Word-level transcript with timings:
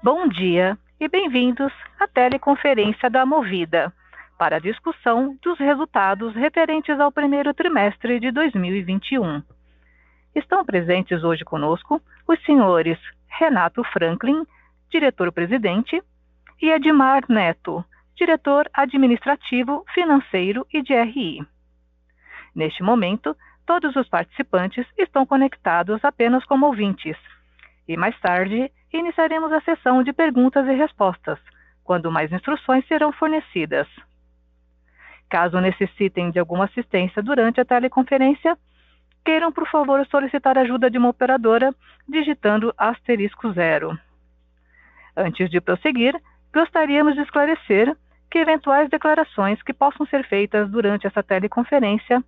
Bom 0.00 0.28
dia 0.28 0.78
e 1.00 1.08
bem-vindos 1.08 1.72
à 1.98 2.06
teleconferência 2.06 3.10
da 3.10 3.26
Movida 3.26 3.92
para 4.38 4.56
a 4.56 4.60
discussão 4.60 5.36
dos 5.42 5.58
resultados 5.58 6.36
referentes 6.36 7.00
ao 7.00 7.10
primeiro 7.10 7.52
trimestre 7.52 8.20
de 8.20 8.30
2021. 8.30 9.42
Estão 10.36 10.64
presentes 10.64 11.24
hoje 11.24 11.44
conosco 11.44 12.00
os 12.28 12.40
senhores 12.44 12.96
Renato 13.26 13.82
Franklin, 13.92 14.46
diretor-presidente, 14.88 16.00
e 16.62 16.70
Edmar 16.70 17.24
Neto, 17.28 17.84
diretor 18.14 18.70
administrativo, 18.72 19.84
financeiro 19.92 20.64
e 20.72 20.80
de 20.80 20.94
RI. 20.94 21.44
Neste 22.54 22.84
momento, 22.84 23.36
todos 23.66 23.96
os 23.96 24.08
participantes 24.08 24.86
estão 24.96 25.26
conectados 25.26 26.04
apenas 26.04 26.44
como 26.44 26.66
ouvintes. 26.66 27.16
E 27.88 27.96
mais 27.96 28.18
tarde, 28.20 28.70
iniciaremos 28.92 29.50
a 29.50 29.62
sessão 29.62 30.02
de 30.02 30.12
perguntas 30.12 30.66
e 30.66 30.74
respostas, 30.74 31.38
quando 31.82 32.12
mais 32.12 32.30
instruções 32.30 32.86
serão 32.86 33.10
fornecidas. 33.12 33.88
Caso 35.30 35.58
necessitem 35.58 36.30
de 36.30 36.38
alguma 36.38 36.66
assistência 36.66 37.22
durante 37.22 37.60
a 37.60 37.64
teleconferência, 37.64 38.58
queiram, 39.24 39.50
por 39.50 39.66
favor, 39.68 40.06
solicitar 40.06 40.58
ajuda 40.58 40.90
de 40.90 40.98
uma 40.98 41.08
operadora 41.08 41.74
digitando 42.06 42.74
asterisco 42.76 43.52
zero. 43.52 43.98
Antes 45.16 45.50
de 45.50 45.60
prosseguir, 45.60 46.14
gostaríamos 46.52 47.14
de 47.14 47.22
esclarecer 47.22 47.96
que 48.30 48.38
eventuais 48.38 48.90
declarações 48.90 49.62
que 49.62 49.72
possam 49.72 50.06
ser 50.06 50.26
feitas 50.28 50.70
durante 50.70 51.06
essa 51.06 51.22
teleconferência 51.22 52.22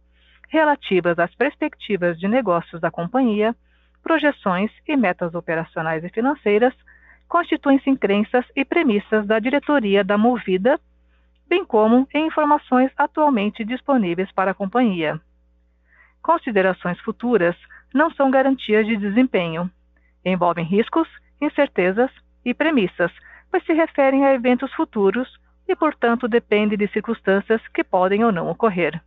relativas 0.49 1.19
às 1.19 1.35
perspectivas 1.35 2.19
de 2.19 2.27
negócios 2.27 2.81
da 2.81 2.91
companhia 2.91 3.55
projeções 4.03 4.71
e 4.87 4.97
metas 4.97 5.35
operacionais 5.35 6.03
e 6.05 6.09
financeiras 6.09 6.75
constituem-se 7.29 7.89
em 7.89 7.97
crenças 7.97 8.45
e 8.57 8.65
premissas 8.65 9.27
da 9.27 9.39
diretoria 9.39 10.03
da 10.03 10.19
Movida, 10.19 10.81
bem 11.49 11.65
como 11.65 12.09
em 12.13 12.27
informações 12.27 12.91
atualmente 12.97 13.65
disponíveis 13.65 14.31
para 14.33 14.51
a 14.51 14.55
companhia. 14.55 15.21
Considerações 16.23 17.01
futuras 17.01 17.57
não 17.95 18.11
são 18.11 18.31
garantias 18.31 18.87
de 18.87 18.97
desempenho. 18.97 19.71
Envolvem 20.25 20.65
riscos, 20.65 21.09
incertezas 21.41 22.11
e 22.45 22.53
premissas, 22.53 23.13
pois 23.51 23.65
se 23.65 23.73
referem 23.73 24.25
a 24.25 24.35
eventos 24.35 24.73
futuros 24.75 25.29
e, 25.69 25.75
portanto, 25.75 26.29
dependem 26.29 26.77
de 26.77 26.89
circunstâncias 26.89 27.61
que 27.69 27.85
podem 27.85 28.25
ou 28.25 28.33
não 28.33 28.49
ocorrer. 28.49 29.01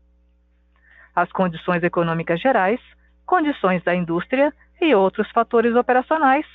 As 1.16 1.31
condições 1.31 1.83
econômicas 1.83 2.41
gerais, 2.41 2.80
condições 3.25 3.83
da 3.83 3.94
indústria 3.94 4.53
e 4.84 4.94
outros 4.94 5.30
fatores 5.31 5.76
operacionais 5.76 6.45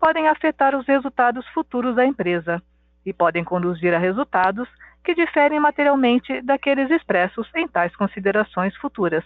podem 0.00 0.28
afetar 0.28 0.76
os 0.76 0.86
resultados 0.86 1.46
futuros 1.48 1.94
da 1.94 2.04
empresa 2.04 2.62
e 3.06 3.12
podem 3.12 3.44
conduzir 3.44 3.94
a 3.94 3.98
resultados 3.98 4.68
que 5.04 5.14
diferem 5.14 5.60
materialmente 5.60 6.42
daqueles 6.42 6.90
expressos 6.90 7.48
em 7.54 7.66
tais 7.66 7.94
considerações 7.96 8.76
futuras. 8.76 9.24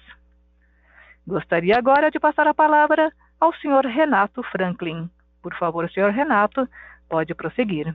Gostaria 1.26 1.76
agora 1.76 2.10
de 2.10 2.20
passar 2.20 2.46
a 2.46 2.54
palavra 2.54 3.10
ao 3.40 3.52
Sr. 3.54 3.86
Renato 3.86 4.42
Franklin. 4.44 5.08
Por 5.42 5.54
favor, 5.54 5.90
Sr. 5.90 6.10
Renato, 6.10 6.68
pode 7.08 7.34
prosseguir. 7.34 7.94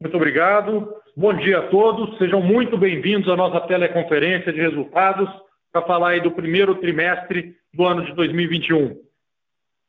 Muito 0.00 0.16
obrigado. 0.16 0.92
Bom 1.16 1.32
dia 1.34 1.58
a 1.58 1.68
todos. 1.68 2.18
Sejam 2.18 2.42
muito 2.42 2.76
bem-vindos 2.76 3.28
à 3.28 3.36
nossa 3.36 3.60
teleconferência 3.66 4.52
de 4.52 4.60
resultados 4.60 5.28
para 5.76 5.82
falar 5.82 6.10
aí 6.10 6.20
do 6.22 6.30
primeiro 6.30 6.76
trimestre 6.76 7.54
do 7.74 7.84
ano 7.84 8.02
de 8.06 8.14
2021. 8.14 8.96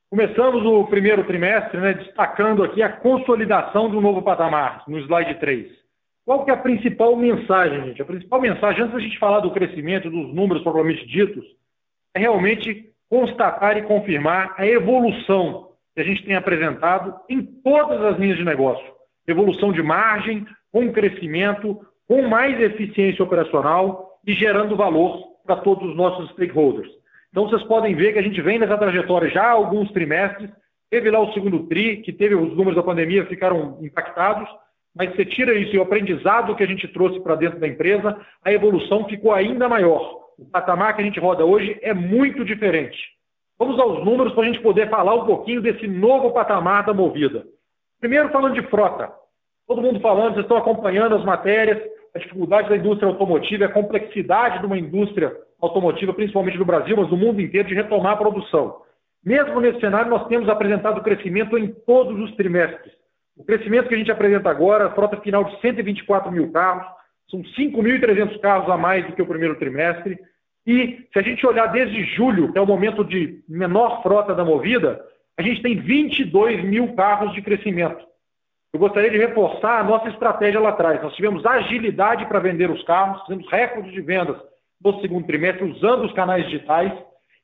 Começamos 0.09 0.65
o 0.65 0.83
primeiro 0.85 1.23
trimestre 1.23 1.79
né, 1.79 1.93
destacando 1.93 2.61
aqui 2.61 2.83
a 2.83 2.91
consolidação 2.91 3.89
do 3.89 4.01
novo 4.01 4.21
patamar, 4.21 4.83
no 4.85 4.99
slide 4.99 5.35
3. 5.35 5.71
Qual 6.25 6.43
que 6.43 6.51
é 6.51 6.53
a 6.53 6.57
principal 6.57 7.15
mensagem, 7.15 7.85
gente? 7.85 8.01
A 8.01 8.05
principal 8.05 8.41
mensagem, 8.41 8.81
antes 8.81 8.95
da 8.95 8.99
gente 8.99 9.17
falar 9.17 9.39
do 9.39 9.51
crescimento, 9.51 10.09
dos 10.09 10.33
números 10.33 10.61
propriamente 10.61 11.07
ditos, 11.07 11.45
é 12.13 12.19
realmente 12.19 12.89
constatar 13.09 13.77
e 13.77 13.83
confirmar 13.83 14.55
a 14.57 14.67
evolução 14.67 15.69
que 15.95 16.01
a 16.01 16.03
gente 16.03 16.25
tem 16.25 16.35
apresentado 16.35 17.15
em 17.29 17.41
todas 17.41 18.01
as 18.01 18.19
linhas 18.19 18.37
de 18.37 18.43
negócio. 18.43 18.85
Evolução 19.25 19.71
de 19.71 19.81
margem, 19.81 20.45
com 20.69 20.91
crescimento, 20.91 21.79
com 22.05 22.23
mais 22.23 22.59
eficiência 22.59 23.23
operacional 23.23 24.07
e 24.27 24.33
gerando 24.33 24.75
valor 24.75 25.36
para 25.47 25.61
todos 25.61 25.89
os 25.89 25.95
nossos 25.95 26.29
stakeholders. 26.31 26.89
Então, 27.31 27.47
vocês 27.47 27.63
podem 27.63 27.95
ver 27.95 28.13
que 28.13 28.19
a 28.19 28.23
gente 28.23 28.41
vem 28.41 28.59
nessa 28.59 28.77
trajetória 28.77 29.29
já 29.29 29.43
há 29.43 29.51
alguns 29.51 29.91
trimestres. 29.91 30.49
Teve 30.89 31.09
lá 31.09 31.19
o 31.19 31.33
segundo 31.33 31.65
TRI, 31.67 31.97
que 31.97 32.13
teve 32.13 32.35
os 32.35 32.55
números 32.55 32.75
da 32.75 32.83
pandemia 32.83 33.25
ficaram 33.25 33.77
impactados, 33.81 34.47
mas 34.95 35.13
você 35.15 35.25
tira 35.25 35.53
isso 35.53 35.75
e 35.75 35.79
o 35.79 35.81
aprendizado 35.81 36.55
que 36.55 36.63
a 36.63 36.67
gente 36.67 36.87
trouxe 36.87 37.19
para 37.19 37.35
dentro 37.35 37.59
da 37.59 37.67
empresa, 37.67 38.19
a 38.43 38.51
evolução 38.51 39.05
ficou 39.05 39.33
ainda 39.33 39.67
maior. 39.67 40.27
O 40.37 40.45
patamar 40.45 40.95
que 40.95 41.01
a 41.01 41.05
gente 41.05 41.19
roda 41.19 41.45
hoje 41.45 41.77
é 41.81 41.93
muito 41.93 42.45
diferente. 42.45 42.97
Vamos 43.59 43.79
aos 43.79 44.05
números 44.05 44.33
para 44.33 44.43
a 44.43 44.45
gente 44.45 44.61
poder 44.61 44.89
falar 44.89 45.15
um 45.15 45.25
pouquinho 45.25 45.61
desse 45.61 45.87
novo 45.87 46.31
patamar 46.31 46.85
da 46.85 46.93
Movida. 46.93 47.45
Primeiro, 47.99 48.29
falando 48.29 48.53
de 48.53 48.67
frota. 48.67 49.11
Todo 49.67 49.81
mundo 49.81 49.99
falando, 49.99 50.33
vocês 50.33 50.45
estão 50.45 50.57
acompanhando 50.57 51.15
as 51.15 51.25
matérias 51.25 51.81
a 52.17 52.19
dificuldade 52.19 52.69
da 52.69 52.77
indústria 52.77 53.07
automotiva, 53.07 53.65
a 53.65 53.71
complexidade 53.71 54.59
de 54.59 54.65
uma 54.65 54.77
indústria 54.77 55.33
automotiva, 55.61 56.13
principalmente 56.13 56.57
no 56.57 56.65
Brasil, 56.65 56.97
mas 56.97 57.09
no 57.09 57.17
mundo 57.17 57.41
inteiro, 57.41 57.67
de 57.67 57.75
retomar 57.75 58.13
a 58.13 58.17
produção. 58.17 58.81
Mesmo 59.23 59.59
nesse 59.59 59.79
cenário, 59.79 60.09
nós 60.09 60.27
temos 60.27 60.49
apresentado 60.49 61.01
crescimento 61.01 61.57
em 61.57 61.67
todos 61.67 62.19
os 62.19 62.35
trimestres. 62.35 62.93
O 63.35 63.43
crescimento 63.43 63.87
que 63.87 63.95
a 63.95 63.97
gente 63.97 64.11
apresenta 64.11 64.49
agora, 64.49 64.87
a 64.87 64.91
frota 64.91 65.17
final 65.17 65.43
de 65.43 65.59
124 65.61 66.31
mil 66.31 66.51
carros, 66.51 66.87
são 67.29 67.41
5.300 67.41 68.39
carros 68.39 68.69
a 68.69 68.77
mais 68.77 69.05
do 69.05 69.13
que 69.13 69.21
o 69.21 69.27
primeiro 69.27 69.55
trimestre. 69.55 70.17
E 70.65 71.05
se 71.11 71.19
a 71.19 71.21
gente 71.21 71.45
olhar 71.45 71.67
desde 71.67 72.03
julho, 72.15 72.51
que 72.51 72.57
é 72.57 72.61
o 72.61 72.65
momento 72.65 73.03
de 73.03 73.43
menor 73.47 74.01
frota 74.01 74.33
da 74.33 74.43
movida, 74.43 75.01
a 75.37 75.41
gente 75.41 75.61
tem 75.61 75.77
22 75.77 76.63
mil 76.63 76.93
carros 76.93 77.33
de 77.33 77.41
crescimento. 77.41 78.05
Eu 78.73 78.79
gostaria 78.79 79.09
de 79.09 79.17
reforçar 79.17 79.79
a 79.79 79.83
nossa 79.83 80.09
estratégia 80.09 80.59
lá 80.59 80.69
atrás. 80.69 81.01
Nós 81.01 81.15
tivemos 81.15 81.45
agilidade 81.45 82.25
para 82.25 82.39
vender 82.39 82.69
os 82.69 82.83
carros, 82.83 83.21
fizemos 83.21 83.49
recordes 83.49 83.93
de 83.93 84.01
vendas 84.01 84.37
no 84.83 84.99
segundo 85.01 85.25
trimestre 85.25 85.63
usando 85.63 86.05
os 86.05 86.13
canais 86.13 86.45
digitais. 86.45 86.91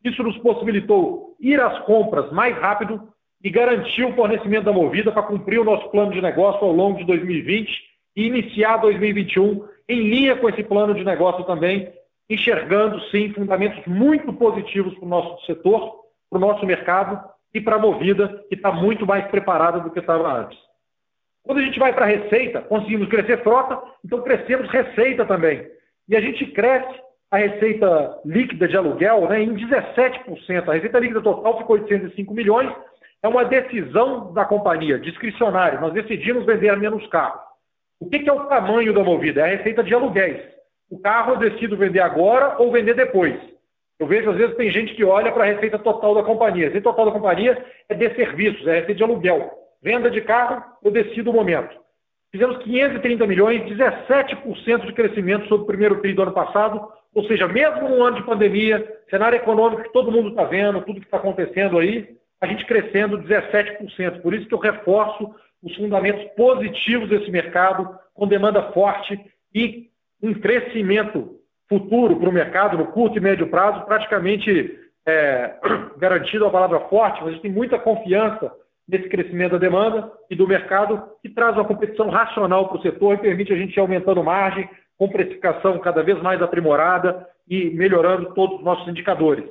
Isso 0.03 0.21
nos 0.21 0.37
possibilitou 0.39 1.35
ir 1.39 1.59
às 1.59 1.79
compras 1.85 2.31
mais 2.31 2.57
rápido 2.57 3.07
e 3.43 3.49
garantir 3.49 4.03
o 4.03 4.13
fornecimento 4.15 4.65
da 4.65 4.71
Movida 4.71 5.11
para 5.11 5.23
cumprir 5.23 5.59
o 5.59 5.63
nosso 5.63 5.89
plano 5.89 6.11
de 6.11 6.21
negócio 6.21 6.65
ao 6.65 6.71
longo 6.71 6.99
de 6.99 7.05
2020 7.05 7.71
e 8.15 8.25
iniciar 8.25 8.77
2021 8.77 9.65
em 9.89 10.01
linha 10.01 10.35
com 10.35 10.47
esse 10.47 10.63
plano 10.63 10.93
de 10.93 11.03
negócio 11.03 11.43
também, 11.43 11.91
enxergando, 12.29 13.01
sim, 13.09 13.33
fundamentos 13.33 13.85
muito 13.85 14.31
positivos 14.33 14.93
para 14.95 15.05
o 15.05 15.09
nosso 15.09 15.45
setor, 15.45 16.03
para 16.29 16.37
o 16.37 16.41
nosso 16.41 16.65
mercado 16.65 17.21
e 17.53 17.59
para 17.59 17.75
a 17.75 17.79
Movida, 17.79 18.43
que 18.47 18.55
está 18.55 18.71
muito 18.71 19.05
mais 19.05 19.25
preparada 19.27 19.79
do 19.79 19.91
que 19.91 19.99
estava 19.99 20.41
antes. 20.41 20.57
Quando 21.43 21.59
a 21.59 21.63
gente 21.63 21.79
vai 21.79 21.93
para 21.93 22.05
a 22.05 22.09
receita, 22.09 22.61
conseguimos 22.61 23.09
crescer 23.09 23.43
frota, 23.43 23.79
então 24.03 24.21
crescemos 24.21 24.69
receita 24.69 25.25
também. 25.25 25.67
E 26.07 26.15
a 26.15 26.21
gente 26.21 26.45
cresce 26.47 27.01
a 27.29 27.37
receita 27.37 28.21
líquida 28.25 28.67
de 28.67 28.77
aluguel 28.77 29.27
né, 29.27 29.41
em 29.41 29.53
17%. 29.53 30.69
A 30.69 30.73
receita 30.73 30.99
líquida 30.99 31.21
total 31.21 31.57
ficou 31.57 31.75
805 31.75 32.33
milhões. 32.33 32.71
É 33.21 33.27
uma 33.27 33.43
decisão 33.43 34.33
da 34.33 34.45
companhia, 34.45 34.99
discricionária. 34.99 35.79
Nós 35.79 35.93
decidimos 35.93 36.45
vender 36.45 36.77
menos 36.77 37.05
carros. 37.07 37.41
O 37.99 38.09
que, 38.09 38.19
que 38.19 38.29
é 38.29 38.33
o 38.33 38.45
tamanho 38.47 38.93
da 38.93 39.03
movida? 39.03 39.41
É 39.41 39.43
a 39.45 39.57
receita 39.57 39.83
de 39.83 39.93
aluguéis. 39.93 40.41
O 40.89 40.99
carro 40.99 41.33
eu 41.33 41.37
decido 41.37 41.75
vender 41.75 42.01
agora 42.01 42.57
ou 42.59 42.71
vender 42.71 42.93
depois. 42.93 43.35
Eu 43.99 44.07
vejo, 44.07 44.29
às 44.29 44.37
vezes, 44.37 44.55
tem 44.55 44.69
gente 44.69 44.93
que 44.93 45.03
olha 45.03 45.31
para 45.31 45.43
a 45.43 45.47
receita 45.47 45.79
total 45.79 46.13
da 46.13 46.23
companhia. 46.23 46.65
A 46.65 46.67
receita 46.67 46.89
total 46.89 47.05
da 47.05 47.11
companhia 47.11 47.65
é 47.89 47.93
de 47.95 48.13
serviços, 48.15 48.67
é 48.67 48.71
a 48.71 48.73
receita 48.75 48.95
de 48.95 49.03
aluguel. 49.03 49.62
Venda 49.83 50.09
de 50.09 50.21
carro, 50.21 50.63
eu 50.81 50.89
decido 50.89 51.33
momento. 51.33 51.77
Fizemos 52.31 52.57
530 52.63 53.27
milhões, 53.27 53.61
17% 53.63 54.85
de 54.85 54.93
crescimento 54.93 55.47
sobre 55.49 55.63
o 55.63 55.67
primeiro 55.67 55.99
TRI 55.99 56.13
do 56.13 56.23
ano 56.23 56.31
passado, 56.31 56.87
ou 57.13 57.25
seja, 57.25 57.47
mesmo 57.49 57.89
num 57.89 58.01
ano 58.01 58.15
de 58.15 58.23
pandemia, 58.23 59.01
cenário 59.09 59.35
econômico 59.35 59.83
que 59.83 59.91
todo 59.91 60.11
mundo 60.11 60.29
está 60.29 60.45
vendo, 60.45 60.81
tudo 60.81 61.01
que 61.01 61.05
está 61.05 61.17
acontecendo 61.17 61.77
aí, 61.77 62.15
a 62.39 62.47
gente 62.47 62.65
crescendo 62.65 63.21
17%. 63.21 64.21
Por 64.21 64.33
isso 64.33 64.47
que 64.47 64.53
eu 64.53 64.59
reforço 64.59 65.35
os 65.61 65.75
fundamentos 65.75 66.23
positivos 66.35 67.09
desse 67.09 67.29
mercado, 67.29 67.87
com 68.13 68.25
demanda 68.25 68.71
forte 68.71 69.19
e 69.53 69.89
um 70.21 70.33
crescimento 70.33 71.39
futuro 71.67 72.15
para 72.15 72.29
o 72.29 72.33
mercado 72.33 72.77
no 72.77 72.87
curto 72.87 73.17
e 73.17 73.21
médio 73.21 73.47
prazo, 73.47 73.85
praticamente 73.85 74.79
é, 75.05 75.55
garantido 75.97 76.45
a 76.45 76.51
palavra 76.51 76.79
forte, 76.87 77.19
mas 77.19 77.27
a 77.27 77.31
gente 77.33 77.41
tem 77.41 77.51
muita 77.51 77.77
confiança 77.77 78.51
nesse 78.87 79.07
crescimento 79.09 79.53
da 79.53 79.57
demanda 79.57 80.11
e 80.29 80.35
do 80.35 80.47
mercado, 80.47 81.01
que 81.21 81.29
traz 81.29 81.55
uma 81.55 81.65
competição 81.65 82.09
racional 82.09 82.67
para 82.67 82.77
o 82.77 82.81
setor 82.81 83.15
e 83.15 83.21
permite 83.21 83.53
a 83.53 83.55
gente 83.55 83.75
ir 83.75 83.79
aumentando 83.79 84.23
margem, 84.23 84.69
com 84.97 85.09
precificação 85.09 85.79
cada 85.79 86.03
vez 86.03 86.21
mais 86.21 86.41
aprimorada 86.41 87.27
e 87.47 87.69
melhorando 87.71 88.33
todos 88.33 88.57
os 88.57 88.63
nossos 88.63 88.87
indicadores. 88.87 89.45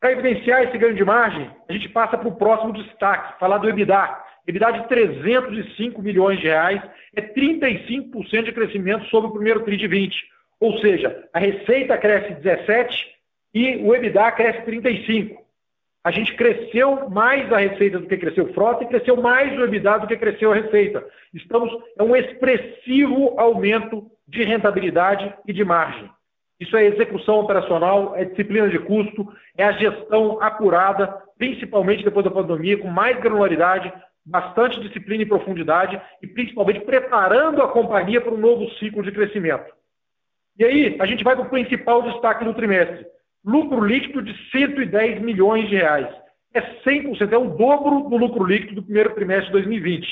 Para 0.00 0.12
evidenciar 0.12 0.62
esse 0.62 0.78
ganho 0.78 0.94
de 0.94 1.04
margem, 1.04 1.50
a 1.68 1.72
gente 1.72 1.88
passa 1.90 2.16
para 2.16 2.28
o 2.28 2.36
próximo 2.36 2.72
destaque, 2.72 3.38
falar 3.38 3.58
do 3.58 3.68
EBITDA. 3.68 4.18
EBITDA 4.46 4.72
de 4.72 4.88
305 4.88 6.00
milhões 6.00 6.40
de 6.40 6.46
reais, 6.46 6.82
é 7.14 7.20
35% 7.20 8.44
de 8.44 8.52
crescimento 8.52 9.04
sobre 9.06 9.28
o 9.28 9.32
primeiro 9.32 9.62
TRI 9.62 9.76
de 9.76 9.86
20. 9.86 10.16
Ou 10.58 10.78
seja, 10.78 11.28
a 11.32 11.38
receita 11.38 11.98
cresce 11.98 12.34
17 12.34 13.14
e 13.54 13.76
o 13.76 13.94
EBITDA 13.94 14.32
cresce 14.32 14.62
35. 14.62 15.39
A 16.02 16.10
gente 16.10 16.34
cresceu 16.34 17.10
mais 17.10 17.52
a 17.52 17.58
receita 17.58 17.98
do 17.98 18.06
que 18.06 18.16
cresceu 18.16 18.52
frota 18.54 18.84
e 18.84 18.88
cresceu 18.88 19.16
mais 19.16 19.56
o 19.58 19.64
EBITDA 19.64 19.98
do 19.98 20.06
que 20.06 20.16
cresceu 20.16 20.50
a 20.50 20.54
receita. 20.54 21.04
Estamos 21.34 21.70
é 21.98 22.02
um 22.02 22.16
expressivo 22.16 23.38
aumento 23.38 24.10
de 24.26 24.42
rentabilidade 24.42 25.32
e 25.46 25.52
de 25.52 25.62
margem. 25.62 26.08
Isso 26.58 26.74
é 26.76 26.86
execução 26.86 27.40
operacional, 27.40 28.16
é 28.16 28.24
disciplina 28.24 28.68
de 28.68 28.78
custo, 28.78 29.30
é 29.56 29.64
a 29.64 29.72
gestão 29.72 30.42
apurada, 30.42 31.22
principalmente 31.36 32.04
depois 32.04 32.24
da 32.24 32.30
pandemia, 32.30 32.78
com 32.78 32.88
mais 32.88 33.18
granularidade, 33.20 33.92
bastante 34.24 34.80
disciplina 34.80 35.22
e 35.22 35.26
profundidade 35.26 36.00
e 36.22 36.26
principalmente 36.26 36.80
preparando 36.80 37.62
a 37.62 37.68
companhia 37.68 38.20
para 38.20 38.32
um 38.32 38.38
novo 38.38 38.70
ciclo 38.72 39.02
de 39.02 39.12
crescimento. 39.12 39.70
E 40.58 40.64
aí, 40.64 40.96
a 40.98 41.06
gente 41.06 41.24
vai 41.24 41.34
para 41.34 41.44
o 41.44 41.50
principal 41.50 42.02
destaque 42.02 42.44
do 42.44 42.54
trimestre 42.54 43.06
lucro 43.44 43.84
líquido 43.84 44.22
de 44.22 44.34
110 44.50 45.20
milhões 45.20 45.68
de 45.68 45.76
reais. 45.76 46.08
É 46.52 46.60
100%, 46.60 47.32
é 47.32 47.38
o 47.38 47.50
dobro 47.50 48.08
do 48.08 48.16
lucro 48.16 48.44
líquido 48.44 48.76
do 48.76 48.82
primeiro 48.82 49.14
trimestre 49.14 49.46
de 49.46 49.52
2020. 49.52 50.06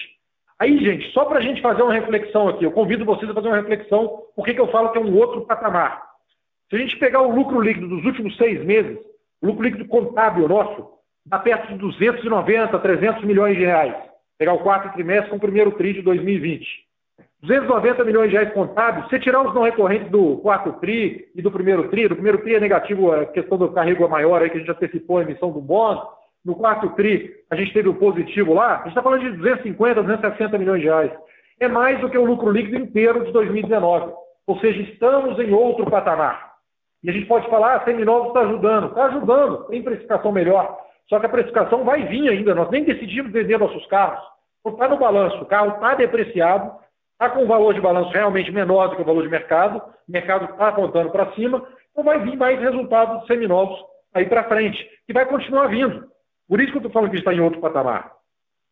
Aí, 0.58 0.78
gente, 0.78 1.12
só 1.12 1.24
para 1.24 1.38
a 1.38 1.42
gente 1.42 1.60
fazer 1.60 1.82
uma 1.82 1.92
reflexão 1.92 2.48
aqui, 2.48 2.64
eu 2.64 2.72
convido 2.72 3.04
vocês 3.04 3.30
a 3.30 3.34
fazer 3.34 3.48
uma 3.48 3.56
reflexão, 3.56 4.24
por 4.34 4.44
que 4.44 4.58
eu 4.58 4.68
falo 4.68 4.90
que 4.90 4.98
é 4.98 5.00
um 5.00 5.16
outro 5.16 5.42
patamar. 5.42 6.02
Se 6.68 6.76
a 6.76 6.78
gente 6.78 6.96
pegar 6.96 7.22
o 7.22 7.34
lucro 7.34 7.60
líquido 7.60 7.88
dos 7.88 8.04
últimos 8.04 8.36
seis 8.36 8.64
meses, 8.64 8.98
o 9.40 9.46
lucro 9.46 9.62
líquido 9.62 9.86
contábil 9.86 10.48
nosso, 10.48 10.90
dá 11.24 11.38
perto 11.38 11.68
de 11.68 11.78
290, 11.78 12.78
300 12.78 13.24
milhões 13.24 13.56
de 13.56 13.64
reais. 13.64 13.94
Pegar 14.36 14.52
o 14.52 14.60
quarto 14.60 14.92
trimestre 14.94 15.30
com 15.30 15.36
o 15.36 15.40
primeiro 15.40 15.72
TRI 15.72 15.94
de 15.94 16.02
2020. 16.02 16.87
290 17.42 18.04
milhões 18.04 18.30
de 18.30 18.36
reais 18.36 18.52
contábeis, 18.52 19.08
se 19.08 19.18
tirar 19.20 19.46
os 19.46 19.54
não 19.54 19.62
recorrentes 19.62 20.10
do 20.10 20.38
quarto 20.38 20.72
TRI 20.80 21.28
e 21.34 21.40
do 21.40 21.52
primeiro 21.52 21.88
TRI, 21.88 22.08
do 22.08 22.16
primeiro 22.16 22.38
TRI 22.38 22.56
é 22.56 22.60
negativo 22.60 23.12
a 23.12 23.26
questão 23.26 23.56
do 23.56 23.70
carrego 23.72 24.08
maior 24.08 24.42
aí, 24.42 24.50
que 24.50 24.56
a 24.56 24.60
gente 24.60 24.70
antecipou 24.70 25.18
a 25.18 25.22
emissão 25.22 25.52
do 25.52 25.60
bônus, 25.60 26.02
no 26.44 26.56
quarto 26.56 26.88
TRI 26.90 27.32
a 27.50 27.56
gente 27.56 27.72
teve 27.72 27.88
o 27.88 27.94
positivo 27.94 28.54
lá, 28.54 28.74
a 28.74 28.78
gente 28.78 28.88
está 28.88 29.02
falando 29.02 29.20
de 29.20 29.36
250, 29.36 30.02
260 30.02 30.58
milhões 30.58 30.80
de 30.80 30.86
reais. 30.86 31.12
É 31.60 31.68
mais 31.68 32.00
do 32.00 32.08
que 32.08 32.18
o 32.18 32.24
lucro 32.24 32.50
líquido 32.50 32.76
inteiro 32.76 33.24
de 33.24 33.32
2019. 33.32 34.12
Ou 34.46 34.58
seja, 34.60 34.80
estamos 34.82 35.38
em 35.38 35.52
outro 35.52 35.90
patamar. 35.90 36.52
E 37.02 37.10
a 37.10 37.12
gente 37.12 37.26
pode 37.26 37.48
falar, 37.48 37.76
ah, 37.76 37.84
Seminovos 37.84 38.28
está 38.28 38.40
ajudando. 38.40 38.88
Está 38.88 39.06
ajudando, 39.06 39.64
tem 39.66 39.82
precificação 39.82 40.32
melhor. 40.32 40.78
Só 41.08 41.18
que 41.18 41.26
a 41.26 41.28
precificação 41.28 41.84
vai 41.84 42.04
vir 42.04 42.28
ainda. 42.28 42.54
Nós 42.54 42.70
nem 42.70 42.84
decidimos 42.84 43.32
vender 43.32 43.58
nossos 43.58 43.84
carros. 43.86 44.22
Está 44.66 44.88
no 44.88 44.98
balanço, 44.98 45.40
o 45.42 45.46
carro 45.46 45.74
está 45.74 45.94
depreciado, 45.94 46.72
está 47.18 47.30
com 47.30 47.42
um 47.42 47.48
valor 47.48 47.74
de 47.74 47.80
balanço 47.80 48.10
realmente 48.10 48.52
menor 48.52 48.88
do 48.88 48.96
que 48.96 49.02
o 49.02 49.04
valor 49.04 49.22
de 49.22 49.28
mercado, 49.28 49.78
o 49.78 50.12
mercado 50.12 50.44
está 50.44 50.68
apontando 50.68 51.10
para 51.10 51.32
cima, 51.32 51.66
então 51.90 52.04
vai 52.04 52.20
vir 52.20 52.36
mais 52.36 52.60
resultados 52.60 53.26
seminovos 53.26 53.76
aí 54.14 54.24
para 54.24 54.44
frente, 54.44 54.88
e 55.08 55.12
vai 55.12 55.26
continuar 55.26 55.66
vindo. 55.66 56.06
Por 56.48 56.60
isso 56.60 56.70
que 56.70 56.78
eu 56.78 56.80
estou 56.80 56.92
falando 56.92 57.10
que 57.10 57.16
está 57.16 57.34
em 57.34 57.40
outro 57.40 57.60
patamar. 57.60 58.12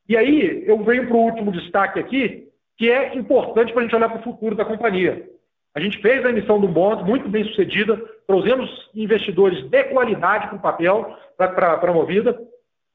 E 0.08 0.16
aí 0.16 0.64
eu 0.64 0.78
venho 0.84 1.08
para 1.08 1.16
o 1.16 1.24
último 1.24 1.50
destaque 1.50 1.98
aqui, 1.98 2.48
que 2.78 2.88
é 2.88 3.16
importante 3.16 3.72
para 3.72 3.80
a 3.80 3.84
gente 3.84 3.96
olhar 3.96 4.08
para 4.08 4.20
o 4.20 4.22
futuro 4.22 4.54
da 4.54 4.64
companhia. 4.64 5.28
A 5.74 5.80
gente 5.80 6.00
fez 6.00 6.24
a 6.24 6.30
emissão 6.30 6.60
do 6.60 6.68
bond 6.68 7.02
muito 7.02 7.28
bem 7.28 7.44
sucedida, 7.44 8.00
trouxemos 8.28 8.70
investidores 8.94 9.68
de 9.68 9.84
qualidade 9.84 10.46
para 10.46 10.56
o 10.56 10.62
papel, 10.62 11.16
para 11.36 11.80
a 11.82 11.92
Movida, 11.92 12.38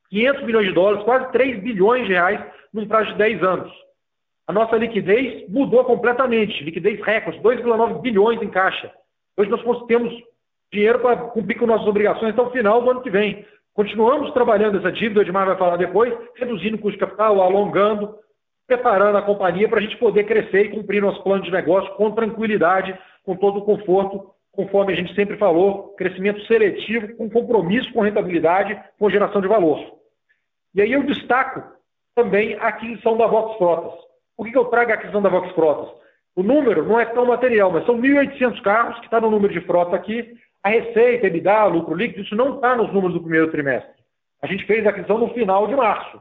500 0.09 0.43
milhões 0.43 0.67
de 0.67 0.73
dólares, 0.73 1.03
quase 1.03 1.31
3 1.33 1.61
bilhões 1.61 2.07
de 2.07 2.13
reais 2.13 2.41
num 2.73 2.87
prazo 2.87 3.11
de 3.11 3.17
10 3.17 3.43
anos 3.43 3.90
a 4.47 4.53
nossa 4.53 4.75
liquidez 4.75 5.47
mudou 5.49 5.83
completamente. 5.85 6.63
Liquidez 6.63 6.99
recorde, 7.01 7.39
2,9 7.39 8.01
bilhões 8.01 8.41
em 8.41 8.49
caixa. 8.49 8.91
Hoje 9.37 9.49
nós 9.49 9.85
temos 9.85 10.13
dinheiro 10.71 10.99
para 10.99 11.17
cumprir 11.17 11.57
com 11.57 11.65
nossas 11.65 11.87
obrigações 11.87 12.33
até 12.33 12.41
o 12.41 12.51
final 12.51 12.81
do 12.81 12.91
ano 12.91 13.01
que 13.01 13.09
vem. 13.09 13.45
Continuamos 13.73 14.31
trabalhando 14.31 14.77
essa 14.77 14.91
dívida, 14.91 15.19
o 15.19 15.23
Edmar 15.23 15.45
vai 15.45 15.57
falar 15.57 15.77
depois, 15.77 16.13
reduzindo 16.35 16.75
o 16.75 16.79
custo 16.79 16.99
de 16.99 17.05
capital, 17.05 17.41
alongando, 17.41 18.15
preparando 18.67 19.17
a 19.17 19.21
companhia 19.21 19.67
para 19.67 19.79
a 19.79 19.81
gente 19.81 19.97
poder 19.97 20.25
crescer 20.25 20.65
e 20.65 20.69
cumprir 20.69 21.01
nosso 21.01 21.23
plano 21.23 21.43
de 21.43 21.51
negócio 21.51 21.93
com 21.95 22.11
tranquilidade, 22.11 22.97
com 23.23 23.35
todo 23.35 23.59
o 23.59 23.65
conforto, 23.65 24.31
conforme 24.51 24.93
a 24.93 24.95
gente 24.95 25.15
sempre 25.15 25.37
falou, 25.37 25.93
crescimento 25.95 26.45
seletivo, 26.45 27.15
com 27.15 27.29
compromisso 27.29 27.91
com 27.93 28.01
rentabilidade, 28.01 28.77
com 28.99 29.09
geração 29.09 29.41
de 29.41 29.47
valor. 29.47 29.79
E 30.75 30.81
aí 30.81 30.91
eu 30.91 31.03
destaco 31.03 31.63
também 32.15 32.55
a 32.55 32.67
aquisição 32.67 33.17
da 33.17 33.27
Vox 33.27 33.57
Frotas. 33.57 34.10
Por 34.41 34.45
que, 34.45 34.53
que 34.53 34.57
eu 34.57 34.65
trago 34.65 34.89
a 34.89 34.95
aquisição 34.95 35.21
da 35.21 35.29
Vox 35.29 35.51
Frotas? 35.51 35.93
O 36.35 36.41
número 36.41 36.83
não 36.83 36.99
é 36.99 37.05
tão 37.05 37.27
material, 37.27 37.71
mas 37.71 37.85
são 37.85 37.95
1.800 38.01 38.59
carros 38.63 38.97
que 38.97 39.05
está 39.05 39.21
no 39.21 39.29
número 39.29 39.53
de 39.53 39.61
frota 39.61 39.95
aqui. 39.95 40.33
A 40.63 40.69
receita, 40.69 41.27
EBITDA, 41.27 41.65
lucro 41.65 41.93
líquido, 41.93 42.23
isso 42.23 42.35
não 42.35 42.55
está 42.55 42.75
nos 42.75 42.91
números 42.91 43.13
do 43.13 43.21
primeiro 43.21 43.51
trimestre. 43.51 43.91
A 44.41 44.47
gente 44.47 44.65
fez 44.65 44.83
a 44.83 44.89
aquisição 44.89 45.19
no 45.19 45.31
final 45.35 45.67
de 45.67 45.75
março. 45.75 46.19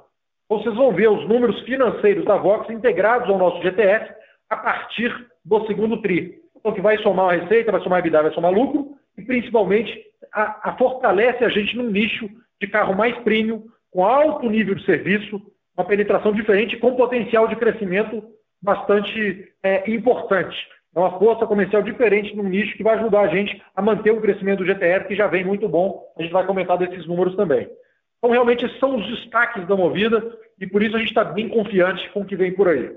Vocês 0.51 0.75
vão 0.75 0.93
ver 0.93 1.09
os 1.09 1.27
números 1.27 1.63
financeiros 1.63 2.27
da 2.27 2.37
Vox 2.37 2.69
integrados 2.69 3.27
ao 3.31 3.39
nosso 3.39 3.63
GTF 3.63 4.13
a 4.51 4.57
partir 4.59 5.27
do 5.43 5.67
segundo 5.67 6.03
TRI. 6.03 6.43
Então, 6.55 6.75
que 6.75 6.83
vai 6.83 6.99
somar 6.99 7.31
a 7.31 7.41
receita, 7.41 7.73
vai 7.73 7.81
somar 7.81 7.97
a 7.97 8.01
EBITDA, 8.01 8.25
vai 8.25 8.35
somar 8.35 8.53
lucro 8.53 8.99
e, 9.17 9.23
principalmente, 9.23 9.99
a, 10.31 10.69
a 10.69 10.77
fortalece 10.77 11.43
a 11.43 11.49
gente 11.49 11.75
num 11.75 11.89
nicho 11.89 12.29
de 12.61 12.67
carro 12.67 12.95
mais 12.95 13.17
premium, 13.21 13.65
com 13.91 14.05
alto 14.05 14.47
nível 14.47 14.75
de 14.75 14.85
serviço, 14.85 15.41
uma 15.77 15.85
penetração 15.85 16.33
diferente 16.33 16.77
com 16.77 16.97
potencial 16.97 17.49
de 17.49 17.57
crescimento 17.57 18.23
bastante 18.63 19.53
é, 19.63 19.91
importante. 19.91 20.57
É 20.95 20.99
uma 20.99 21.19
força 21.19 21.47
comercial 21.47 21.83
diferente 21.83 22.35
num 22.37 22.49
nicho 22.49 22.77
que 22.77 22.83
vai 22.83 22.99
ajudar 22.99 23.21
a 23.21 23.29
gente 23.29 23.63
a 23.75 23.81
manter 23.81 24.11
o 24.11 24.21
crescimento 24.21 24.59
do 24.59 24.67
GTR, 24.67 25.07
que 25.07 25.15
já 25.15 25.27
vem 25.27 25.45
muito 25.45 25.69
bom. 25.69 26.05
A 26.19 26.23
gente 26.23 26.33
vai 26.33 26.45
comentar 26.45 26.77
desses 26.77 27.07
números 27.07 27.37
também. 27.37 27.71
Então, 28.19 28.31
realmente, 28.31 28.65
esses 28.65 28.79
são 28.79 28.97
os 28.97 29.07
destaques 29.07 29.67
da 29.67 29.77
Movida 29.77 30.37
e 30.61 30.67
por 30.67 30.83
isso 30.83 30.97
a 30.97 30.99
gente 30.99 31.09
está 31.09 31.25
bem 31.25 31.49
confiante 31.49 32.11
com 32.11 32.21
o 32.21 32.27
que 32.27 32.37
vem 32.37 32.53
por 32.53 32.69
aí. 32.69 32.91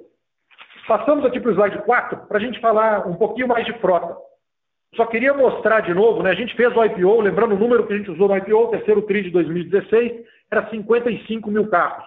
Passamos 0.87 1.23
aqui 1.23 1.39
para 1.39 1.51
o 1.51 1.53
slide 1.53 1.77
4 1.85 2.27
para 2.27 2.37
a 2.37 2.41
gente 2.41 2.59
falar 2.59 3.07
um 3.07 3.15
pouquinho 3.15 3.47
mais 3.47 3.65
de 3.65 3.73
frota. 3.73 4.17
Só 4.95 5.05
queria 5.05 5.33
mostrar 5.33 5.79
de 5.79 5.93
novo, 5.93 6.21
né? 6.21 6.31
A 6.31 6.35
gente 6.35 6.55
fez 6.55 6.75
o 6.75 6.83
IPO, 6.83 7.21
lembrando 7.21 7.55
o 7.55 7.57
número 7.57 7.87
que 7.87 7.93
a 7.93 7.97
gente 7.97 8.11
usou 8.11 8.27
no 8.27 8.37
IPO, 8.37 8.67
terceiro 8.67 9.01
TRI 9.03 9.23
de 9.23 9.29
2016, 9.31 10.25
era 10.51 10.69
55 10.69 11.49
mil 11.49 11.67
carros. 11.67 12.05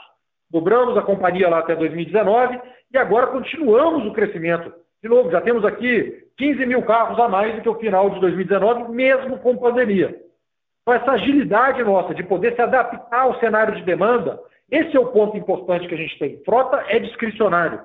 Dobramos 0.51 0.97
a 0.97 1.03
companhia 1.03 1.49
lá 1.49 1.59
até 1.59 1.75
2019 1.75 2.61
e 2.93 2.99
agora 2.99 3.29
continuamos 3.29 4.07
o 4.07 4.13
crescimento. 4.13 4.73
De 5.03 5.09
novo, 5.09 5.31
já 5.31 5.41
temos 5.41 5.65
aqui 5.65 6.25
15 6.37 6.67
mil 6.67 6.83
carros 6.83 7.19
a 7.19 7.29
mais 7.29 7.55
do 7.55 7.63
que 7.63 7.69
o 7.69 7.75
final 7.75 8.11
de 8.11 8.21
2019, 8.21 8.93
mesmo 8.93 9.39
com 9.39 9.57
pandemia. 9.57 10.17
Então, 10.83 10.95
essa 10.95 11.13
agilidade 11.13 11.83
nossa 11.83 12.15
de 12.15 12.23
poder 12.23 12.55
se 12.55 12.63
adaptar 12.63 13.23
ao 13.23 13.39
cenário 13.41 13.75
de 13.75 13.83
demanda, 13.83 14.39
esse 14.71 14.97
é 14.97 15.01
o 15.01 15.09
ponto 15.09 15.37
importante 15.37 15.89
que 15.89 15.95
a 15.95 15.99
gente 15.99 16.19
tem. 16.19 16.43
Frota 16.45 16.85
é 16.89 16.99
discricionário. 16.99 17.81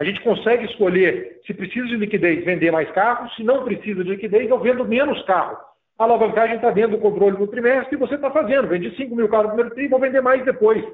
A 0.00 0.04
gente 0.04 0.20
consegue 0.22 0.64
escolher 0.66 1.40
se 1.46 1.54
precisa 1.54 1.86
de 1.86 1.96
liquidez, 1.96 2.44
vender 2.44 2.70
mais 2.70 2.90
carros, 2.92 3.34
se 3.36 3.42
não 3.42 3.64
precisa 3.64 4.02
de 4.02 4.10
liquidez, 4.10 4.48
eu 4.48 4.58
vendo 4.58 4.84
menos 4.84 5.22
carro. 5.22 5.56
A 5.98 6.04
alavancagem 6.04 6.56
está 6.56 6.70
dentro 6.70 6.92
do 6.92 6.98
controle 6.98 7.36
do 7.36 7.46
trimestre 7.46 7.94
e 7.94 7.98
você 7.98 8.16
está 8.16 8.30
fazendo. 8.30 8.68
Vendi 8.68 8.94
5 8.96 9.14
mil 9.14 9.28
carros 9.28 9.46
no 9.46 9.50
primeiro 9.50 9.70
trimestre, 9.70 9.90
vou 9.90 10.00
vender 10.00 10.20
mais 10.20 10.44
depois. 10.44 10.84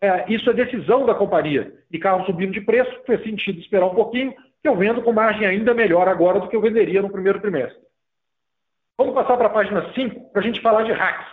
É, 0.00 0.30
isso 0.32 0.48
é 0.50 0.52
decisão 0.52 1.06
da 1.06 1.14
companhia. 1.14 1.72
E 1.90 1.98
carro 1.98 2.24
subindo 2.26 2.52
de 2.52 2.60
preço, 2.60 2.90
fez 3.06 3.22
sentido 3.22 3.58
esperar 3.60 3.86
um 3.86 3.94
pouquinho, 3.94 4.34
que 4.62 4.68
eu 4.68 4.76
vendo 4.76 5.02
com 5.02 5.12
margem 5.12 5.46
ainda 5.46 5.72
melhor 5.72 6.08
agora 6.08 6.40
do 6.40 6.48
que 6.48 6.56
eu 6.56 6.60
venderia 6.60 7.00
no 7.00 7.10
primeiro 7.10 7.40
trimestre. 7.40 7.80
Vamos 8.98 9.14
passar 9.14 9.36
para 9.36 9.46
a 9.46 9.50
página 9.50 9.92
5 9.92 10.32
para 10.32 10.40
a 10.40 10.44
gente 10.44 10.60
falar 10.60 10.82
de 10.82 10.92
hacks. 10.92 11.26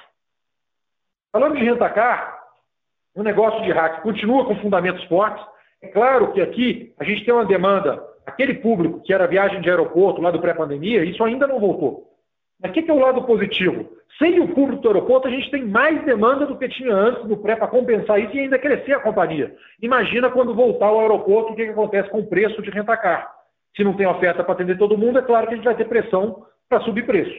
Falando 1.32 1.58
de 1.58 1.64
rentacar, 1.64 2.40
o 3.16 3.24
negócio 3.24 3.62
de 3.64 3.72
hacks 3.72 4.02
continua 4.02 4.46
com 4.46 4.56
fundamentos 4.58 5.04
fortes. 5.06 5.44
É 5.82 5.88
claro 5.88 6.32
que 6.32 6.42
aqui 6.42 6.94
a 7.00 7.04
gente 7.04 7.26
tem 7.26 7.34
uma 7.34 7.46
demanda, 7.46 8.04
aquele 8.26 8.56
público 8.56 9.02
que 9.02 9.14
era 9.14 9.28
viagem 9.28 9.62
de 9.62 9.70
aeroporto 9.70 10.22
lá 10.22 10.32
do 10.32 10.40
pré-pandemia, 10.40 11.04
isso 11.04 11.24
ainda 11.24 11.48
não 11.48 11.60
voltou. 11.60 12.13
Mas 12.64 12.72
o 12.72 12.74
que 12.74 12.90
é 12.90 12.94
o 12.94 13.00
lado 13.00 13.22
positivo? 13.24 13.90
Sem 14.18 14.40
o 14.40 14.48
público 14.48 14.82
do 14.82 14.88
aeroporto, 14.88 15.28
a 15.28 15.32
gente 15.32 15.52
tem 15.52 15.66
mais 15.66 16.02
demanda 16.06 16.46
do 16.46 16.58
que 16.58 16.70
tinha 16.70 16.94
antes 16.94 17.26
do 17.26 17.36
pré 17.36 17.58
para 17.58 17.68
compensar 17.68 18.22
isso 18.22 18.34
e 18.34 18.40
ainda 18.40 18.58
crescer 18.58 18.94
a 18.94 19.02
companhia. 19.02 19.54
Imagina 19.82 20.30
quando 20.30 20.56
voltar 20.56 20.86
ao 20.86 21.02
aeroporto, 21.02 21.52
o 21.52 21.56
que, 21.56 21.66
que 21.66 21.72
acontece 21.72 22.10
com 22.10 22.20
o 22.20 22.28
preço 22.28 22.62
de 22.62 22.70
rentacar. 22.70 23.30
Se 23.76 23.84
não 23.84 23.94
tem 23.94 24.08
oferta 24.08 24.44
para 24.44 24.54
atender 24.54 24.78
todo 24.78 24.98
mundo, 24.98 25.20
é 25.20 25.22
claro 25.22 25.48
que 25.48 25.54
a 25.54 25.58
gente 25.58 25.66
vai 25.66 25.76
ter 25.76 25.90
pressão 25.90 26.46
para 26.70 26.80
subir 26.82 27.06
preço. 27.06 27.34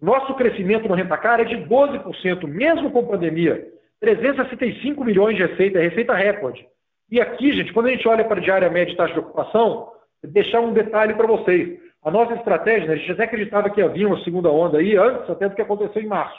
Nosso 0.00 0.32
crescimento 0.34 0.88
no 0.88 0.94
rentacar 0.94 1.40
é 1.40 1.44
de 1.44 1.56
12%, 1.56 2.46
mesmo 2.46 2.90
com 2.90 3.06
pandemia. 3.06 3.68
365 4.00 5.04
milhões 5.04 5.36
de 5.36 5.44
receita, 5.44 5.78
é 5.78 5.82
receita 5.82 6.14
recorde. 6.14 6.66
E 7.10 7.20
aqui, 7.20 7.52
gente, 7.52 7.72
quando 7.74 7.86
a 7.86 7.90
gente 7.90 8.08
olha 8.08 8.24
para 8.24 8.40
a 8.40 8.42
diária 8.42 8.70
média 8.70 8.92
de 8.92 8.96
taxa 8.96 9.12
de 9.12 9.20
ocupação, 9.20 9.92
deixar 10.22 10.60
um 10.60 10.72
detalhe 10.72 11.12
para 11.12 11.26
vocês. 11.26 11.78
A 12.02 12.10
nossa 12.10 12.34
estratégia, 12.34 12.88
né, 12.88 12.94
a 12.94 12.96
gente 12.96 13.12
até 13.12 13.24
acreditava 13.24 13.68
que 13.70 13.82
havia 13.82 14.06
uma 14.06 14.22
segunda 14.24 14.50
onda 14.50 14.78
aí, 14.78 14.96
antes 14.96 15.28
até 15.28 15.48
do 15.48 15.54
que 15.54 15.60
aconteceu 15.60 16.00
em 16.02 16.06
março. 16.06 16.38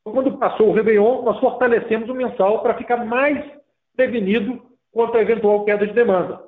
Então, 0.00 0.12
quando 0.12 0.38
passou 0.38 0.68
o 0.68 0.72
Réveillon, 0.72 1.22
nós 1.22 1.38
fortalecemos 1.40 2.08
o 2.08 2.14
mensal 2.14 2.62
para 2.62 2.74
ficar 2.74 3.04
mais 3.04 3.44
prevenido 3.96 4.62
quanto 4.92 5.16
a 5.16 5.22
eventual 5.22 5.64
queda 5.64 5.86
de 5.86 5.92
demanda. 5.92 6.40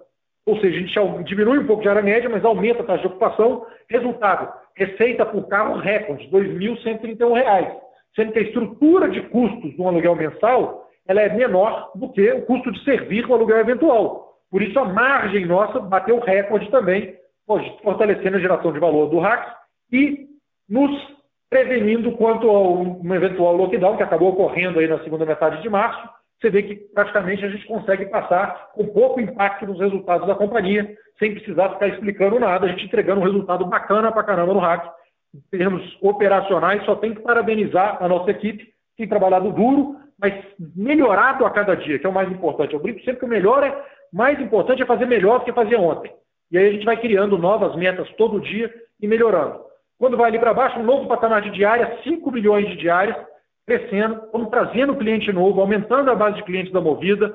Ou 0.46 0.56
seja, 0.60 0.76
a 0.76 0.80
gente 0.80 1.24
diminui 1.24 1.58
um 1.58 1.66
pouco 1.66 1.82
de 1.82 1.88
área 1.88 2.02
média, 2.02 2.28
mas 2.28 2.44
aumenta 2.44 2.82
a 2.82 2.86
taxa 2.86 3.02
de 3.02 3.06
ocupação. 3.08 3.66
Resultado, 3.88 4.52
receita 4.76 5.26
por 5.26 5.46
carro 5.48 5.78
recorde, 5.78 6.26
R$ 6.26 6.40
2.131, 6.40 7.76
sendo 8.14 8.32
que 8.32 8.38
a 8.38 8.42
estrutura 8.42 9.08
de 9.08 9.22
custos 9.22 9.76
do 9.76 9.86
aluguel 9.86 10.16
mensal 10.16 10.88
ela 11.06 11.20
é 11.20 11.34
menor 11.34 11.90
do 11.96 12.08
que 12.10 12.30
o 12.32 12.42
custo 12.42 12.70
de 12.70 12.82
servir 12.84 13.28
o 13.28 13.34
aluguel 13.34 13.58
eventual. 13.58 14.38
Por 14.50 14.62
isso, 14.62 14.78
a 14.78 14.84
margem 14.84 15.46
nossa 15.46 15.80
bateu 15.80 16.20
recorde 16.20 16.70
também, 16.70 17.16
fortalecendo 17.46 18.36
a 18.36 18.40
geração 18.40 18.72
de 18.72 18.78
valor 18.78 19.08
do 19.08 19.18
RAC 19.18 19.54
e 19.92 20.26
nos 20.68 20.90
prevenindo 21.50 22.12
quanto 22.12 22.48
a 22.48 22.60
um 22.60 23.14
eventual 23.14 23.54
lockdown 23.54 23.96
que 23.96 24.02
acabou 24.02 24.30
ocorrendo 24.30 24.78
aí 24.78 24.88
na 24.88 25.02
segunda 25.04 25.26
metade 25.26 25.60
de 25.60 25.68
março, 25.68 26.08
você 26.40 26.50
vê 26.50 26.62
que 26.62 26.74
praticamente 26.74 27.44
a 27.44 27.48
gente 27.48 27.66
consegue 27.66 28.06
passar 28.06 28.70
com 28.72 28.86
pouco 28.86 29.20
impacto 29.20 29.66
nos 29.66 29.78
resultados 29.78 30.26
da 30.26 30.34
companhia, 30.34 30.96
sem 31.18 31.34
precisar 31.34 31.70
ficar 31.70 31.88
explicando 31.88 32.40
nada, 32.40 32.66
a 32.66 32.68
gente 32.70 32.86
entregando 32.86 33.20
um 33.20 33.24
resultado 33.24 33.64
bacana 33.66 34.10
pra 34.10 34.24
caramba 34.24 34.54
no 34.54 34.60
hack. 34.60 34.90
Em 35.34 35.58
termos 35.58 35.96
operacionais, 36.00 36.84
só 36.84 36.96
tem 36.96 37.14
que 37.14 37.20
parabenizar 37.20 38.02
a 38.02 38.08
nossa 38.08 38.30
equipe, 38.30 38.72
tem 38.96 39.06
trabalhado 39.06 39.52
duro, 39.52 39.96
mas 40.18 40.34
melhorado 40.74 41.46
a 41.46 41.50
cada 41.50 41.76
dia, 41.76 41.98
que 41.98 42.06
é 42.06 42.08
o 42.08 42.14
mais 42.14 42.30
importante. 42.30 42.74
Eu 42.74 42.80
brinco 42.80 43.00
sempre 43.00 43.20
que 43.20 43.24
o 43.26 43.28
melhor 43.28 43.62
é, 43.62 43.84
mais 44.12 44.40
importante 44.40 44.82
é 44.82 44.86
fazer 44.86 45.06
melhor 45.06 45.40
do 45.40 45.44
que 45.44 45.52
fazer 45.52 45.76
ontem. 45.76 46.12
E 46.52 46.58
aí 46.58 46.68
a 46.68 46.72
gente 46.72 46.84
vai 46.84 46.98
criando 46.98 47.38
novas 47.38 47.74
metas 47.74 48.06
todo 48.18 48.38
dia 48.38 48.72
e 49.00 49.08
melhorando. 49.08 49.58
Quando 49.98 50.18
vai 50.18 50.28
ali 50.28 50.38
para 50.38 50.52
baixo, 50.52 50.78
um 50.78 50.84
novo 50.84 51.08
patamar 51.08 51.40
de 51.40 51.50
diária, 51.50 51.98
5 52.04 52.30
milhões 52.30 52.68
de 52.68 52.76
diárias, 52.76 53.16
crescendo, 53.66 54.20
vamos 54.30 54.50
trazendo 54.50 54.96
cliente 54.96 55.32
novo, 55.32 55.60
aumentando 55.60 56.10
a 56.10 56.14
base 56.14 56.36
de 56.36 56.42
clientes 56.42 56.72
da 56.72 56.80
Movida 56.80 57.32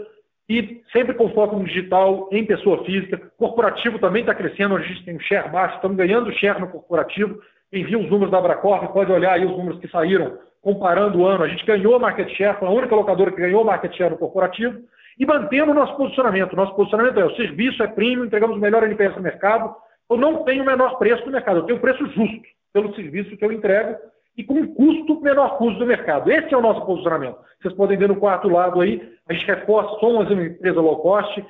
e 0.48 0.82
sempre 0.94 1.16
com 1.16 1.30
foco 1.32 1.58
no 1.58 1.66
digital, 1.66 2.30
em 2.32 2.46
pessoa 2.46 2.86
física. 2.86 3.20
Corporativo 3.38 3.98
também 3.98 4.22
está 4.22 4.36
crescendo, 4.36 4.76
a 4.76 4.82
gente 4.82 5.04
tem 5.04 5.16
um 5.16 5.20
share 5.20 5.50
baixo, 5.50 5.76
estamos 5.76 5.98
ganhando 5.98 6.32
share 6.34 6.60
no 6.60 6.68
corporativo. 6.68 7.42
Viu 7.72 8.00
os 8.00 8.10
números 8.10 8.32
da 8.32 8.38
Abracorp 8.38 8.94
pode 8.94 9.12
olhar 9.12 9.34
aí 9.34 9.46
os 9.46 9.52
números 9.52 9.80
que 9.80 9.88
saíram 9.88 10.38
comparando 10.62 11.20
o 11.20 11.26
ano. 11.26 11.44
A 11.44 11.48
gente 11.48 11.66
ganhou 11.66 12.00
market 12.00 12.30
share, 12.36 12.60
foi 12.60 12.68
a 12.68 12.72
única 12.72 12.96
locadora 12.96 13.32
que 13.32 13.42
ganhou 13.42 13.64
market 13.64 13.96
share 13.96 14.12
no 14.12 14.18
corporativo 14.18 14.80
e 15.18 15.26
mantendo 15.26 15.72
o 15.72 15.74
nosso 15.74 15.96
posicionamento. 15.96 16.56
Nosso 16.56 16.76
posicionamento 16.76 17.20
é 17.20 17.26
o 17.26 17.36
serviço 17.36 17.82
é 17.82 17.88
premium, 17.88 18.26
entregamos 18.26 18.58
o 18.58 18.60
melhor 18.60 18.84
NPS 18.84 19.16
no 19.16 19.24
mercado. 19.24 19.76
Eu 20.10 20.18
não 20.18 20.44
tenho 20.44 20.64
o 20.64 20.66
menor 20.66 20.98
preço 20.98 21.26
no 21.26 21.32
mercado, 21.32 21.60
eu 21.60 21.64
tenho 21.64 21.78
o 21.78 21.82
preço 21.82 22.06
justo 22.08 22.42
pelo 22.72 22.94
serviço 22.96 23.36
que 23.36 23.44
eu 23.44 23.52
entrego 23.52 23.98
e 24.38 24.44
com 24.44 24.54
um 24.54 24.74
custo 24.74 25.20
menor 25.22 25.58
custo 25.58 25.80
do 25.80 25.86
mercado. 25.86 26.32
Esse 26.32 26.54
é 26.54 26.58
o 26.58 26.62
nosso 26.62 26.86
posicionamento. 26.86 27.38
Vocês 27.60 27.74
podem 27.74 27.98
ver 27.98 28.08
no 28.08 28.18
quarto 28.18 28.48
lado 28.48 28.80
aí, 28.80 29.12
a 29.28 29.34
gente 29.34 29.48
reforça, 29.48 30.00
somos 30.00 30.30
uma 30.30 30.44
empresa 30.44 30.80
low 30.80 30.98
cost, 30.98 31.44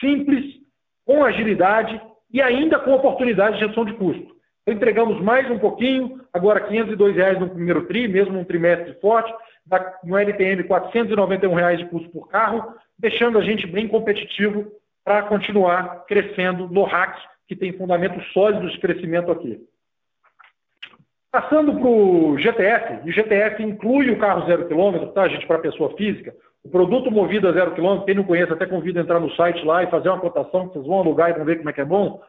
simples, 0.00 0.44
com 1.06 1.24
agilidade 1.24 2.00
e 2.32 2.42
ainda 2.42 2.78
com 2.80 2.92
oportunidade 2.92 3.56
de 3.56 3.62
redução 3.62 3.84
de 3.84 3.94
custo. 3.94 4.32
Então, 4.62 4.74
entregamos 4.74 5.20
mais 5.20 5.48
um 5.50 5.58
pouquinho, 5.58 6.20
agora 6.32 6.60
502 6.60 7.16
reais 7.16 7.38
no 7.38 7.48
primeiro 7.48 7.86
TRI, 7.86 8.08
mesmo 8.08 8.32
num 8.32 8.44
trimestre 8.44 8.94
forte, 9.00 9.32
no 10.04 10.16
LTM 10.16 10.64
491 10.64 11.54
reais 11.54 11.78
de 11.78 11.86
custo 11.86 12.08
por 12.10 12.28
carro, 12.28 12.74
deixando 12.98 13.38
a 13.38 13.42
gente 13.42 13.66
bem 13.66 13.88
competitivo 13.88 14.70
para 15.04 15.22
continuar 15.22 16.04
crescendo 16.06 16.68
no 16.68 16.84
RAC, 16.84 17.18
que 17.48 17.56
tem 17.56 17.72
fundamentos 17.72 18.24
sólidos 18.32 18.72
de 18.72 18.78
crescimento 18.78 19.30
aqui. 19.30 19.60
Passando 21.30 21.72
para 21.72 21.88
o 21.88 22.38
GTF, 22.38 23.08
e 23.08 23.12
GTF 23.12 23.62
inclui 23.62 24.10
o 24.10 24.18
carro 24.18 24.46
zero 24.46 24.68
quilômetro, 24.68 25.08
tá, 25.08 25.26
gente, 25.28 25.46
para 25.46 25.58
pessoa 25.58 25.96
física. 25.96 26.34
O 26.62 26.68
produto 26.68 27.10
movido 27.10 27.48
a 27.48 27.52
zero 27.52 27.74
quilômetro, 27.74 28.06
quem 28.06 28.14
não 28.14 28.24
conhece, 28.24 28.52
até 28.52 28.66
convido 28.66 28.98
a 28.98 29.02
entrar 29.02 29.18
no 29.18 29.34
site 29.34 29.64
lá 29.64 29.82
e 29.82 29.90
fazer 29.90 30.10
uma 30.10 30.20
cotação, 30.20 30.68
que 30.68 30.74
vocês 30.74 30.86
vão 30.86 31.00
alugar 31.00 31.30
e 31.30 31.32
vão 31.32 31.44
ver 31.44 31.56
como 31.56 31.70
é 31.70 31.72
que 31.72 31.80
é 31.80 31.84
bom. 31.84 32.22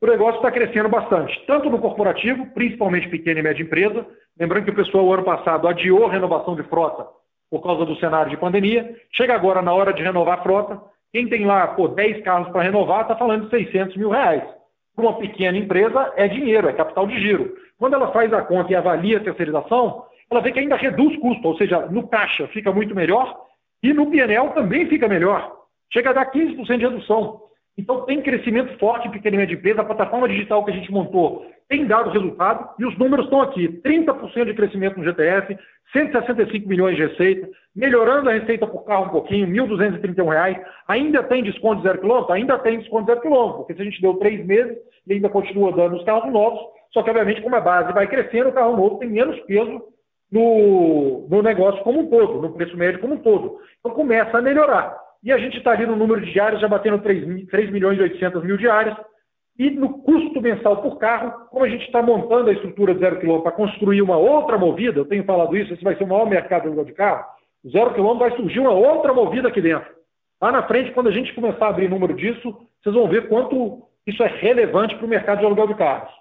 O 0.00 0.06
negócio 0.06 0.38
está 0.38 0.50
crescendo 0.50 0.88
bastante, 0.88 1.44
tanto 1.46 1.70
no 1.70 1.78
corporativo, 1.78 2.46
principalmente 2.46 3.08
pequena 3.08 3.38
e 3.38 3.42
média 3.42 3.62
empresa. 3.62 4.04
Lembrando 4.36 4.64
que 4.64 4.70
o 4.70 4.74
pessoal, 4.74 5.04
o 5.04 5.12
ano 5.12 5.22
passado, 5.22 5.68
adiou 5.68 6.06
a 6.06 6.10
renovação 6.10 6.56
de 6.56 6.64
frota 6.64 7.06
por 7.52 7.62
causa 7.62 7.84
do 7.84 7.94
cenário 7.96 8.30
de 8.30 8.36
pandemia. 8.38 8.96
Chega 9.12 9.34
agora 9.34 9.60
na 9.60 9.74
hora 9.74 9.92
de 9.92 10.02
renovar 10.02 10.38
a 10.38 10.42
frota. 10.42 10.80
Quem 11.12 11.28
tem 11.28 11.44
lá 11.44 11.68
pô, 11.68 11.86
10 11.86 12.24
carros 12.24 12.48
para 12.48 12.62
renovar 12.62 13.02
está 13.02 13.14
falando 13.14 13.44
de 13.44 13.50
600 13.50 13.94
mil 13.98 14.08
reais. 14.08 14.42
Para 14.96 15.04
uma 15.04 15.18
pequena 15.18 15.58
empresa, 15.58 16.14
é 16.16 16.26
dinheiro, 16.26 16.66
é 16.66 16.72
capital 16.72 17.06
de 17.06 17.20
giro. 17.20 17.54
Quando 17.78 17.92
ela 17.92 18.10
faz 18.10 18.32
a 18.32 18.40
conta 18.40 18.72
e 18.72 18.74
avalia 18.74 19.18
a 19.18 19.20
terceirização, 19.20 20.02
ela 20.30 20.40
vê 20.40 20.50
que 20.50 20.60
ainda 20.60 20.76
reduz 20.76 21.14
custo, 21.18 21.46
ou 21.46 21.56
seja, 21.58 21.80
no 21.90 22.08
caixa 22.08 22.48
fica 22.48 22.72
muito 22.72 22.94
melhor 22.94 23.38
e 23.82 23.92
no 23.92 24.10
PNL 24.10 24.48
também 24.54 24.88
fica 24.88 25.06
melhor. 25.06 25.52
Chega 25.92 26.08
a 26.08 26.14
dar 26.14 26.32
15% 26.32 26.78
de 26.78 26.86
redução. 26.86 27.42
Então 27.76 28.06
tem 28.06 28.22
crescimento 28.22 28.78
forte 28.78 29.08
em 29.08 29.10
pequena 29.10 29.36
e 29.36 29.38
média 29.40 29.54
empresa, 29.54 29.82
a 29.82 29.84
plataforma 29.84 30.26
digital 30.26 30.64
que 30.64 30.70
a 30.70 30.74
gente 30.74 30.90
montou 30.90 31.46
tem 31.72 31.86
dado 31.86 32.10
resultado 32.10 32.68
e 32.78 32.84
os 32.84 32.98
números 32.98 33.24
estão 33.24 33.40
aqui. 33.40 33.66
30% 33.82 34.44
de 34.44 34.52
crescimento 34.52 34.98
no 34.98 35.04
GTF, 35.04 35.56
165 35.90 36.68
milhões 36.68 36.96
de 36.96 37.06
receita, 37.06 37.48
melhorando 37.74 38.28
a 38.28 38.34
receita 38.34 38.66
por 38.66 38.84
carro 38.84 39.06
um 39.06 39.08
pouquinho, 39.08 39.46
R$ 39.46 39.74
1.231. 39.74 40.62
Ainda 40.86 41.22
tem 41.22 41.42
desconto 41.42 41.76
de 41.76 41.84
zero 41.84 41.98
quilômetro? 41.98 42.34
Ainda 42.34 42.58
tem 42.58 42.78
desconto 42.78 43.06
de 43.06 43.12
zero 43.12 43.22
quilômetro, 43.22 43.58
porque 43.60 43.74
se 43.74 43.80
a 43.80 43.84
gente 43.86 44.02
deu 44.02 44.14
três 44.16 44.44
meses 44.44 44.76
e 45.06 45.14
ainda 45.14 45.30
continua 45.30 45.72
dando 45.72 45.96
os 45.96 46.04
carros 46.04 46.30
novos, 46.30 46.60
só 46.92 47.02
que, 47.02 47.08
obviamente, 47.08 47.40
como 47.40 47.56
a 47.56 47.60
base 47.60 47.90
vai 47.94 48.06
crescendo, 48.06 48.50
o 48.50 48.52
carro 48.52 48.76
novo 48.76 48.98
tem 48.98 49.08
menos 49.08 49.40
peso 49.40 49.82
no, 50.30 51.26
no 51.30 51.42
negócio 51.42 51.82
como 51.82 52.00
um 52.00 52.10
todo, 52.10 52.42
no 52.42 52.52
preço 52.52 52.76
médio 52.76 53.00
como 53.00 53.14
um 53.14 53.18
todo. 53.18 53.56
Então, 53.80 53.96
começa 53.96 54.36
a 54.36 54.42
melhorar. 54.42 54.94
E 55.24 55.32
a 55.32 55.38
gente 55.38 55.56
está 55.56 55.70
ali 55.70 55.86
no 55.86 55.96
número 55.96 56.20
de 56.20 56.32
diários 56.32 56.60
já 56.60 56.68
batendo 56.68 56.98
3, 56.98 57.46
3 57.46 57.70
milhões 57.70 57.98
e 57.98 58.02
800 58.02 58.44
mil 58.44 58.58
diárias. 58.58 58.94
E 59.58 59.70
no 59.70 59.98
custo 59.98 60.40
mensal 60.40 60.80
por 60.82 60.98
carro, 60.98 61.46
como 61.50 61.64
a 61.64 61.68
gente 61.68 61.84
está 61.84 62.02
montando 62.02 62.48
a 62.48 62.52
estrutura 62.52 62.94
de 62.94 63.00
zero 63.00 63.20
quilômetro 63.20 63.44
para 63.44 63.56
construir 63.56 64.00
uma 64.00 64.16
outra 64.16 64.56
movida, 64.56 64.98
eu 64.98 65.04
tenho 65.04 65.24
falado 65.24 65.56
isso, 65.56 65.72
esse 65.72 65.84
vai 65.84 65.94
ser 65.96 66.04
o 66.04 66.08
maior 66.08 66.28
mercado 66.28 66.62
de 66.62 66.68
aluguel 66.68 66.86
de 66.86 66.92
carro, 66.92 67.24
zero 67.70 67.92
quilômetro 67.92 68.28
vai 68.28 68.36
surgir 68.36 68.60
uma 68.60 68.72
outra 68.72 69.12
movida 69.12 69.48
aqui 69.48 69.60
dentro. 69.60 69.88
Lá 70.40 70.50
na 70.50 70.62
frente, 70.66 70.90
quando 70.92 71.08
a 71.08 71.12
gente 71.12 71.34
começar 71.34 71.66
a 71.66 71.68
abrir 71.68 71.88
número 71.88 72.14
disso, 72.14 72.56
vocês 72.82 72.94
vão 72.94 73.08
ver 73.08 73.28
quanto 73.28 73.82
isso 74.06 74.22
é 74.22 74.26
relevante 74.26 74.96
para 74.96 75.06
o 75.06 75.08
mercado 75.08 75.38
de 75.38 75.46
aluguel 75.46 75.68
de 75.68 75.74
carros. 75.74 76.12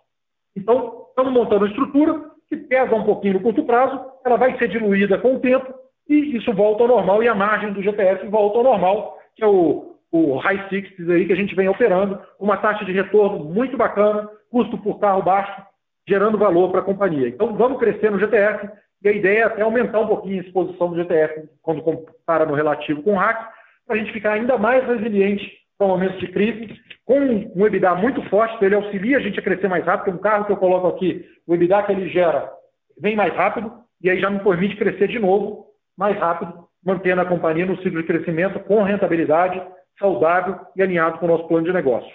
Então, 0.55 1.07
estamos 1.09 1.31
montando 1.31 1.65
uma 1.65 1.69
estrutura 1.69 2.31
que 2.50 2.57
pesa 2.57 2.93
um 2.93 3.03
pouquinho 3.03 3.35
no 3.35 3.39
curto 3.39 3.63
prazo, 3.63 4.00
ela 4.25 4.35
vai 4.35 4.57
ser 4.57 4.67
diluída 4.67 5.17
com 5.17 5.35
o 5.35 5.39
tempo 5.39 5.73
e 6.07 6.35
isso 6.35 6.53
volta 6.53 6.83
ao 6.83 6.89
normal 6.89 7.23
e 7.23 7.27
a 7.27 7.33
margem 7.33 7.71
do 7.71 7.81
GTF 7.81 8.27
volta 8.27 8.57
ao 8.57 8.63
normal, 8.63 9.17
que 9.35 9.43
é 9.43 9.47
o, 9.47 9.90
o 10.11 10.37
high 10.37 10.67
sixties 10.69 11.09
aí 11.09 11.25
que 11.25 11.33
a 11.33 11.35
gente 11.35 11.55
vem 11.55 11.69
operando, 11.69 12.19
uma 12.39 12.57
taxa 12.57 12.83
de 12.83 12.91
retorno 12.91 13.45
muito 13.45 13.77
bacana, 13.77 14.29
custo 14.49 14.77
por 14.77 14.99
carro 14.99 15.21
baixo, 15.21 15.63
gerando 16.07 16.37
valor 16.37 16.69
para 16.71 16.81
a 16.81 16.83
companhia. 16.83 17.29
Então, 17.29 17.55
vamos 17.55 17.79
crescer 17.79 18.11
no 18.11 18.19
GTF 18.19 18.69
e 19.03 19.09
a 19.09 19.11
ideia 19.11 19.39
é 19.39 19.43
até 19.43 19.61
aumentar 19.61 19.99
um 20.01 20.07
pouquinho 20.07 20.41
a 20.41 20.45
exposição 20.45 20.89
do 20.89 20.95
GTF 20.97 21.49
quando 21.61 21.81
compara 21.81 22.45
no 22.45 22.53
relativo 22.53 23.01
com 23.01 23.13
o 23.13 23.17
RAC, 23.17 23.49
para 23.87 23.95
a 23.95 23.99
gente 23.99 24.11
ficar 24.11 24.33
ainda 24.33 24.57
mais 24.57 24.85
resiliente 24.85 25.49
para 25.77 25.87
momentos 25.87 26.19
de 26.19 26.27
crise, 26.27 26.79
com 27.05 27.19
um 27.19 27.65
EBITDA 27.65 27.95
muito 27.95 28.21
forte, 28.29 28.55
então 28.55 28.67
ele 28.67 28.75
auxilia 28.75 29.17
a 29.17 29.21
gente 29.21 29.39
a 29.39 29.43
crescer 29.43 29.67
mais 29.67 29.83
rápido, 29.83 30.13
um 30.13 30.19
carro 30.19 30.45
que 30.45 30.51
eu 30.51 30.57
coloco 30.57 30.87
aqui, 30.87 31.25
o 31.47 31.55
EBITDA 31.55 31.83
que 31.83 31.91
ele 31.91 32.09
gera 32.09 32.51
vem 32.99 33.15
mais 33.15 33.33
rápido, 33.33 33.73
e 33.99 34.09
aí 34.09 34.19
já 34.19 34.29
me 34.29 34.39
permite 34.39 34.75
crescer 34.75 35.07
de 35.07 35.17
novo, 35.17 35.65
mais 35.97 36.17
rápido, 36.17 36.53
mantendo 36.85 37.21
a 37.21 37.25
companhia 37.25 37.65
no 37.65 37.77
ciclo 37.77 38.01
de 38.01 38.07
crescimento 38.07 38.59
com 38.61 38.83
rentabilidade, 38.83 39.61
saudável 39.98 40.60
e 40.75 40.81
alinhado 40.81 41.19
com 41.19 41.25
o 41.25 41.29
nosso 41.29 41.48
plano 41.48 41.65
de 41.65 41.74
negócio. 41.74 42.12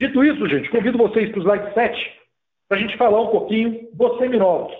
Dito 0.00 0.22
isso, 0.22 0.48
gente, 0.48 0.70
convido 0.70 0.96
vocês 0.96 1.30
para 1.30 1.40
o 1.40 1.42
slide 1.42 1.74
7, 1.74 2.20
para 2.68 2.78
a 2.78 2.80
gente 2.80 2.96
falar 2.96 3.20
um 3.20 3.28
pouquinho 3.28 3.88
dos 3.92 4.16
seminovos. 4.18 4.74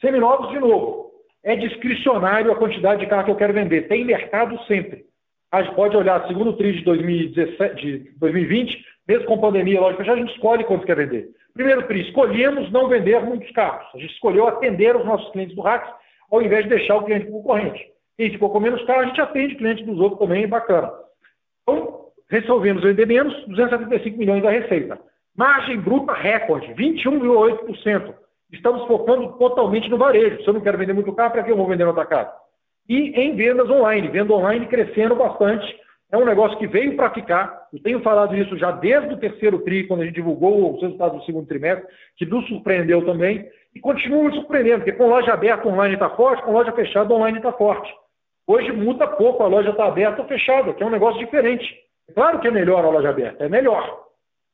Seminovos, 0.00 0.50
de 0.50 0.58
novo, 0.58 1.12
é 1.44 1.54
discricionário 1.54 2.50
a 2.50 2.56
quantidade 2.56 3.00
de 3.00 3.06
carro 3.06 3.26
que 3.26 3.30
eu 3.30 3.36
quero 3.36 3.52
vender. 3.52 3.88
Tem 3.88 4.04
mercado 4.04 4.58
sempre. 4.64 5.04
A 5.52 5.62
gente 5.62 5.74
pode 5.74 5.96
olhar 5.96 6.26
segundo 6.26 6.56
TRI 6.56 6.78
de, 6.78 6.84
2017, 6.84 7.80
de 7.80 7.98
2020, 8.18 8.84
mesmo 9.06 9.26
com 9.26 9.40
pandemia, 9.40 9.80
lógico, 9.80 10.04
já 10.04 10.12
a 10.12 10.16
gente 10.16 10.32
escolhe 10.32 10.64
quanto 10.64 10.86
quer 10.86 10.96
vender. 10.96 11.30
Primeiro 11.54 11.86
TRI, 11.86 12.02
escolhemos 12.02 12.70
não 12.70 12.88
vender 12.88 13.20
muitos 13.20 13.50
carros. 13.52 13.88
A 13.94 13.98
gente 13.98 14.12
escolheu 14.12 14.46
atender 14.46 14.94
os 14.96 15.04
nossos 15.04 15.30
clientes 15.32 15.54
do 15.56 15.62
RAX, 15.62 15.88
ao 16.30 16.40
invés 16.40 16.64
de 16.64 16.70
deixar 16.70 16.96
o 16.96 17.04
cliente 17.04 17.26
concorrente. 17.26 17.89
Quem 18.20 18.30
ficou 18.32 18.50
com 18.50 18.60
menos 18.60 18.84
carro, 18.84 19.00
a 19.00 19.06
gente 19.06 19.18
atende 19.18 19.54
cliente 19.54 19.82
dos 19.82 19.98
outros 19.98 20.20
também, 20.20 20.46
bacana. 20.46 20.92
Então, 21.62 22.08
resolvemos 22.28 22.82
vender 22.82 23.06
menos, 23.06 23.32
275 23.46 24.18
milhões 24.18 24.42
da 24.42 24.50
receita. 24.50 25.00
Margem 25.34 25.80
bruta 25.80 26.12
recorde, 26.12 26.66
21,8%. 26.74 28.12
Estamos 28.52 28.86
focando 28.86 29.38
totalmente 29.38 29.88
no 29.88 29.96
varejo. 29.96 30.42
Se 30.42 30.48
eu 30.48 30.52
não 30.52 30.60
quero 30.60 30.76
vender 30.76 30.92
muito 30.92 31.14
carro, 31.14 31.30
para 31.30 31.42
que 31.42 31.50
eu 31.50 31.56
vou 31.56 31.66
vender 31.66 31.84
no 31.84 31.92
atacado? 31.92 32.30
e 32.90 33.10
em 33.18 33.36
vendas 33.36 33.70
online. 33.70 34.08
Venda 34.08 34.34
online 34.34 34.66
crescendo 34.66 35.14
bastante. 35.14 35.64
É 36.12 36.18
um 36.18 36.24
negócio 36.24 36.58
que 36.58 36.66
veio 36.66 36.96
para 36.96 37.10
ficar. 37.10 37.68
Eu 37.72 37.80
tenho 37.80 38.02
falado 38.02 38.36
isso 38.36 38.58
já 38.58 38.72
desde 38.72 39.14
o 39.14 39.16
terceiro 39.16 39.60
TRI, 39.60 39.86
quando 39.86 40.02
a 40.02 40.04
gente 40.04 40.16
divulgou 40.16 40.74
os 40.74 40.82
resultados 40.82 41.20
do 41.20 41.24
segundo 41.24 41.46
trimestre, 41.46 41.86
que 42.16 42.26
nos 42.26 42.46
surpreendeu 42.48 43.06
também. 43.06 43.48
E 43.72 43.78
continua 43.78 44.32
surpreendendo, 44.32 44.78
porque 44.78 44.92
com 44.92 45.08
loja 45.08 45.32
aberta 45.32 45.68
online 45.68 45.94
está 45.94 46.10
forte, 46.10 46.42
com 46.42 46.50
loja 46.50 46.72
fechada 46.72 47.14
online 47.14 47.38
está 47.38 47.52
forte. 47.52 47.88
Hoje 48.50 48.72
muda 48.72 49.06
pouco, 49.06 49.44
a 49.44 49.46
loja 49.46 49.70
está 49.70 49.84
aberta 49.84 50.22
ou 50.22 50.26
fechada, 50.26 50.74
que 50.74 50.82
é 50.82 50.86
um 50.86 50.90
negócio 50.90 51.20
diferente. 51.20 51.72
Claro 52.12 52.40
que 52.40 52.48
é 52.48 52.50
melhor 52.50 52.84
a 52.84 52.90
loja 52.90 53.10
aberta, 53.10 53.44
é 53.44 53.48
melhor. 53.48 54.06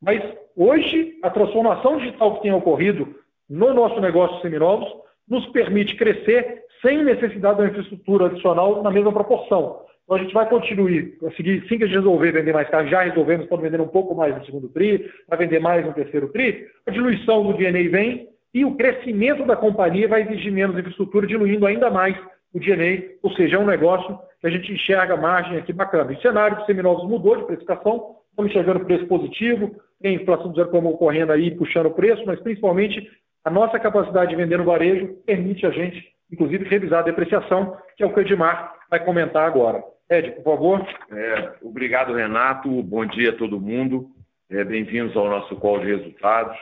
Mas 0.03 0.23
hoje, 0.55 1.19
a 1.23 1.31
transformação 1.31 1.97
digital 1.97 2.35
que 2.35 2.43
tem 2.43 2.53
ocorrido 2.53 3.15
no 3.49 3.73
nosso 3.73 3.99
negócio 3.99 4.39
seminovos 4.43 4.87
nos 5.27 5.47
permite 5.47 5.97
crescer 5.97 6.63
sem 6.83 7.03
necessidade 7.03 7.57
de 7.57 7.63
uma 7.63 7.71
infraestrutura 7.71 8.27
adicional 8.27 8.83
na 8.83 8.91
mesma 8.91 9.11
proporção. 9.11 9.81
Então 10.05 10.17
a 10.19 10.19
gente 10.19 10.35
vai 10.35 10.47
continuar, 10.47 11.03
conseguir, 11.19 11.63
assim 11.65 11.79
que 11.79 11.85
a 11.85 11.87
gente 11.87 11.97
resolver 11.97 12.33
vender 12.33 12.53
mais 12.53 12.69
carro, 12.69 12.89
já 12.89 13.01
resolvemos, 13.01 13.45
estamos 13.45 13.65
vendendo 13.65 13.85
um 13.85 13.89
pouco 13.89 14.15
mais 14.15 14.37
no 14.37 14.45
segundo 14.45 14.69
TRI, 14.69 15.11
vai 15.27 15.39
vender 15.39 15.59
mais 15.59 15.87
no 15.87 15.95
terceiro 15.95 16.29
TRI, 16.29 16.67
a 16.87 16.91
diluição 16.91 17.43
do 17.43 17.55
DNA 17.55 17.89
vem 17.89 18.29
e 18.53 18.63
o 18.63 18.75
crescimento 18.77 19.47
da 19.47 19.57
companhia 19.57 20.07
vai 20.07 20.21
exigir 20.21 20.53
menos 20.53 20.79
infraestrutura, 20.79 21.27
diluindo 21.27 21.65
ainda 21.65 21.91
mais 21.91 22.15
o 22.53 22.59
DNA, 22.59 23.17
ou 23.23 23.31
seja, 23.33 23.57
é 23.57 23.59
um 23.59 23.67
negócio 23.67 24.19
que 24.41 24.47
a 24.47 24.51
gente 24.51 24.73
enxerga 24.73 25.17
margem 25.17 25.59
aqui 25.59 25.73
bacana. 25.73 26.13
O 26.13 26.21
cenário 26.21 26.59
de 26.59 26.67
seminovos 26.67 27.09
mudou 27.09 27.37
de 27.37 27.45
precificação, 27.45 28.17
estamos 28.31 28.51
enxergando 28.51 28.85
preço 28.85 29.07
positivo, 29.07 29.75
tem 30.01 30.15
inflação 30.15 30.51
do 30.51 30.57
zero 30.57 30.71
como 30.71 30.91
ocorrendo 30.91 31.33
aí, 31.33 31.51
puxando 31.55 31.87
o 31.87 31.95
preço, 31.95 32.23
mas 32.27 32.41
principalmente 32.41 33.11
a 33.45 33.51
nossa 33.51 33.79
capacidade 33.79 34.31
de 34.31 34.37
vender 34.37 34.59
no 34.59 34.65
varejo 34.65 35.15
permite 35.25 35.67
a 35.67 35.71
gente, 35.71 36.05
inclusive, 36.31 36.69
revisar 36.69 37.01
a 37.01 37.05
depreciação, 37.05 37.77
que 37.97 38.03
é 38.03 38.07
o 38.07 38.13
que 38.13 38.21
o 38.21 38.23
Edmar 38.23 38.75
vai 38.91 39.05
comentar 39.05 39.47
agora. 39.47 39.83
Ed, 40.11 40.33
por 40.33 40.45
favor. 40.45 40.87
É, 41.11 41.53
obrigado, 41.63 42.15
Renato. 42.15 42.83
Bom 42.83 43.05
dia 43.07 43.31
a 43.31 43.37
todo 43.37 43.61
mundo. 43.61 44.11
É, 44.49 44.63
Bem-vindos 44.63 45.17
ao 45.17 45.29
nosso 45.29 45.57
call 45.57 45.81
de 45.81 45.87
resultados. 45.87 46.57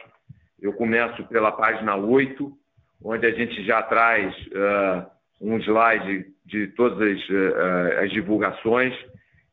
Eu 0.60 0.72
começo 0.72 1.22
pela 1.24 1.52
página 1.52 1.94
8, 1.94 2.50
onde 3.04 3.26
a 3.26 3.30
gente 3.32 3.62
já 3.64 3.82
traz 3.82 4.34
uh, 4.46 5.06
um 5.40 5.58
slide 5.58 6.26
de 6.44 6.68
todas 6.68 7.00
as, 7.00 7.28
uh, 7.28 8.04
as 8.04 8.10
divulgações, 8.10 8.94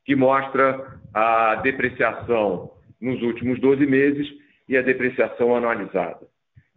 que 0.06 0.16
mostra 0.16 1.00
a 1.14 1.56
depreciação 1.56 2.72
nos 3.00 3.22
últimos 3.22 3.60
12 3.60 3.86
meses 3.86 4.28
e 4.68 4.78
a 4.78 4.82
depreciação 4.82 5.56
anualizada. 5.56 6.28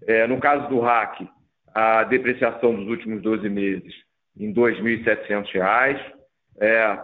É, 0.07 0.27
no 0.27 0.39
caso 0.39 0.69
do 0.69 0.81
RAC, 0.81 1.29
a 1.75 2.05
depreciação 2.05 2.75
dos 2.75 2.89
últimos 2.89 3.23
12 3.23 3.49
meses 3.49 3.95
em 4.39 4.49
R$ 4.49 4.55
2.700 4.55 6.01
é, 6.61 6.99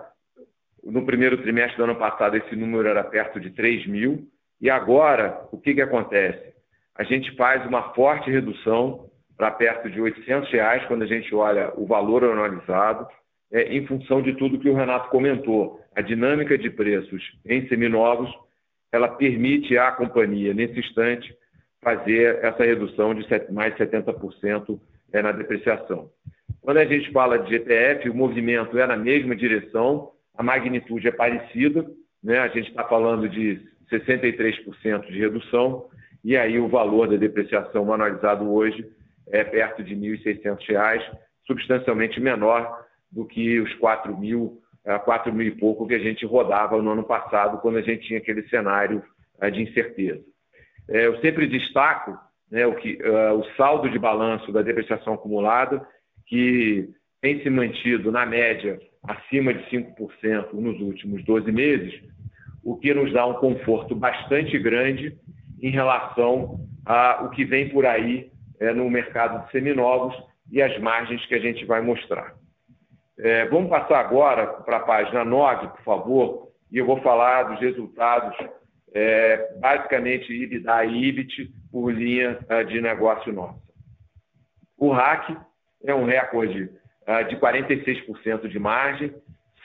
no 0.85 1.05
primeiro 1.05 1.39
trimestre 1.39 1.77
do 1.77 1.85
ano 1.85 1.97
passado, 1.97 2.37
esse 2.37 2.57
número 2.57 2.89
era 2.89 3.05
perto 3.05 3.39
de 3.39 3.51
3 3.51 3.87
mil. 3.87 4.29
E 4.61 4.71
agora, 4.71 5.47
o 5.53 5.59
que, 5.59 5.75
que 5.75 5.83
acontece? 5.83 6.55
A 6.95 7.03
gente 7.03 7.35
faz 7.37 7.65
uma 7.67 7.95
forte 7.95 8.31
redução 8.31 9.10
para 9.41 9.53
perto 9.53 9.89
de 9.89 9.99
800 9.99 10.51
reais 10.51 10.85
quando 10.85 11.01
a 11.01 11.07
gente 11.07 11.35
olha 11.35 11.73
o 11.75 11.87
valor 11.87 12.23
anualizado, 12.25 13.09
é, 13.51 13.75
em 13.75 13.87
função 13.87 14.21
de 14.21 14.35
tudo 14.35 14.59
que 14.59 14.69
o 14.69 14.75
Renato 14.75 15.09
comentou. 15.09 15.81
A 15.97 16.03
dinâmica 16.03 16.59
de 16.59 16.69
preços 16.69 17.23
em 17.47 17.67
seminovos, 17.67 18.31
ela 18.93 19.09
permite 19.09 19.79
à 19.79 19.93
companhia, 19.93 20.53
nesse 20.53 20.79
instante, 20.79 21.35
fazer 21.83 22.39
essa 22.45 22.63
redução 22.65 23.15
de 23.15 23.27
mais 23.51 23.75
70% 23.77 24.79
é, 25.11 25.23
na 25.23 25.33
depreciação. 25.33 26.11
Quando 26.61 26.77
a 26.77 26.85
gente 26.85 27.11
fala 27.11 27.39
de 27.39 27.51
GTF, 27.51 28.11
o 28.11 28.15
movimento 28.15 28.79
é 28.79 28.87
na 28.87 28.97
mesma 28.97 29.35
direção, 29.35 30.11
a 30.37 30.43
magnitude 30.43 31.09
é 31.09 31.13
parecida, 31.13 31.87
né? 32.23 32.41
a 32.41 32.49
gente 32.49 32.69
está 32.69 32.85
falando 32.85 33.27
de 33.27 33.59
63% 33.91 35.07
de 35.07 35.19
redução, 35.19 35.87
e 36.23 36.37
aí 36.37 36.59
o 36.59 36.69
valor 36.69 37.09
da 37.09 37.17
depreciação 37.17 37.91
anualizado 37.91 38.53
hoje 38.53 38.87
é 39.31 39.45
perto 39.45 39.83
de 39.83 39.95
R$ 39.95 40.19
1.600, 40.19 41.03
substancialmente 41.47 42.21
menor 42.21 42.85
do 43.11 43.25
que 43.25 43.61
os 43.61 43.73
4 43.75 44.17
mil, 44.17 44.61
4 45.05 45.33
mil 45.33 45.47
e 45.47 45.51
pouco 45.51 45.87
que 45.87 45.95
a 45.95 45.99
gente 45.99 46.25
rodava 46.25 46.81
no 46.81 46.91
ano 46.91 47.05
passado, 47.05 47.59
quando 47.61 47.79
a 47.79 47.83
gente 47.83 48.07
tinha 48.07 48.19
aquele 48.19 48.49
cenário 48.49 49.03
de 49.53 49.63
incerteza. 49.63 50.23
É, 50.89 51.07
eu 51.07 51.21
sempre 51.21 51.47
destaco 51.47 52.19
né, 52.51 52.67
o, 52.67 52.75
que, 52.75 52.99
o 53.03 53.45
saldo 53.57 53.89
de 53.89 53.99
balanço 53.99 54.53
da 54.53 54.63
depreciação 54.63 55.15
acumulada 55.15 55.87
que 56.27 56.89
tem 57.21 57.43
se 57.43 57.51
mantido, 57.51 58.11
na 58.11 58.25
média, 58.25 58.81
acima 59.03 59.53
de 59.53 59.63
5% 59.71 60.53
nos 60.53 60.81
últimos 60.81 61.25
12 61.25 61.51
meses, 61.53 62.01
o 62.63 62.77
que 62.77 62.93
nos 62.93 63.13
dá 63.13 63.27
um 63.27 63.35
conforto 63.35 63.95
bastante 63.95 64.59
grande 64.59 65.17
em 65.63 65.71
relação 65.71 66.61
ao 66.85 67.31
que 67.31 67.45
vem 67.45 67.69
por 67.69 67.87
aí 67.87 68.30
é, 68.61 68.73
no 68.73 68.89
mercado 68.89 69.45
de 69.45 69.51
seminovos 69.51 70.15
e 70.53 70.63
as 70.63 70.79
margens 70.79 71.25
que 71.27 71.35
a 71.35 71.41
gente 71.41 71.65
vai 71.65 71.81
mostrar. 71.81 72.35
É, 73.19 73.47
vamos 73.47 73.71
passar 73.71 74.01
agora 74.01 74.47
para 74.47 74.77
a 74.77 74.81
página 74.81 75.25
9, 75.25 75.69
por 75.69 75.83
favor, 75.83 76.49
e 76.71 76.79
eu 76.79 76.87
vou 76.87 77.01
falar 77.03 77.45
dos 77.45 77.61
resultados, 77.61 78.37
é, 78.95 79.55
basicamente 79.59 80.33
e 80.33 81.09
EBIT 81.09 81.53
por 81.71 81.93
linha 81.93 82.39
é, 82.49 82.65
de 82.65 82.81
negócio 82.81 83.33
nossa. 83.33 83.61
O 84.79 84.91
RAC 84.91 85.37
é 85.85 85.95
um 85.95 86.05
recorde 86.05 86.71
uh, 87.07 87.29
de 87.29 87.37
46% 87.37 88.49
de 88.49 88.59
margem, 88.59 89.15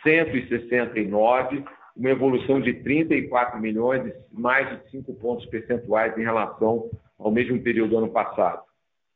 169, 0.03 1.63
uma 1.95 2.09
evolução 2.09 2.59
de 2.59 2.73
34 2.73 3.59
milhões, 3.59 4.13
mais 4.31 4.69
de 4.69 4.91
5 4.91 5.13
pontos 5.15 5.45
percentuais 5.45 6.17
em 6.17 6.23
relação 6.23 6.89
ao 7.17 7.31
mesmo 7.31 7.61
período 7.61 7.91
do 7.91 7.97
ano 7.99 8.09
passado. 8.11 8.61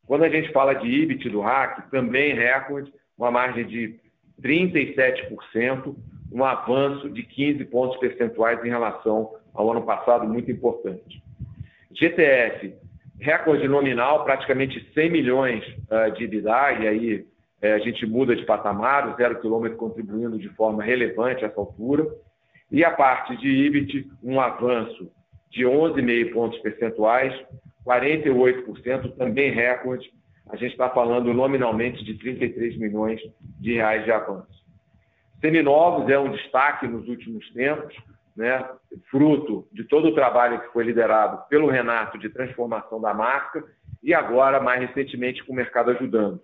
Quando 0.10 0.24
a 0.24 0.30
gente 0.30 0.52
fala 0.52 0.74
de 0.74 1.04
EBIT 1.04 1.30
do 1.30 1.40
RAC, 1.40 1.88
também 1.92 2.34
recorde, 2.34 2.92
uma 3.16 3.30
margem 3.30 3.64
de 3.64 4.00
37%, 4.42 5.96
um 6.34 6.44
avanço 6.44 7.12
de 7.12 7.22
15 7.22 7.64
pontos 7.66 7.96
percentuais 8.00 8.60
em 8.66 8.70
relação 8.70 9.36
ao 9.54 9.70
ano 9.70 9.84
passado, 9.84 10.28
muito 10.28 10.50
importante. 10.50 11.22
GTF, 11.92 12.74
recorde 13.20 13.68
nominal, 13.68 14.24
praticamente 14.24 14.84
100 14.96 15.12
milhões 15.12 15.64
uh, 15.92 16.12
de 16.18 16.24
EBITDA, 16.24 16.72
e 16.80 16.88
aí 16.88 17.16
uh, 17.62 17.76
a 17.76 17.78
gente 17.78 18.04
muda 18.08 18.36
de 18.36 18.44
patamar, 18.48 19.14
o 19.14 19.16
zero 19.16 19.40
quilômetro 19.40 19.78
contribuindo 19.78 20.40
de 20.40 20.50
forma 20.56 20.82
relevante 20.82 21.46
a 21.46 21.50
essa 21.50 21.60
altura. 21.60 22.08
E 22.72 22.84
a 22.84 22.90
parte 22.90 23.38
de 23.38 23.48
EBIT, 23.48 24.10
um 24.24 24.42
avanço 24.42 25.12
de 25.52 25.66
11,5 25.66 26.34
pontos 26.34 26.58
percentuais, 26.62 27.32
48%, 27.90 29.18
também 29.18 29.52
recorde. 29.52 30.10
A 30.50 30.56
gente 30.56 30.72
está 30.72 30.90
falando 30.90 31.34
nominalmente 31.34 32.02
de 32.04 32.14
33 32.16 32.78
milhões 32.78 33.20
de 33.60 33.74
reais 33.74 34.06
de 34.06 34.12
avanço. 34.12 34.60
Seminovos 35.42 36.08
é 36.10 36.20
um 36.20 36.32
destaque 36.32 36.88
nos 36.88 37.08
últimos 37.08 37.50
tempos, 37.52 37.96
né, 38.36 38.64
fruto 39.10 39.68
de 39.72 39.86
todo 39.86 40.10
o 40.10 40.14
trabalho 40.14 40.62
que 40.62 40.72
foi 40.72 40.84
liderado 40.84 41.48
pelo 41.50 41.68
Renato 41.68 42.20
de 42.20 42.30
transformação 42.30 43.02
da 43.02 43.12
marca 43.14 43.64
e 44.04 44.14
agora, 44.14 44.62
mais 44.62 44.82
recentemente, 44.82 45.44
com 45.44 45.54
o 45.54 45.56
mercado 45.56 45.90
ajudando. 45.92 46.42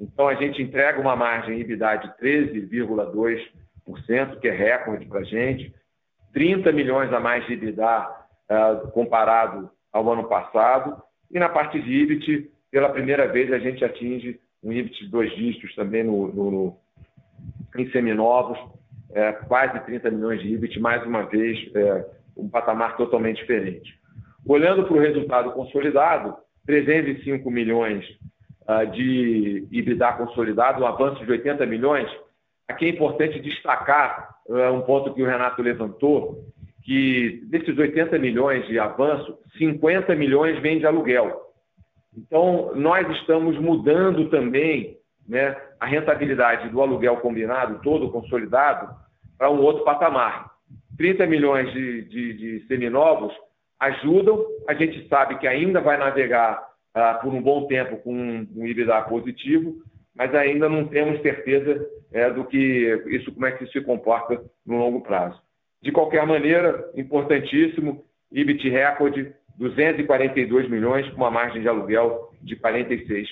Então, 0.00 0.28
a 0.28 0.34
gente 0.34 0.62
entrega 0.62 1.00
uma 1.00 1.16
margem 1.16 1.58
EBITDA 1.58 1.96
de 1.96 2.08
13,2%, 2.18 4.38
que 4.40 4.48
é 4.48 4.52
recorde 4.52 5.06
para 5.06 5.20
a 5.20 5.24
gente, 5.24 5.74
30 6.32 6.70
milhões 6.72 7.12
a 7.12 7.18
mais 7.18 7.44
de 7.46 7.54
EBITDA 7.54 8.08
uh, 8.50 8.90
comparado 8.92 9.70
ao 9.92 10.10
ano 10.10 10.24
passado, 10.24 11.02
e 11.30 11.38
na 11.38 11.48
parte 11.48 11.80
de 11.80 12.02
EBIT, 12.02 12.50
pela 12.70 12.90
primeira 12.90 13.26
vez, 13.26 13.52
a 13.52 13.58
gente 13.58 13.84
atinge 13.84 14.40
um 14.62 14.72
EBIT 14.72 15.04
de 15.04 15.10
dois 15.10 15.34
dígitos 15.34 15.74
também 15.74 16.04
no, 16.04 16.28
no, 16.28 16.50
no 16.50 16.76
em 17.76 17.90
seminovos, 17.90 18.58
é, 19.12 19.32
quase 19.32 19.78
30 19.80 20.10
milhões 20.10 20.40
de 20.40 20.52
EBIT, 20.52 20.80
mais 20.80 21.04
uma 21.06 21.22
vez, 21.22 21.58
é, 21.74 22.06
um 22.36 22.48
patamar 22.48 22.96
totalmente 22.96 23.38
diferente. 23.38 23.98
Olhando 24.46 24.84
para 24.84 24.96
o 24.96 25.00
resultado 25.00 25.52
consolidado, 25.52 26.36
305 26.66 27.50
milhões 27.50 28.04
uh, 28.68 28.86
de 28.92 29.66
EBITDA 29.72 30.12
consolidado, 30.12 30.82
um 30.82 30.86
avanço 30.86 31.24
de 31.24 31.30
80 31.30 31.66
milhões. 31.66 32.08
Aqui 32.68 32.86
é 32.86 32.88
importante 32.90 33.40
destacar 33.40 34.36
uh, 34.46 34.72
um 34.72 34.82
ponto 34.82 35.12
que 35.14 35.22
o 35.22 35.26
Renato 35.26 35.62
levantou, 35.62 36.44
que 36.88 37.42
desses 37.50 37.76
80 37.76 38.18
milhões 38.18 38.66
de 38.66 38.78
avanço, 38.78 39.38
50 39.58 40.14
milhões 40.14 40.58
vêm 40.62 40.78
de 40.78 40.86
aluguel. 40.86 41.38
Então, 42.16 42.72
nós 42.74 43.06
estamos 43.18 43.58
mudando 43.58 44.30
também 44.30 44.96
né, 45.28 45.54
a 45.78 45.84
rentabilidade 45.84 46.70
do 46.70 46.80
aluguel 46.80 47.18
combinado, 47.18 47.82
todo 47.82 48.10
consolidado, 48.10 48.88
para 49.36 49.50
um 49.50 49.60
outro 49.60 49.84
patamar. 49.84 50.50
30 50.96 51.26
milhões 51.26 51.70
de, 51.74 52.02
de, 52.08 52.32
de 52.32 52.66
seminovos 52.66 53.34
ajudam, 53.78 54.42
a 54.66 54.72
gente 54.72 55.06
sabe 55.08 55.36
que 55.36 55.46
ainda 55.46 55.82
vai 55.82 55.98
navegar 55.98 56.66
ah, 56.94 57.18
por 57.22 57.34
um 57.34 57.42
bom 57.42 57.66
tempo 57.66 57.98
com 57.98 58.14
um, 58.14 58.48
um 58.56 58.66
IBDA 58.66 59.02
positivo, 59.02 59.74
mas 60.16 60.34
ainda 60.34 60.70
não 60.70 60.86
temos 60.86 61.20
certeza 61.20 61.86
é, 62.14 62.30
do 62.30 62.46
que 62.46 63.04
isso, 63.08 63.30
como 63.30 63.44
é 63.44 63.52
que 63.52 63.64
isso 63.64 63.74
se 63.74 63.82
comporta 63.82 64.42
no 64.64 64.78
longo 64.78 65.02
prazo. 65.02 65.38
De 65.82 65.92
qualquer 65.92 66.26
maneira, 66.26 66.90
importantíssimo, 66.94 68.04
IBIT 68.32 68.68
recorde, 68.68 69.32
242 69.56 70.68
milhões, 70.68 71.08
com 71.10 71.16
uma 71.16 71.30
margem 71.30 71.62
de 71.62 71.68
aluguel 71.68 72.32
de 72.42 72.56
46%. 72.56 73.26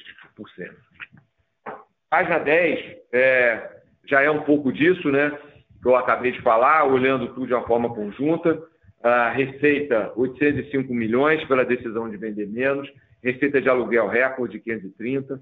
Página 2.08 2.38
10, 2.38 2.96
é, 3.12 3.70
já 4.06 4.22
é 4.22 4.30
um 4.30 4.42
pouco 4.42 4.72
disso, 4.72 5.10
né? 5.10 5.36
Que 5.82 5.88
eu 5.88 5.96
acabei 5.96 6.32
de 6.32 6.42
falar, 6.42 6.84
olhando 6.84 7.28
tudo 7.28 7.46
de 7.46 7.54
uma 7.54 7.66
forma 7.66 7.92
conjunta. 7.94 8.60
A 9.02 9.30
receita, 9.30 10.12
805 10.16 10.92
milhões 10.92 11.44
pela 11.44 11.64
decisão 11.64 12.08
de 12.08 12.16
vender 12.16 12.46
menos. 12.46 12.90
Receita 13.22 13.60
de 13.60 13.68
aluguel 13.68 14.08
recorde, 14.08 14.60
530. 14.60 15.40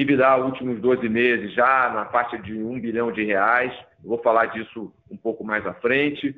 EBITDA, 0.00 0.36
últimos 0.36 0.80
12 0.80 1.08
meses, 1.10 1.52
já 1.52 1.92
na 1.94 2.06
faixa 2.06 2.38
de 2.38 2.54
1 2.54 2.80
bilhão 2.80 3.12
de 3.12 3.22
reais. 3.22 3.70
vou 4.02 4.16
falar 4.22 4.46
disso 4.46 4.90
um 5.10 5.16
pouco 5.16 5.44
mais 5.44 5.66
à 5.66 5.74
frente. 5.74 6.34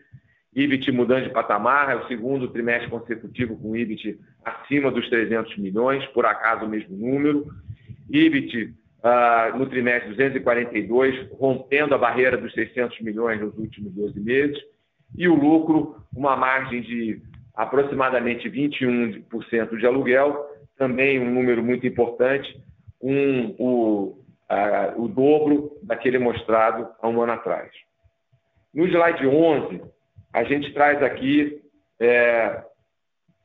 IBIT 0.53 0.91
mudando 0.91 1.25
de 1.25 1.31
patamar, 1.31 1.91
é 1.91 1.95
o 1.95 2.09
segundo 2.09 2.49
trimestre 2.49 2.91
consecutivo 2.91 3.57
com 3.57 3.77
IBIT 3.77 4.19
acima 4.45 4.91
dos 4.91 5.09
300 5.09 5.57
milhões, 5.59 6.05
por 6.07 6.27
acaso 6.27 6.65
o 6.65 6.69
mesmo 6.69 6.97
número. 6.97 7.47
IBIT 8.11 8.75
uh, 9.05 9.57
no 9.57 9.67
trimestre 9.67 10.11
242, 10.11 11.31
rompendo 11.39 11.95
a 11.95 11.99
barreira 11.99 12.37
dos 12.37 12.53
600 12.55 13.01
milhões 13.01 13.41
nos 13.41 13.57
últimos 13.57 13.93
12 13.93 14.19
meses. 14.19 14.59
E 15.17 15.29
o 15.29 15.37
lucro, 15.37 16.05
uma 16.13 16.35
margem 16.35 16.83
de 16.83 17.23
aproximadamente 17.55 18.51
21% 18.51 19.79
de 19.79 19.87
aluguel, 19.87 20.47
também 20.77 21.21
um 21.21 21.33
número 21.33 21.63
muito 21.63 21.87
importante, 21.87 22.61
com 23.03 23.57
o, 23.59 24.25
uh, 24.49 25.03
o 25.03 25.09
dobro 25.09 25.77
daquele 25.83 26.21
mostrado 26.21 26.89
há 27.03 27.09
um 27.09 27.21
ano 27.21 27.33
atrás. 27.33 27.69
No 28.73 28.87
slide 28.87 29.27
11, 29.27 29.83
a 30.33 30.45
gente 30.45 30.73
traz 30.73 31.03
aqui 31.03 31.61
é, 32.01 32.63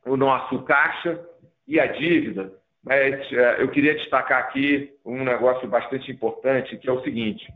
o 0.06 0.16
nosso 0.16 0.62
caixa 0.62 1.20
e 1.68 1.80
a 1.80 1.88
dívida, 1.88 2.54
mas 2.84 3.16
é, 3.34 3.62
eu 3.62 3.68
queria 3.70 3.96
destacar 3.96 4.44
aqui 4.44 4.94
um 5.04 5.24
negócio 5.24 5.68
bastante 5.68 6.12
importante, 6.12 6.78
que 6.78 6.88
é 6.88 6.92
o 6.92 7.02
seguinte: 7.02 7.52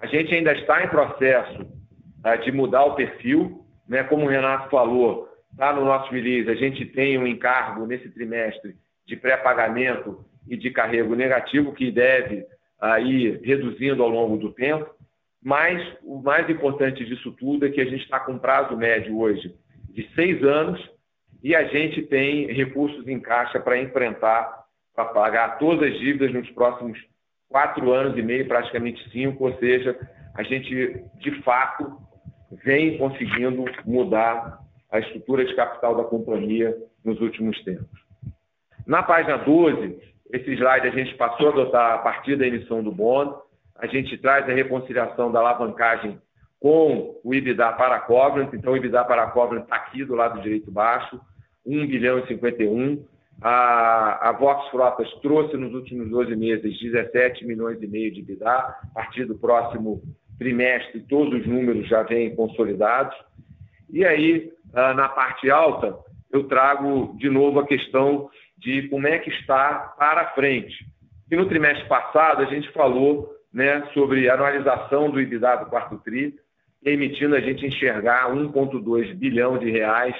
a 0.00 0.06
gente 0.06 0.34
ainda 0.34 0.52
está 0.52 0.82
em 0.82 0.88
processo 0.88 1.66
é, 2.24 2.36
de 2.36 2.50
mudar 2.50 2.84
o 2.84 2.96
perfil, 2.96 3.64
né? 3.88 4.02
como 4.02 4.24
o 4.24 4.28
Renato 4.28 4.68
falou, 4.70 5.28
lá 5.56 5.72
no 5.72 5.84
nosso 5.84 6.12
release, 6.12 6.50
a 6.50 6.56
gente 6.56 6.84
tem 6.84 7.16
um 7.16 7.28
encargo 7.28 7.86
nesse 7.86 8.10
trimestre 8.10 8.74
de 9.06 9.16
pré-pagamento 9.16 10.24
e 10.48 10.56
de 10.56 10.70
carrego 10.70 11.14
negativo 11.14 11.72
que 11.72 11.90
deve 11.90 12.46
ir 13.02 13.40
reduzindo 13.42 14.02
ao 14.02 14.08
longo 14.08 14.36
do 14.36 14.52
tempo. 14.52 14.88
Mas 15.42 15.80
o 16.02 16.20
mais 16.22 16.48
importante 16.48 17.04
disso 17.04 17.32
tudo 17.32 17.66
é 17.66 17.70
que 17.70 17.80
a 17.80 17.84
gente 17.84 18.02
está 18.02 18.18
com 18.20 18.38
prazo 18.38 18.76
médio 18.76 19.18
hoje 19.18 19.54
de 19.90 20.08
seis 20.14 20.42
anos 20.42 20.80
e 21.42 21.54
a 21.54 21.64
gente 21.64 22.02
tem 22.02 22.46
recursos 22.46 23.06
em 23.06 23.20
caixa 23.20 23.60
para 23.60 23.78
enfrentar, 23.78 24.64
para 24.94 25.04
pagar 25.06 25.58
todas 25.58 25.92
as 25.92 25.98
dívidas 25.98 26.32
nos 26.32 26.48
próximos 26.50 26.98
quatro 27.48 27.92
anos 27.92 28.16
e 28.18 28.22
meio, 28.22 28.48
praticamente 28.48 29.08
cinco, 29.10 29.46
ou 29.46 29.56
seja, 29.58 29.96
a 30.34 30.42
gente 30.42 31.04
de 31.18 31.42
fato 31.42 31.98
vem 32.64 32.96
conseguindo 32.98 33.64
mudar 33.84 34.58
a 34.90 34.98
estrutura 34.98 35.44
de 35.44 35.54
capital 35.54 35.96
da 35.96 36.04
companhia 36.04 36.74
nos 37.04 37.20
últimos 37.20 37.62
tempos. 37.62 38.00
Na 38.86 39.02
página 39.02 39.36
12, 39.36 39.98
esse 40.36 40.50
slide 40.52 40.88
a 40.88 40.90
gente 40.90 41.14
passou 41.14 41.48
a 41.48 41.50
adotar 41.50 41.94
a 41.94 41.98
partir 41.98 42.36
da 42.36 42.46
emissão 42.46 42.82
do 42.82 42.90
bônus 42.90 43.44
a 43.76 43.86
gente 43.86 44.16
traz 44.18 44.48
a 44.48 44.52
reconciliação 44.52 45.30
da 45.30 45.40
alavancagem 45.40 46.18
com 46.60 47.20
o 47.22 47.34
IBIDA 47.34 47.72
para 47.72 47.96
a 47.96 48.00
Covenant. 48.00 48.52
Então, 48.54 48.72
o 48.72 48.76
IBIDA 48.76 49.04
para 49.04 49.24
a 49.24 49.30
Covenant 49.30 49.64
está 49.64 49.76
aqui 49.76 50.04
do 50.04 50.14
lado 50.14 50.40
direito 50.40 50.70
baixo, 50.70 51.20
1 51.66 51.86
bilhão 51.86 52.18
e 52.20 52.26
51. 52.26 53.04
A, 53.42 54.30
a 54.30 54.32
Vox 54.32 54.70
Frotas 54.70 55.12
trouxe 55.20 55.56
nos 55.56 55.74
últimos 55.74 56.08
12 56.08 56.36
meses 56.36 56.80
17 56.80 57.44
milhões 57.44 57.82
e 57.82 57.86
meio 57.86 58.12
de 58.12 58.20
IBIDA. 58.20 58.48
A 58.48 58.86
partir 58.94 59.24
do 59.24 59.34
próximo 59.34 60.02
trimestre, 60.38 61.00
todos 61.00 61.40
os 61.40 61.46
números 61.46 61.86
já 61.88 62.02
vêm 62.02 62.34
consolidados. 62.34 63.16
E 63.90 64.04
aí, 64.04 64.52
ah, 64.72 64.94
na 64.94 65.08
parte 65.08 65.50
alta, 65.50 65.98
eu 66.32 66.44
trago 66.44 67.14
de 67.18 67.28
novo 67.28 67.60
a 67.60 67.66
questão 67.66 68.30
de 68.64 68.88
como 68.88 69.06
é 69.06 69.18
que 69.18 69.28
está 69.28 69.94
para 69.98 70.32
frente. 70.32 70.74
E 71.30 71.36
no 71.36 71.46
trimestre 71.46 71.86
passado, 71.86 72.42
a 72.42 72.46
gente 72.46 72.70
falou 72.72 73.30
né, 73.52 73.86
sobre 73.92 74.28
a 74.28 74.34
anualização 74.34 75.10
do 75.10 75.20
IBIDA 75.20 75.56
do 75.56 75.66
quarto 75.66 75.98
TRI, 75.98 76.34
permitindo 76.82 77.36
a 77.36 77.40
gente 77.40 77.66
enxergar 77.66 78.30
1,2 78.30 79.14
bilhão 79.14 79.58
de 79.58 79.70
reais 79.70 80.14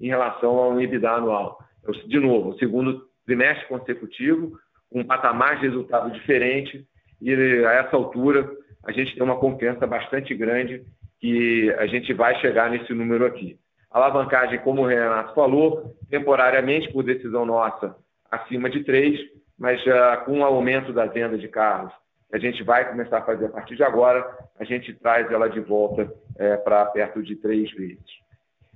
em 0.00 0.08
relação 0.08 0.58
a 0.58 0.68
um 0.68 0.80
IBIDA 0.80 1.10
anual. 1.10 1.58
De 2.06 2.18
novo, 2.18 2.58
segundo 2.58 3.06
trimestre 3.24 3.66
consecutivo, 3.68 4.58
um 4.90 5.04
patamar 5.04 5.56
de 5.56 5.66
resultado 5.66 6.10
diferente, 6.10 6.84
e 7.22 7.32
a 7.64 7.72
essa 7.74 7.96
altura 7.96 8.50
a 8.84 8.92
gente 8.92 9.14
tem 9.14 9.22
uma 9.22 9.38
confiança 9.38 9.86
bastante 9.86 10.34
grande 10.34 10.84
que 11.20 11.70
a 11.78 11.86
gente 11.86 12.12
vai 12.12 12.38
chegar 12.40 12.70
nesse 12.70 12.92
número 12.92 13.24
aqui. 13.24 13.58
Alavancagem, 13.94 14.58
como 14.58 14.82
o 14.82 14.86
Renato 14.86 15.34
falou, 15.34 15.96
temporariamente, 16.10 16.92
por 16.92 17.02
decisão 17.02 17.46
nossa, 17.46 17.96
acima 18.30 18.68
de 18.68 18.84
3, 18.84 19.18
mas 19.58 19.80
uh, 19.86 20.24
com 20.26 20.40
o 20.40 20.44
aumento 20.44 20.92
da 20.92 21.06
venda 21.06 21.38
de 21.38 21.48
carros 21.48 21.92
a 22.34 22.38
gente 22.38 22.64
vai 22.64 22.88
começar 22.88 23.18
a 23.18 23.24
fazer 23.24 23.46
a 23.46 23.50
partir 23.50 23.76
de 23.76 23.84
agora, 23.84 24.26
a 24.58 24.64
gente 24.64 24.92
traz 24.94 25.30
ela 25.30 25.48
de 25.48 25.60
volta 25.60 26.12
é, 26.36 26.56
para 26.56 26.84
perto 26.86 27.22
de 27.22 27.36
três 27.36 27.70
vezes. 27.70 28.04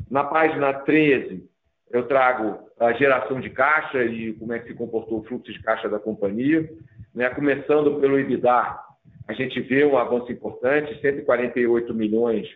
Na 0.09 0.22
página 0.22 0.72
13, 0.72 1.44
eu 1.90 2.07
trago 2.07 2.70
a 2.78 2.92
geração 2.92 3.40
de 3.40 3.50
caixa 3.50 4.04
e 4.04 4.33
como 4.35 4.52
é 4.52 4.61
que 4.61 4.68
se 4.68 4.74
comportou 4.74 5.18
o 5.18 5.24
fluxo 5.24 5.52
de 5.52 5.61
caixa 5.61 5.88
da 5.88 5.98
companhia. 5.98 6.70
Né? 7.12 7.28
Começando 7.31 7.98
pelo 8.00 8.16
EBITDA, 8.16 8.78
a 9.26 9.33
gente 9.33 9.61
vê 9.62 9.85
um 9.85 9.98
avanço 9.98 10.31
importante, 10.31 11.00
148 11.00 11.92
milhões 11.92 12.46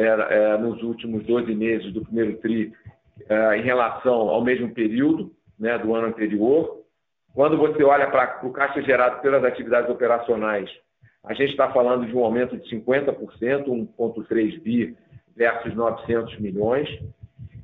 é, 0.00 0.52
é, 0.54 0.58
nos 0.58 0.82
últimos 0.82 1.24
12 1.24 1.54
meses 1.54 1.92
do 1.92 2.02
primeiro 2.02 2.36
TRI 2.38 2.72
é, 3.28 3.58
em 3.58 3.62
relação 3.62 4.28
ao 4.30 4.42
mesmo 4.42 4.72
período 4.72 5.32
né, 5.58 5.76
do 5.78 5.94
ano 5.94 6.08
anterior. 6.08 6.80
Quando 7.34 7.56
você 7.56 7.82
olha 7.84 8.10
para 8.10 8.40
o 8.46 8.50
caixa 8.50 8.82
gerado 8.82 9.20
pelas 9.20 9.44
atividades 9.44 9.90
operacionais, 9.90 10.70
a 11.22 11.34
gente 11.34 11.50
está 11.50 11.70
falando 11.70 12.06
de 12.06 12.16
um 12.16 12.24
aumento 12.24 12.56
de 12.56 12.68
50%, 12.74 13.16
1,3 13.66 14.62
bi 14.62 14.96
versus 15.36 15.74
900 15.74 16.38
milhões. 16.40 16.88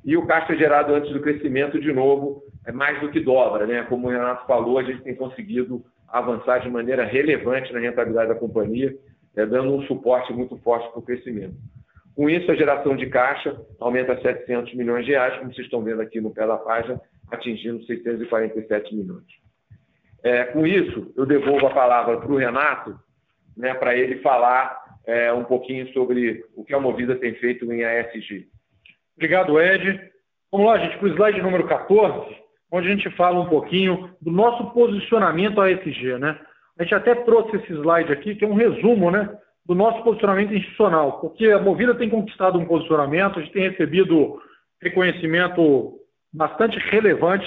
E 0.05 0.15
o 0.15 0.25
caixa 0.25 0.55
gerado 0.55 0.93
antes 0.93 1.11
do 1.11 1.21
crescimento, 1.21 1.79
de 1.79 1.91
novo, 1.91 2.43
é 2.65 2.71
mais 2.71 2.99
do 3.01 3.09
que 3.09 3.19
dobra. 3.19 3.65
Né? 3.65 3.83
Como 3.83 4.07
o 4.07 4.11
Renato 4.11 4.45
falou, 4.45 4.77
a 4.77 4.83
gente 4.83 5.01
tem 5.01 5.15
conseguido 5.15 5.83
avançar 6.07 6.59
de 6.59 6.69
maneira 6.69 7.03
relevante 7.03 7.73
na 7.73 7.79
rentabilidade 7.79 8.29
da 8.29 8.39
companhia, 8.39 8.95
é, 9.35 9.45
dando 9.45 9.73
um 9.73 9.81
suporte 9.83 10.31
muito 10.31 10.55
forte 10.59 10.89
para 10.91 10.99
o 10.99 11.01
crescimento. 11.03 11.55
Com 12.17 12.27
isso, 12.27 12.51
a 12.51 12.55
geração 12.55 12.95
de 12.95 13.05
caixa 13.05 13.55
aumenta 13.79 14.13
a 14.13 14.19
700 14.19 14.73
milhões 14.73 15.05
de 15.05 15.11
reais, 15.11 15.37
como 15.37 15.53
vocês 15.53 15.67
estão 15.67 15.83
vendo 15.83 16.01
aqui 16.01 16.19
no 16.19 16.33
pé 16.33 16.47
da 16.47 16.57
página, 16.57 16.99
atingindo 17.29 17.85
647 17.85 18.95
milhões. 18.95 19.23
É, 20.23 20.45
com 20.45 20.65
isso, 20.65 21.13
eu 21.15 21.27
devolvo 21.27 21.67
a 21.67 21.73
palavra 21.75 22.17
para 22.17 22.31
o 22.31 22.37
Renato, 22.37 22.99
né, 23.55 23.75
para 23.75 23.95
ele 23.95 24.17
falar 24.21 24.83
é, 25.05 25.31
um 25.31 25.43
pouquinho 25.43 25.93
sobre 25.93 26.43
o 26.55 26.63
que 26.63 26.73
a 26.73 26.79
Movida 26.79 27.15
tem 27.17 27.35
feito 27.35 27.71
em 27.71 27.83
ASG. 27.83 28.47
Obrigado, 29.15 29.61
Ed. 29.61 30.09
Vamos 30.51 30.65
lá, 30.65 30.79
gente, 30.79 30.97
para 30.97 31.09
o 31.09 31.11
slide 31.11 31.39
número 31.43 31.67
14, 31.67 32.35
onde 32.71 32.87
a 32.87 32.95
gente 32.95 33.11
fala 33.11 33.39
um 33.39 33.47
pouquinho 33.47 34.09
do 34.19 34.31
nosso 34.31 34.71
posicionamento 34.71 35.61
ASG. 35.61 36.17
Né? 36.17 36.35
A 36.79 36.81
gente 36.81 36.95
até 36.95 37.13
trouxe 37.13 37.57
esse 37.57 37.73
slide 37.73 38.11
aqui, 38.11 38.33
que 38.33 38.43
é 38.43 38.47
um 38.47 38.55
resumo 38.55 39.11
né, 39.11 39.37
do 39.67 39.75
nosso 39.75 40.01
posicionamento 40.01 40.53
institucional, 40.53 41.19
porque 41.19 41.51
a 41.51 41.59
Movida 41.59 41.93
tem 41.93 42.09
conquistado 42.09 42.57
um 42.57 42.65
posicionamento, 42.65 43.37
a 43.37 43.41
gente 43.41 43.51
tem 43.51 43.69
recebido 43.69 44.41
reconhecimento 44.81 45.93
bastante 46.33 46.79
relevante 46.89 47.45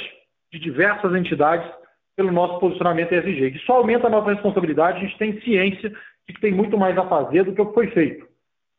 de 0.52 0.58
diversas 0.58 1.14
entidades 1.14 1.66
pelo 2.14 2.30
nosso 2.30 2.60
posicionamento 2.60 3.12
ESG, 3.12 3.60
só 3.64 3.76
aumenta 3.76 4.06
a 4.06 4.10
nossa 4.10 4.32
responsabilidade, 4.32 4.98
a 4.98 5.00
gente 5.00 5.16
tem 5.16 5.40
ciência 5.40 5.88
de 6.28 6.34
que 6.34 6.40
tem 6.40 6.52
muito 6.52 6.76
mais 6.76 6.96
a 6.98 7.08
fazer 7.08 7.44
do 7.44 7.54
que 7.54 7.62
o 7.62 7.66
que 7.66 7.74
foi 7.74 7.86
feito. 7.88 8.28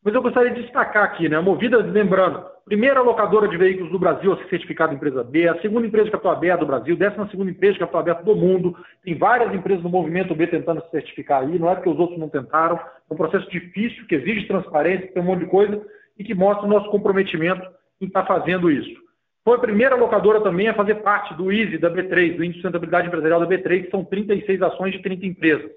Mas 0.03 0.13
eu 0.13 0.21
gostaria 0.21 0.51
de 0.51 0.61
destacar 0.61 1.03
aqui, 1.03 1.27
né, 1.29 1.37
a 1.37 1.41
Movida, 1.41 1.77
lembrando, 1.77 2.43
primeira 2.65 3.01
locadora 3.01 3.47
de 3.47 3.57
veículos 3.57 3.91
do 3.91 3.99
Brasil 3.99 4.33
a 4.33 4.37
ser 4.37 4.49
certificada 4.49 4.93
empresa 4.93 5.23
B, 5.23 5.47
a 5.47 5.59
segunda 5.61 5.85
empresa 5.85 6.05
de 6.05 6.11
capital 6.11 6.31
aberto 6.31 6.59
do 6.61 6.65
Brasil, 6.65 6.95
décima 6.95 7.29
segunda 7.29 7.51
empresa 7.51 7.73
de 7.73 7.79
capital 7.79 8.01
aberto 8.01 8.23
do 8.23 8.35
mundo, 8.35 8.75
tem 9.03 9.15
várias 9.15 9.53
empresas 9.53 9.83
no 9.83 9.89
movimento 9.89 10.33
B 10.33 10.47
tentando 10.47 10.81
se 10.81 10.89
certificar 10.91 11.43
aí, 11.43 11.59
não 11.59 11.69
é 11.69 11.75
porque 11.75 11.89
os 11.89 11.99
outros 11.99 12.17
não 12.17 12.29
tentaram, 12.29 12.79
um 13.13 13.17
processo 13.17 13.49
difícil, 13.49 14.05
que 14.07 14.15
exige 14.15 14.47
transparência, 14.47 15.07
que 15.07 15.13
tem 15.13 15.21
um 15.21 15.25
monte 15.25 15.41
de 15.41 15.51
coisa, 15.51 15.81
e 16.17 16.23
que 16.23 16.33
mostra 16.33 16.65
o 16.65 16.69
nosso 16.69 16.89
comprometimento 16.89 17.61
em 17.99 18.05
estar 18.07 18.25
fazendo 18.25 18.71
isso. 18.71 18.99
Foi 19.43 19.57
a 19.57 19.61
primeira 19.61 19.95
locadora 19.95 20.39
também 20.41 20.67
a 20.67 20.73
fazer 20.73 20.95
parte 20.95 21.33
do 21.33 21.51
ISE 21.51 21.77
da 21.77 21.89
B3, 21.89 22.35
do 22.35 22.43
Índice 22.43 22.57
de 22.57 22.61
Sustentabilidade 22.61 23.07
Empresarial 23.07 23.39
da 23.39 23.47
B3, 23.47 23.85
que 23.85 23.91
são 23.91 24.05
36 24.05 24.61
ações 24.61 24.93
de 24.93 25.01
30 25.01 25.25
empresas. 25.25 25.71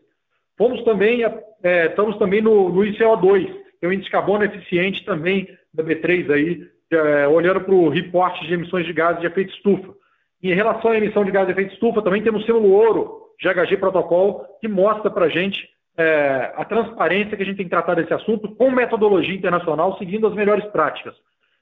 Fomos 0.56 0.82
também, 0.84 1.24
é, 1.62 1.86
estamos 1.86 2.16
também 2.18 2.42
no, 2.42 2.68
no 2.68 2.82
ICO2, 2.82 3.46
que 3.80 3.86
é 3.86 3.88
o 3.88 3.92
Índice 3.92 4.10
Carbono 4.10 4.44
Eficiente 4.44 5.04
também 5.04 5.48
da 5.72 5.82
B3, 5.82 6.30
aí, 6.30 6.68
é, 6.90 7.26
olhando 7.26 7.62
para 7.62 7.74
o 7.74 7.88
reporte 7.88 8.46
de 8.46 8.54
emissões 8.54 8.86
de 8.86 8.92
gases 8.92 9.20
de 9.20 9.26
efeito 9.26 9.52
estufa. 9.54 9.94
Em 10.42 10.52
relação 10.52 10.90
à 10.90 10.96
emissão 10.98 11.24
de 11.24 11.30
gases 11.30 11.48
de 11.48 11.52
efeito 11.52 11.72
estufa, 11.72 12.02
também 12.02 12.22
temos 12.22 12.42
o 12.42 12.46
símbolo 12.46 12.70
ouro, 12.70 13.30
GHG 13.42 13.78
Protocol, 13.78 14.44
que 14.60 14.68
mostra 14.68 15.10
para 15.10 15.24
a 15.24 15.28
gente 15.28 15.68
é, 15.96 16.52
a 16.56 16.64
transparência 16.64 17.36
que 17.36 17.42
a 17.42 17.46
gente 17.46 17.56
tem 17.56 17.66
que 17.66 17.70
tratar 17.70 17.94
desse 17.94 18.12
assunto 18.12 18.54
com 18.56 18.70
metodologia 18.70 19.34
internacional, 19.34 19.96
seguindo 19.98 20.26
as 20.26 20.34
melhores 20.34 20.64
práticas. 20.66 21.14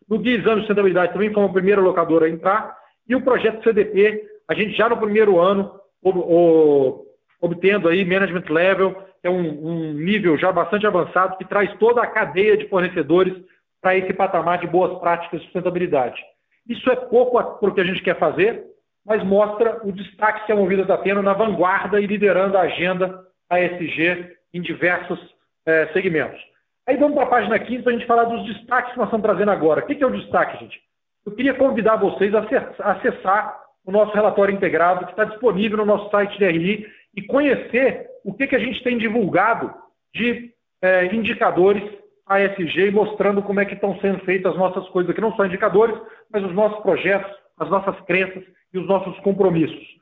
No 0.09 0.19
Guia 0.19 0.37
Exame 0.37 0.57
de 0.57 0.61
Sustentabilidade 0.61 1.13
também 1.13 1.33
fomos 1.33 1.51
a 1.51 1.55
primeira 1.55 1.81
locadora 1.81 2.27
a 2.27 2.31
entrar, 2.31 2.77
e 3.09 3.15
o 3.15 3.23
projeto 3.23 3.63
CDP, 3.63 4.25
a 4.49 4.55
gente 4.55 4.77
já 4.77 4.89
no 4.89 4.97
primeiro 4.97 5.39
ano, 5.39 5.73
o, 6.03 6.11
o, 6.11 7.07
obtendo 7.41 7.89
aí 7.89 8.05
management 8.05 8.45
level, 8.49 8.93
que 9.21 9.27
é 9.27 9.31
um, 9.31 9.67
um 9.67 9.93
nível 9.93 10.37
já 10.39 10.51
bastante 10.51 10.87
avançado, 10.87 11.37
que 11.37 11.45
traz 11.45 11.73
toda 11.79 12.03
a 12.03 12.07
cadeia 12.07 12.57
de 12.57 12.69
fornecedores 12.69 13.35
para 13.81 13.97
esse 13.97 14.13
patamar 14.13 14.59
de 14.59 14.67
boas 14.67 14.99
práticas 15.01 15.41
de 15.41 15.47
sustentabilidade. 15.47 16.21
Isso 16.69 16.91
é 16.91 16.97
pouco 16.97 17.33
para 17.59 17.69
o 17.69 17.75
que 17.75 17.81
a 17.81 17.85
gente 17.85 18.03
quer 18.03 18.19
fazer, 18.19 18.65
mas 19.05 19.23
mostra 19.25 19.81
o 19.85 19.93
destaque 19.93 20.47
que 20.47 20.53
a 20.53 20.57
Movida 20.57 20.83
está 20.83 20.97
tendo 20.97 21.21
na 21.23 21.33
vanguarda 21.33 22.01
e 22.01 22.07
liderando 22.07 22.57
a 22.57 22.63
agenda 22.63 23.22
ASG 23.53 24.37
em 24.55 24.61
diversos 24.61 25.19
é, 25.67 25.87
segmentos. 25.89 26.41
Aí 26.87 26.97
vamos 26.97 27.15
para 27.15 27.25
a 27.25 27.31
página 27.31 27.59
15 27.59 27.83
para 27.83 27.93
a 27.93 27.97
gente 27.97 28.07
falar 28.07 28.25
dos 28.25 28.45
destaques 28.47 28.93
que 28.93 28.99
nós 28.99 29.07
estamos 29.07 29.25
trazendo 29.25 29.51
agora. 29.51 29.83
O 29.83 29.87
que 29.87 30.03
é 30.03 30.07
o 30.07 30.11
destaque, 30.11 30.59
gente? 30.59 30.81
Eu 31.25 31.33
queria 31.33 31.55
convidar 31.55 31.97
vocês 31.97 32.35
a 32.35 32.45
acessar 32.91 33.61
o 33.85 33.93
nosso 33.93 34.13
relatório 34.13 34.55
integrado, 34.55 35.05
que 35.05 35.13
está 35.13 35.25
disponível 35.25 35.79
no 35.79 35.85
nosso 35.85 36.11
site 36.11 36.39
DRI, 36.39 36.87
e 37.15 37.23
conhecer 37.23 38.09
o 38.25 38.35
que, 38.35 38.47
que 38.47 38.57
a 38.57 38.59
gente 38.59 38.83
tem 38.83 38.99
divulgado 38.99 39.73
de 40.15 40.51
é, 40.81 41.07
indicadores 41.15 41.83
ASG, 42.27 42.91
mostrando 42.91 43.43
como 43.43 43.61
é 43.61 43.65
que 43.65 43.75
estão 43.75 43.99
sendo 44.01 44.21
feitas 44.21 44.53
as 44.53 44.59
nossas 44.59 44.89
coisas 44.89 45.11
aqui, 45.11 45.21
não 45.21 45.35
só 45.37 45.45
indicadores, 45.45 45.97
mas 46.33 46.43
os 46.43 46.55
nossos 46.55 46.81
projetos, 46.83 47.31
as 47.59 47.69
nossas 47.69 47.99
crenças 48.07 48.43
e 48.73 48.79
os 48.79 48.87
nossos 48.87 49.17
compromissos. 49.21 50.02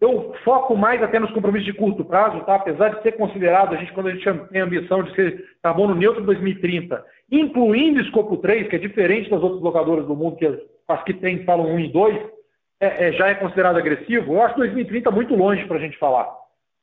Eu 0.00 0.34
foco 0.44 0.74
mais 0.74 1.02
até 1.02 1.18
nos 1.18 1.30
compromissos 1.32 1.66
de 1.66 1.74
curto 1.74 2.04
prazo, 2.04 2.40
tá? 2.44 2.54
apesar 2.54 2.88
de 2.88 3.02
ser 3.02 3.12
considerado, 3.12 3.74
a 3.74 3.76
gente, 3.76 3.92
quando 3.92 4.06
a 4.06 4.14
gente 4.14 4.24
tem 4.48 4.60
a 4.62 4.64
ambição 4.64 5.02
de 5.02 5.14
ser 5.14 5.44
carbono 5.62 5.94
neutro 5.94 6.22
em 6.22 6.26
2030, 6.26 7.04
incluindo 7.30 8.00
escopo 8.00 8.38
3, 8.38 8.68
que 8.68 8.76
é 8.76 8.78
diferente 8.78 9.28
das 9.28 9.42
outras 9.42 9.60
locadoras 9.60 10.06
do 10.06 10.16
mundo, 10.16 10.36
que 10.36 10.46
as 10.88 11.02
que 11.04 11.12
tem 11.12 11.44
falam 11.44 11.66
1 11.74 11.80
e 11.80 11.92
2, 11.92 12.16
é, 12.80 13.08
é, 13.08 13.12
já 13.12 13.28
é 13.28 13.34
considerado 13.34 13.76
agressivo, 13.76 14.32
eu 14.32 14.42
acho 14.42 14.56
2030 14.56 15.10
muito 15.10 15.34
longe 15.36 15.66
para 15.66 15.76
a 15.76 15.80
gente 15.80 15.98
falar. 15.98 16.34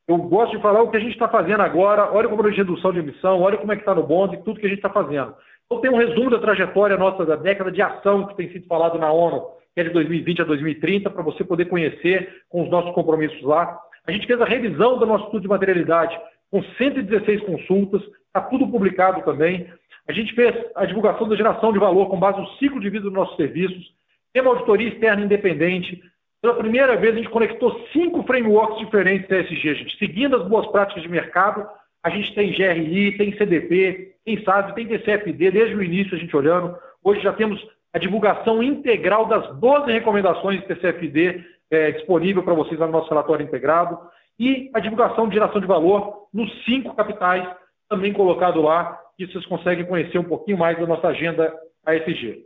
Eu 0.08 0.18
gosto 0.18 0.56
de 0.56 0.62
falar 0.62 0.84
o 0.84 0.92
que 0.92 0.98
a 0.98 1.00
gente 1.00 1.14
está 1.14 1.28
fazendo 1.28 1.62
agora, 1.62 2.14
olha 2.14 2.30
como 2.30 2.48
é 2.48 2.52
de 2.52 2.58
redução 2.58 2.94
de 2.94 3.00
emissão, 3.00 3.42
olha 3.42 3.58
como 3.58 3.74
é 3.74 3.76
que 3.76 3.82
está 3.82 3.96
no 3.96 4.04
bonde, 4.04 4.38
tudo 4.46 4.60
que 4.60 4.68
a 4.68 4.70
gente 4.70 4.78
está 4.78 4.92
fazendo. 4.92 5.34
Então 5.66 5.82
tem 5.82 5.92
um 5.92 5.98
resumo 5.98 6.30
da 6.30 6.40
trajetória 6.40 6.96
nossa 6.96 7.26
da 7.26 7.36
década 7.36 7.72
de 7.72 7.82
ação 7.82 8.28
que 8.28 8.38
tem 8.38 8.50
sido 8.52 8.68
falado 8.68 9.00
na 9.00 9.12
ONU, 9.12 9.57
que 9.78 9.82
é 9.82 9.84
de 9.84 9.92
2020 9.92 10.42
a 10.42 10.46
2030, 10.46 11.08
para 11.12 11.22
você 11.22 11.44
poder 11.44 11.66
conhecer 11.66 12.42
com 12.50 12.64
os 12.64 12.70
nossos 12.72 12.96
compromissos 12.96 13.44
lá. 13.44 13.80
A 14.08 14.12
gente 14.12 14.26
fez 14.26 14.42
a 14.42 14.46
revisão 14.46 14.98
do 14.98 15.06
nosso 15.06 15.26
estudo 15.26 15.44
de 15.44 15.48
materialidade 15.48 16.20
com 16.50 16.64
116 16.64 17.42
consultas, 17.42 18.02
está 18.02 18.42
tudo 18.42 18.68
publicado 18.68 19.22
também. 19.22 19.68
A 20.08 20.12
gente 20.12 20.34
fez 20.34 20.56
a 20.76 20.84
divulgação 20.84 21.30
da 21.30 21.36
geração 21.36 21.72
de 21.72 21.78
valor 21.78 22.10
com 22.10 22.18
base 22.18 22.42
no 22.42 22.50
ciclo 22.54 22.80
de 22.80 22.90
vida 22.90 23.04
dos 23.04 23.14
nossos 23.14 23.36
serviços, 23.36 23.94
tem 24.34 24.42
uma 24.42 24.50
auditoria 24.50 24.88
externa 24.88 25.24
independente, 25.24 26.02
pela 26.42 26.56
primeira 26.56 26.96
vez, 26.96 27.14
a 27.14 27.18
gente 27.18 27.30
conectou 27.30 27.80
cinco 27.94 28.24
frameworks 28.24 28.80
diferentes 28.80 29.28
da 29.28 29.42
ESG, 29.42 29.76
gente. 29.76 29.98
Seguindo 30.00 30.38
as 30.38 30.48
boas 30.48 30.66
práticas 30.72 31.04
de 31.04 31.10
mercado, 31.10 31.68
a 32.02 32.10
gente 32.10 32.34
tem 32.34 32.52
GRI, 32.52 33.16
tem 33.16 33.38
CDP, 33.38 34.16
tem 34.26 34.44
SAD, 34.44 34.74
tem 34.74 34.88
TCFD, 34.88 35.52
desde 35.52 35.76
o 35.76 35.84
início 35.84 36.16
a 36.16 36.20
gente 36.20 36.36
olhando. 36.36 36.76
Hoje 37.04 37.22
já 37.22 37.32
temos 37.32 37.64
a 37.98 38.00
divulgação 38.00 38.62
integral 38.62 39.26
das 39.26 39.60
12 39.60 39.92
recomendações 39.92 40.62
de 40.62 40.68
TCFD 40.68 41.44
é, 41.72 41.92
disponível 41.92 42.44
para 42.44 42.54
vocês 42.54 42.80
no 42.80 42.88
nosso 42.88 43.10
relatório 43.10 43.44
integrado. 43.44 43.98
E 44.40 44.70
a 44.74 44.80
divulgação 44.80 45.28
de 45.28 45.34
geração 45.34 45.60
de 45.60 45.66
valor 45.66 46.28
nos 46.32 46.64
cinco 46.64 46.96
capitais, 46.96 47.48
também 47.90 48.14
colocado 48.14 48.62
lá, 48.62 49.00
que 49.18 49.26
vocês 49.26 49.44
conseguem 49.48 49.86
conhecer 49.86 50.20
um 50.20 50.24
pouquinho 50.24 50.60
mais 50.60 50.78
da 50.78 50.86
nossa 50.86 51.08
agenda 51.08 51.52
ASG. 51.84 52.46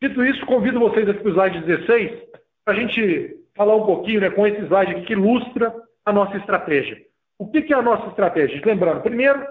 Dito 0.00 0.24
isso, 0.24 0.46
convido 0.46 0.80
vocês 0.80 1.06
aqui 1.06 1.20
para 1.20 1.28
o 1.28 1.32
slide 1.32 1.60
16, 1.60 2.12
para 2.64 2.74
a 2.74 2.76
gente 2.80 3.36
falar 3.54 3.76
um 3.76 3.84
pouquinho 3.84 4.22
né, 4.22 4.30
com 4.30 4.46
esse 4.46 4.62
slide 4.62 4.92
aqui 4.92 5.02
que 5.02 5.12
ilustra 5.12 5.74
a 6.06 6.12
nossa 6.12 6.38
estratégia. 6.38 6.96
O 7.38 7.46
que, 7.46 7.60
que 7.60 7.74
é 7.74 7.76
a 7.76 7.82
nossa 7.82 8.08
estratégia? 8.08 8.62
Lembrando, 8.64 9.02
primeiro, 9.02 9.46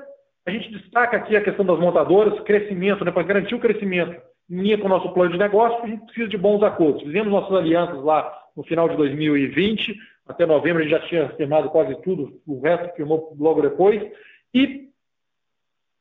a 0.48 0.50
gente 0.50 0.72
destaca 0.72 1.16
aqui 1.16 1.36
a 1.38 1.44
questão 1.44 1.64
das 1.64 1.78
montadoras, 1.78 2.40
crescimento, 2.40 3.06
né, 3.06 3.12
para 3.12 3.22
garantir 3.22 3.54
o 3.54 3.60
crescimento 3.60 4.20
em 4.52 4.62
linha 4.62 4.78
com 4.78 4.86
o 4.86 4.90
nosso 4.90 5.14
plano 5.14 5.32
de 5.32 5.38
negócio, 5.38 5.82
a 5.82 5.88
gente 5.88 6.04
precisa 6.04 6.28
de 6.28 6.38
bons 6.38 6.62
acordos. 6.62 7.04
Fizemos 7.04 7.32
nossas 7.32 7.56
alianças 7.56 8.04
lá 8.04 8.38
no 8.56 8.64
final 8.64 8.90
de 8.90 8.98
2020, 8.98 9.96
até 10.28 10.46
novembro 10.46 10.80
a 10.80 10.86
gente 10.86 10.92
já 10.92 11.08
tinha 11.08 11.30
firmado 11.30 11.70
quase 11.70 11.96
tudo, 12.02 12.42
o 12.46 12.60
resto 12.60 12.94
firmou 12.96 13.34
logo 13.40 13.62
depois, 13.62 14.06
e 14.54 14.90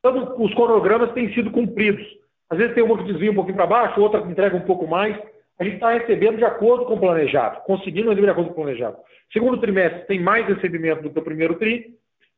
todos 0.01 0.27
os 0.37 0.53
cronogramas 0.53 1.13
têm 1.13 1.33
sido 1.33 1.49
cumpridos. 1.49 2.05
Às 2.49 2.57
vezes 2.57 2.75
tem 2.75 2.83
uma 2.83 2.97
que 2.97 3.05
desvia 3.05 3.31
um 3.31 3.35
pouquinho 3.35 3.55
para 3.55 3.67
baixo, 3.67 4.01
outra 4.01 4.21
que 4.21 4.29
entrega 4.29 4.57
um 4.57 4.65
pouco 4.65 4.85
mais, 4.85 5.17
a 5.57 5.63
gente 5.63 5.75
está 5.75 5.91
recebendo 5.91 6.37
de 6.37 6.43
acordo 6.43 6.85
com 6.85 6.95
o 6.95 6.99
planejado, 6.99 7.61
conseguindo 7.61 8.09
receber 8.09 8.25
de 8.25 8.31
acordo 8.31 8.49
com 8.49 8.61
o 8.61 8.63
planejado. 8.63 8.97
Segundo 9.31 9.61
trimestre 9.61 10.01
tem 10.07 10.19
mais 10.19 10.45
recebimento 10.45 11.03
do 11.03 11.09
que 11.09 11.19
o 11.19 11.23
primeiro 11.23 11.55
tri, 11.55 11.95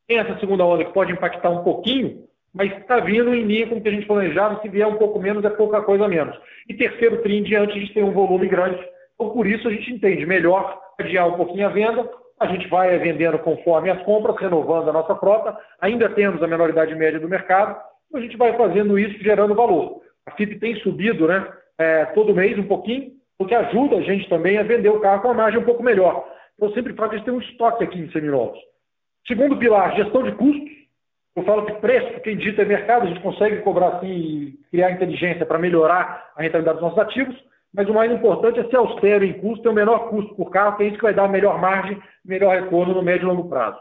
tem 0.07 0.19
essa 0.19 0.37
segunda 0.39 0.63
onda 0.63 0.85
que 0.85 0.93
pode 0.93 1.11
impactar 1.11 1.49
um 1.49 1.63
pouquinho, 1.63 2.27
mas 2.53 2.71
está 2.77 2.99
vindo 2.99 3.33
em 3.33 3.43
linha 3.43 3.67
com 3.67 3.75
o 3.75 3.81
que 3.81 3.89
a 3.89 3.91
gente 3.91 4.05
planejava, 4.05 4.61
se 4.61 4.69
vier 4.69 4.87
um 4.87 4.97
pouco 4.97 5.19
menos 5.19 5.43
é 5.43 5.49
pouca 5.49 5.81
coisa 5.81 6.07
menos. 6.07 6.37
E 6.69 6.73
terceiro 6.73 7.21
tri 7.21 7.37
em 7.37 7.43
diante 7.43 7.73
a 7.73 7.79
gente 7.79 7.93
tem 7.93 8.03
um 8.03 8.11
volume 8.11 8.47
grande, 8.47 8.79
então 9.15 9.29
por 9.31 9.47
isso 9.47 9.67
a 9.67 9.71
gente 9.71 9.91
entende 9.91 10.25
melhor 10.25 10.79
adiar 10.99 11.27
um 11.27 11.37
pouquinho 11.37 11.65
a 11.65 11.69
venda, 11.69 12.09
a 12.39 12.47
gente 12.47 12.67
vai 12.67 12.97
vendendo 12.99 13.39
conforme 13.39 13.89
as 13.89 14.01
compras, 14.03 14.37
renovando 14.37 14.89
a 14.89 14.93
nossa 14.93 15.15
frota, 15.15 15.57
ainda 15.81 16.09
temos 16.09 16.43
a 16.43 16.47
menoridade 16.47 16.93
média 16.95 17.19
do 17.19 17.29
mercado, 17.29 17.79
então 18.07 18.19
a 18.19 18.23
gente 18.23 18.37
vai 18.37 18.55
fazendo 18.55 18.99
isso 18.99 19.23
gerando 19.23 19.55
valor. 19.55 20.01
A 20.25 20.31
FIP 20.31 20.59
tem 20.59 20.75
subido, 20.75 21.27
né? 21.27 21.45
é, 21.77 22.05
todo 22.05 22.35
mês 22.35 22.57
um 22.57 22.67
pouquinho, 22.67 23.11
o 23.39 23.45
que 23.45 23.55
ajuda 23.55 23.97
a 23.97 24.01
gente 24.01 24.29
também 24.29 24.57
a 24.57 24.63
vender 24.63 24.89
o 24.89 24.99
carro 24.99 25.21
com 25.21 25.31
a 25.31 25.33
margem 25.33 25.59
um 25.59 25.65
pouco 25.65 25.83
melhor. 25.83 26.27
Então, 26.55 26.71
sempre 26.73 26.93
falo 26.93 27.09
que 27.09 27.15
a 27.15 27.17
gente 27.17 27.25
tem 27.25 27.33
um 27.33 27.41
estoque 27.41 27.83
aqui 27.83 27.99
em 27.99 28.11
seminovos. 28.11 28.59
Segundo 29.27 29.57
pilar, 29.57 29.95
gestão 29.95 30.23
de 30.23 30.31
custos. 30.33 30.71
Eu 31.35 31.43
falo 31.43 31.65
que 31.65 31.73
preço, 31.73 32.19
quem 32.21 32.37
dita 32.37 32.61
é 32.61 32.65
mercado, 32.65 33.03
a 33.03 33.07
gente 33.07 33.19
consegue 33.21 33.57
cobrar 33.61 33.95
assim 33.95 34.07
e 34.07 34.59
criar 34.69 34.91
inteligência 34.91 35.45
para 35.45 35.57
melhorar 35.57 36.31
a 36.35 36.43
rentabilidade 36.43 36.79
dos 36.79 36.83
nossos 36.83 36.99
ativos, 36.99 37.35
mas 37.73 37.89
o 37.89 37.93
mais 37.93 38.11
importante 38.11 38.59
é 38.59 38.63
ser 38.65 38.75
austero 38.75 39.25
em 39.25 39.33
custo, 39.33 39.63
ter 39.63 39.69
o 39.69 39.73
menor 39.73 40.09
custo 40.09 40.35
por 40.35 40.51
carro, 40.51 40.77
que 40.77 40.83
é 40.83 40.87
isso 40.87 40.97
que 40.97 41.03
vai 41.03 41.13
dar 41.13 41.25
a 41.25 41.29
melhor 41.29 41.59
margem, 41.59 41.99
melhor 42.23 42.55
retorno 42.55 42.93
no 42.93 43.01
médio 43.01 43.25
e 43.25 43.27
longo 43.27 43.49
prazo. 43.49 43.79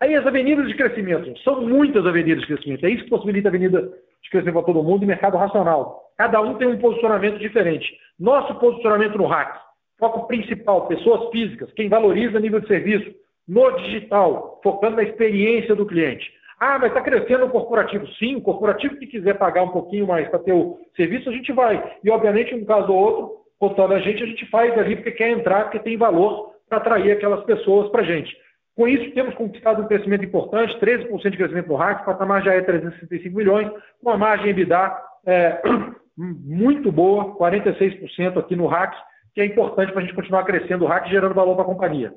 Aí 0.00 0.14
as 0.14 0.24
avenidas 0.24 0.68
de 0.68 0.74
crescimento, 0.74 1.36
são 1.40 1.62
muitas 1.62 2.06
avenidas 2.06 2.42
de 2.42 2.46
crescimento, 2.46 2.86
é 2.86 2.90
isso 2.90 3.04
que 3.04 3.10
possibilita 3.10 3.48
a 3.48 3.50
avenida 3.50 3.82
de 4.22 4.30
crescimento 4.30 4.54
para 4.54 4.72
todo 4.72 4.84
mundo 4.84 5.02
e 5.02 5.06
mercado 5.06 5.36
racional. 5.36 6.12
Cada 6.16 6.40
um 6.40 6.54
tem 6.54 6.68
um 6.68 6.78
posicionamento 6.78 7.38
diferente. 7.38 7.92
Nosso 8.20 8.54
posicionamento 8.60 9.18
no 9.18 9.26
hack, 9.26 9.60
foco 9.98 10.28
principal, 10.28 10.86
pessoas 10.86 11.28
físicas, 11.30 11.72
quem 11.72 11.88
valoriza 11.88 12.38
nível 12.38 12.60
de 12.60 12.68
serviço, 12.68 13.12
no 13.48 13.70
digital, 13.78 14.60
focando 14.62 14.96
na 14.96 15.02
experiência 15.02 15.74
do 15.74 15.86
cliente. 15.86 16.32
Ah, 16.58 16.78
mas 16.78 16.88
está 16.88 17.00
crescendo 17.00 17.46
o 17.46 17.50
corporativo. 17.50 18.06
Sim, 18.14 18.36
o 18.36 18.40
corporativo 18.40 18.96
que 18.96 19.06
quiser 19.06 19.38
pagar 19.38 19.62
um 19.62 19.70
pouquinho 19.70 20.06
mais 20.06 20.28
para 20.28 20.38
ter 20.38 20.52
o 20.52 20.78
serviço, 20.96 21.28
a 21.28 21.32
gente 21.32 21.52
vai. 21.52 21.82
E, 22.02 22.10
obviamente, 22.10 22.54
um 22.54 22.64
caso 22.64 22.92
ou 22.92 22.98
outro, 22.98 23.36
contando 23.58 23.94
a 23.94 24.00
gente, 24.00 24.22
a 24.22 24.26
gente 24.26 24.46
faz 24.50 24.76
ali 24.78 24.96
porque 24.96 25.12
quer 25.12 25.30
entrar, 25.30 25.64
porque 25.64 25.78
tem 25.78 25.96
valor 25.96 26.52
para 26.68 26.78
atrair 26.78 27.12
aquelas 27.12 27.44
pessoas 27.44 27.90
para 27.90 28.02
a 28.02 28.04
gente. 28.04 28.34
Com 28.76 28.88
isso, 28.88 29.14
temos 29.14 29.34
conquistado 29.34 29.82
um 29.82 29.86
crescimento 29.86 30.24
importante, 30.24 30.78
13% 30.80 31.30
de 31.30 31.36
crescimento 31.36 31.68
no 31.68 31.76
hack, 31.76 32.02
o 32.02 32.06
patamar 32.06 32.42
já 32.42 32.54
é 32.54 32.60
365 32.60 33.36
milhões, 33.36 33.70
com 34.02 34.10
a 34.10 34.18
margem 34.18 34.50
EBITDA 34.50 34.96
é, 35.26 35.62
muito 36.16 36.90
boa, 36.90 37.36
46% 37.36 38.36
aqui 38.38 38.56
no 38.56 38.66
RAC, 38.66 38.94
que 39.32 39.40
é 39.40 39.44
importante 39.44 39.92
para 39.92 40.02
a 40.02 40.04
gente 40.04 40.14
continuar 40.14 40.44
crescendo 40.44 40.84
o 40.84 40.88
RAC 40.88 41.08
gerando 41.08 41.34
valor 41.34 41.54
para 41.54 41.62
a 41.62 41.68
companhia. 41.68 42.12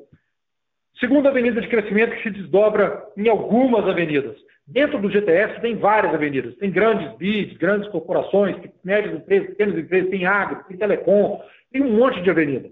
Segunda 0.99 1.29
avenida 1.29 1.61
de 1.61 1.67
crescimento 1.67 2.15
que 2.15 2.23
se 2.23 2.31
desdobra 2.31 3.03
em 3.15 3.29
algumas 3.29 3.87
avenidas. 3.87 4.35
Dentro 4.65 4.99
do 4.99 5.09
GTS 5.09 5.61
tem 5.61 5.75
várias 5.75 6.13
avenidas. 6.13 6.55
Tem 6.55 6.71
grandes 6.71 7.15
BIDs, 7.17 7.57
grandes 7.57 7.87
corporações, 7.89 8.55
médias 8.83 9.13
empresas, 9.13 9.49
pequenas 9.49 9.77
empresas, 9.77 10.09
tem 10.09 10.25
agro, 10.25 10.63
tem 10.67 10.75
telecom, 10.75 11.41
tem 11.71 11.83
um 11.83 11.95
monte 11.97 12.21
de 12.21 12.29
avenida. 12.29 12.69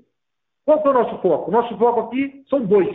Qual 0.66 0.82
é 0.84 0.90
o 0.90 0.94
nosso 0.94 1.22
foco? 1.22 1.50
O 1.50 1.54
nosso 1.54 1.78
foco 1.78 2.00
aqui 2.02 2.44
são 2.50 2.66
dois. 2.66 2.90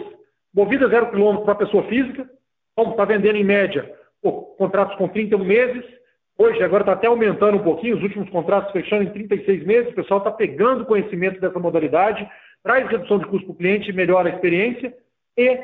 Movida 0.53 0.89
zero 0.89 1.11
quilômetro 1.11 1.45
para 1.45 1.55
pessoa 1.55 1.85
física, 1.85 2.29
como 2.75 2.91
está 2.91 3.05
vendendo 3.05 3.37
em 3.37 3.45
média 3.45 3.89
pô, 4.21 4.33
contratos 4.59 4.97
com 4.97 5.09
31 5.09 5.45
meses, 5.45 6.01
Hoje, 6.39 6.63
agora 6.63 6.83
está 6.83 6.95
até 6.95 7.07
aumentando 7.07 7.59
um 7.59 7.63
pouquinho, 7.63 7.99
os 7.99 8.03
últimos 8.03 8.31
contratos 8.31 8.73
fechando 8.73 9.03
em 9.03 9.11
36 9.11 9.63
meses, 9.67 9.93
o 9.93 9.95
pessoal 9.95 10.21
está 10.21 10.31
pegando 10.31 10.87
conhecimento 10.87 11.39
dessa 11.39 11.59
modalidade, 11.59 12.27
traz 12.63 12.89
redução 12.89 13.19
de 13.19 13.27
custo 13.27 13.49
para 13.49 13.53
o 13.53 13.57
cliente, 13.57 13.93
melhora 13.93 14.31
a 14.31 14.33
experiência 14.33 14.91
e, 15.37 15.59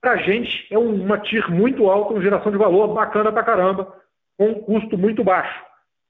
para 0.00 0.12
a 0.12 0.16
gente, 0.16 0.66
é 0.70 0.78
uma 0.78 1.18
TIR 1.18 1.50
muito 1.50 1.88
alta, 1.88 2.12
uma 2.12 2.22
geração 2.22 2.52
de 2.52 2.58
valor 2.58 2.88
bacana 2.94 3.32
para 3.32 3.42
caramba, 3.42 3.92
com 4.38 4.48
um 4.48 4.60
custo 4.62 4.96
muito 4.96 5.24
baixo. 5.24 5.64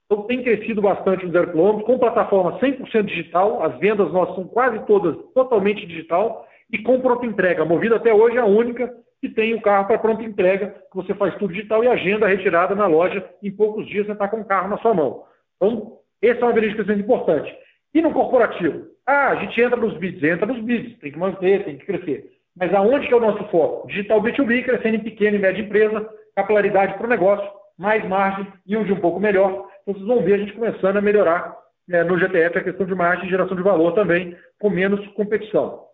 Então, 0.05 0.23
tem 0.23 0.41
crescido 0.41 0.81
bastante 0.81 1.25
no 1.25 1.31
zero 1.31 1.51
quilômetro, 1.51 1.85
com 1.85 1.99
plataforma 1.99 2.59
100% 2.59 3.03
digital, 3.03 3.63
as 3.63 3.77
vendas 3.79 4.11
nossas 4.11 4.35
são 4.35 4.47
quase 4.47 4.79
todas 4.85 5.17
totalmente 5.33 5.85
digital 5.85 6.47
e 6.71 6.77
com 6.77 7.01
pronta 7.01 7.25
entrega. 7.25 7.63
A 7.63 7.65
Movida 7.65 7.97
até 7.97 8.13
hoje 8.13 8.37
é 8.37 8.41
a 8.41 8.45
única 8.45 8.93
e 9.21 9.27
tem 9.27 9.53
o 9.53 9.61
carro 9.61 9.87
para 9.87 9.99
pronta 9.99 10.23
entrega, 10.23 10.75
que 10.89 10.95
você 10.95 11.13
faz 11.13 11.35
tudo 11.35 11.53
digital 11.53 11.83
e 11.83 11.87
agenda 11.87 12.25
a 12.25 12.29
retirada 12.29 12.75
na 12.75 12.85
loja. 12.85 13.27
Em 13.41 13.51
poucos 13.51 13.87
dias 13.87 14.05
você 14.05 14.13
está 14.13 14.27
com 14.27 14.41
o 14.41 14.45
carro 14.45 14.69
na 14.69 14.77
sua 14.77 14.93
mão. 14.93 15.23
Então, 15.55 15.97
essa 16.21 16.39
é 16.39 16.43
uma 16.43 16.53
verificação 16.53 16.95
importante. 16.95 17.53
E 17.93 18.01
no 18.01 18.13
corporativo? 18.13 18.87
Ah, 19.05 19.29
a 19.29 19.35
gente 19.35 19.59
entra 19.59 19.77
nos 19.77 19.97
bids, 19.97 20.21
entra 20.23 20.45
nos 20.45 20.61
bids, 20.61 20.97
tem 20.99 21.11
que 21.11 21.19
manter, 21.19 21.65
tem 21.65 21.77
que 21.77 21.85
crescer. 21.85 22.36
Mas 22.59 22.73
aonde 22.73 23.07
que 23.07 23.13
é 23.13 23.17
o 23.17 23.21
nosso 23.21 23.43
foco? 23.45 23.87
Digital 23.87 24.21
B2B, 24.21 24.63
crescendo 24.63 24.95
em 24.95 25.03
pequena 25.03 25.37
e 25.37 25.39
média 25.39 25.61
empresa, 25.61 26.09
capilaridade 26.35 26.95
para 26.95 27.05
o 27.05 27.09
negócio, 27.09 27.47
mais 27.77 28.03
margem, 28.07 28.47
yield 28.67 28.91
um 28.91 28.99
pouco 28.99 29.19
melhor. 29.19 29.67
Então 29.81 29.93
vocês 29.93 30.07
vão 30.07 30.23
ver 30.23 30.33
a 30.33 30.37
gente 30.39 30.53
começando 30.53 30.97
a 30.97 31.01
melhorar 31.01 31.55
é, 31.89 32.03
no 32.03 32.17
GTF 32.17 32.57
a 32.57 32.63
questão 32.63 32.85
de 32.85 32.95
margem 32.95 33.27
e 33.27 33.29
geração 33.29 33.55
de 33.55 33.63
valor 33.63 33.93
também, 33.93 34.35
com 34.59 34.69
menos 34.69 35.05
competição. 35.09 35.85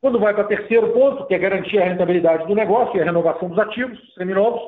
Quando 0.00 0.18
vai 0.18 0.34
para 0.34 0.44
o 0.44 0.48
terceiro 0.48 0.92
ponto, 0.92 1.26
que 1.26 1.34
é 1.34 1.38
garantir 1.38 1.78
a 1.78 1.84
rentabilidade 1.84 2.46
do 2.46 2.54
negócio 2.54 2.96
e 2.96 3.00
a 3.00 3.04
renovação 3.04 3.48
dos 3.48 3.58
ativos 3.58 3.98
seminovos, 4.14 4.60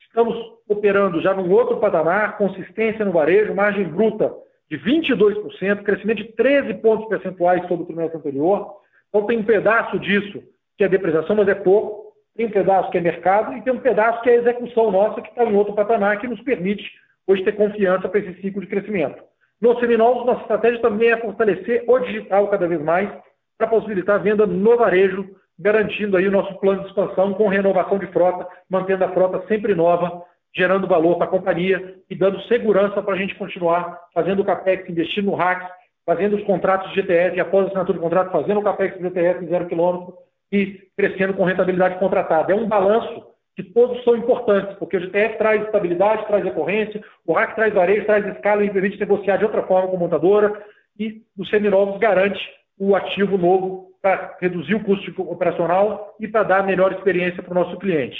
estamos 0.00 0.36
operando 0.68 1.20
já 1.22 1.32
num 1.32 1.50
outro 1.50 1.78
patamar, 1.78 2.36
consistência 2.36 3.04
no 3.04 3.12
varejo, 3.12 3.54
margem 3.54 3.84
bruta 3.84 4.32
de 4.68 4.78
22%, 4.78 5.82
crescimento 5.82 6.18
de 6.18 6.32
13 6.32 6.74
pontos 6.74 7.08
percentuais 7.08 7.66
sobre 7.66 7.84
o 7.84 7.86
trimestre 7.86 8.18
anterior. 8.18 8.80
Então 9.10 9.26
tem 9.26 9.38
um 9.38 9.44
pedaço 9.44 9.98
disso 9.98 10.42
que 10.78 10.84
é 10.84 10.88
depreciação, 10.88 11.36
mas 11.36 11.48
é 11.48 11.54
pouco. 11.54 12.14
Tem 12.36 12.46
um 12.46 12.50
pedaço 12.50 12.90
que 12.90 12.98
é 12.98 13.00
mercado 13.00 13.56
e 13.56 13.62
tem 13.62 13.72
um 13.72 13.80
pedaço 13.80 14.22
que 14.22 14.30
é 14.30 14.36
execução 14.36 14.90
nossa, 14.90 15.20
que 15.20 15.28
está 15.28 15.44
em 15.44 15.54
outro 15.54 15.74
patamar, 15.74 16.18
que 16.18 16.28
nos 16.28 16.40
permite 16.40 16.90
hoje 17.26 17.44
ter 17.44 17.52
confiança 17.52 18.08
para 18.08 18.20
esse 18.20 18.40
ciclo 18.40 18.60
de 18.60 18.68
crescimento. 18.68 19.22
Nos 19.60 19.78
seminovos, 19.78 20.24
nossa 20.24 20.40
estratégia 20.42 20.80
também 20.80 21.10
é 21.10 21.16
fortalecer 21.18 21.84
o 21.86 21.98
digital 21.98 22.48
cada 22.48 22.66
vez 22.66 22.80
mais 22.80 23.10
para 23.58 23.66
possibilitar 23.66 24.16
a 24.16 24.22
venda 24.22 24.46
no 24.46 24.76
varejo, 24.76 25.36
garantindo 25.58 26.16
aí 26.16 26.26
o 26.26 26.30
nosso 26.30 26.54
plano 26.58 26.80
de 26.80 26.88
expansão 26.88 27.34
com 27.34 27.46
renovação 27.46 27.98
de 27.98 28.06
frota, 28.06 28.48
mantendo 28.70 29.04
a 29.04 29.12
frota 29.12 29.44
sempre 29.46 29.74
nova, 29.74 30.22
gerando 30.56 30.86
valor 30.86 31.16
para 31.16 31.26
a 31.26 31.30
companhia 31.30 31.96
e 32.08 32.14
dando 32.14 32.40
segurança 32.44 33.02
para 33.02 33.14
a 33.14 33.18
gente 33.18 33.34
continuar 33.34 34.00
fazendo 34.14 34.40
o 34.40 34.44
CAPEX, 34.44 34.88
investindo 34.88 35.26
no 35.26 35.34
RAC, 35.34 35.70
fazendo 36.10 36.34
os 36.34 36.42
contratos 36.42 36.90
de 36.90 36.96
GTS 36.96 37.36
e 37.36 37.40
após 37.40 37.66
a 37.66 37.68
assinatura 37.68 37.96
de 37.96 38.02
contrato, 38.02 38.32
fazendo 38.32 38.58
o 38.58 38.64
CAPEX 38.64 38.96
de 38.96 39.02
GTS 39.04 39.44
em 39.44 39.48
zero 39.48 39.66
quilômetro 39.66 40.14
e 40.50 40.82
crescendo 40.96 41.34
com 41.34 41.44
rentabilidade 41.44 42.00
contratada. 42.00 42.52
É 42.52 42.56
um 42.56 42.66
balanço 42.66 43.28
que 43.54 43.62
todos 43.62 44.02
são 44.02 44.16
importantes, 44.16 44.76
porque 44.76 44.96
o 44.96 45.00
GTF 45.00 45.38
traz 45.38 45.62
estabilidade, 45.62 46.26
traz 46.26 46.42
recorrência, 46.42 47.00
o 47.24 47.32
RAC 47.32 47.54
traz 47.54 47.72
varejo, 47.72 48.06
traz 48.06 48.26
escala 48.26 48.64
e 48.64 48.70
permite 48.70 48.98
negociar 48.98 49.36
de 49.36 49.44
outra 49.44 49.62
forma 49.62 49.88
com 49.88 49.96
a 49.98 50.00
montadora, 50.00 50.60
e 50.98 51.22
o 51.38 51.46
seminovos 51.46 52.00
garante 52.00 52.40
o 52.76 52.96
ativo 52.96 53.38
novo 53.38 53.92
para 54.02 54.36
reduzir 54.40 54.74
o 54.74 54.82
custo 54.82 55.22
operacional 55.30 56.16
e 56.18 56.26
para 56.26 56.42
dar 56.42 56.66
melhor 56.66 56.90
experiência 56.90 57.40
para 57.40 57.52
o 57.52 57.54
nosso 57.54 57.78
cliente. 57.78 58.18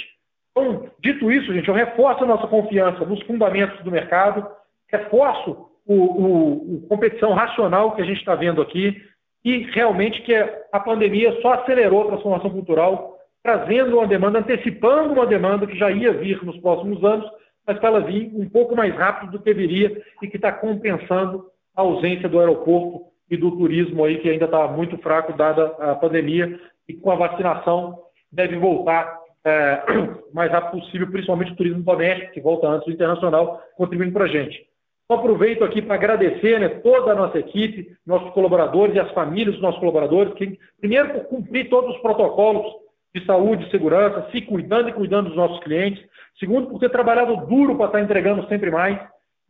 Então, 0.51 0.89
dito 1.03 1.29
isso, 1.29 1.53
gente, 1.53 1.67
eu 1.67 1.73
reforço 1.73 2.23
a 2.23 2.27
nossa 2.27 2.47
confiança 2.47 3.03
nos 3.03 3.21
fundamentos 3.23 3.83
do 3.83 3.91
mercado, 3.91 4.47
reforço 4.87 5.70
o, 5.85 5.95
o, 5.95 6.75
o 6.75 6.87
competição 6.87 7.33
racional 7.33 7.95
que 7.95 8.01
a 8.01 8.05
gente 8.05 8.19
está 8.19 8.35
vendo 8.35 8.61
aqui 8.61 9.01
e 9.43 9.59
realmente 9.71 10.21
que 10.21 10.33
a 10.35 10.79
pandemia 10.79 11.39
só 11.41 11.53
acelerou 11.53 12.03
a 12.03 12.07
transformação 12.07 12.49
cultural 12.49 13.17
trazendo 13.43 13.97
uma 13.97 14.07
demanda, 14.07 14.39
antecipando 14.39 15.13
uma 15.13 15.25
demanda 15.25 15.65
que 15.65 15.77
já 15.77 15.89
ia 15.91 16.13
vir 16.13 16.43
nos 16.45 16.57
próximos 16.59 17.03
anos, 17.03 17.29
mas 17.65 17.79
que 17.79 17.85
ela 17.85 18.01
vir 18.01 18.31
um 18.35 18.47
pouco 18.47 18.75
mais 18.75 18.93
rápido 18.95 19.31
do 19.31 19.41
que 19.41 19.53
viria 19.53 20.01
e 20.21 20.27
que 20.27 20.35
está 20.35 20.51
compensando 20.51 21.45
a 21.75 21.81
ausência 21.81 22.29
do 22.29 22.39
aeroporto 22.39 23.05
e 23.29 23.37
do 23.37 23.51
turismo 23.51 24.03
aí, 24.03 24.19
que 24.19 24.29
ainda 24.29 24.45
está 24.45 24.67
muito 24.67 24.97
fraco, 24.97 25.33
dada 25.33 25.67
a 25.79 25.95
pandemia, 25.95 26.59
e 26.87 26.93
com 26.93 27.11
a 27.11 27.15
vacinação 27.15 27.97
deve 28.31 28.57
voltar 28.57 29.17
é, 29.43 29.81
mais 30.33 30.51
rápido 30.51 30.81
possível, 30.81 31.09
principalmente 31.09 31.53
o 31.53 31.55
turismo 31.55 31.81
doméstico, 31.81 32.33
que 32.33 32.41
volta 32.41 32.67
antes 32.67 32.85
do 32.85 32.93
internacional, 32.93 33.61
contribuindo 33.75 34.13
para 34.13 34.25
a 34.25 34.27
gente. 34.27 34.70
Aproveito 35.13 35.63
aqui 35.63 35.81
para 35.81 35.95
agradecer 35.95 36.59
né, 36.59 36.69
toda 36.69 37.11
a 37.11 37.15
nossa 37.15 37.39
equipe, 37.39 37.95
nossos 38.05 38.31
colaboradores 38.33 38.95
e 38.95 38.99
as 38.99 39.11
famílias 39.11 39.53
dos 39.53 39.61
nossos 39.61 39.79
colaboradores, 39.79 40.33
que, 40.33 40.57
primeiro, 40.79 41.09
por 41.09 41.23
cumprir 41.25 41.69
todos 41.69 41.95
os 41.95 42.01
protocolos 42.01 42.65
de 43.13 43.25
saúde 43.25 43.65
e 43.65 43.71
segurança, 43.71 44.27
se 44.31 44.41
cuidando 44.41 44.89
e 44.89 44.93
cuidando 44.93 45.27
dos 45.27 45.35
nossos 45.35 45.59
clientes. 45.63 46.03
Segundo, 46.39 46.67
por 46.67 46.79
ter 46.79 46.89
trabalhado 46.89 47.45
duro 47.45 47.75
para 47.75 47.87
estar 47.87 48.01
entregando 48.01 48.47
sempre 48.47 48.71
mais. 48.71 48.99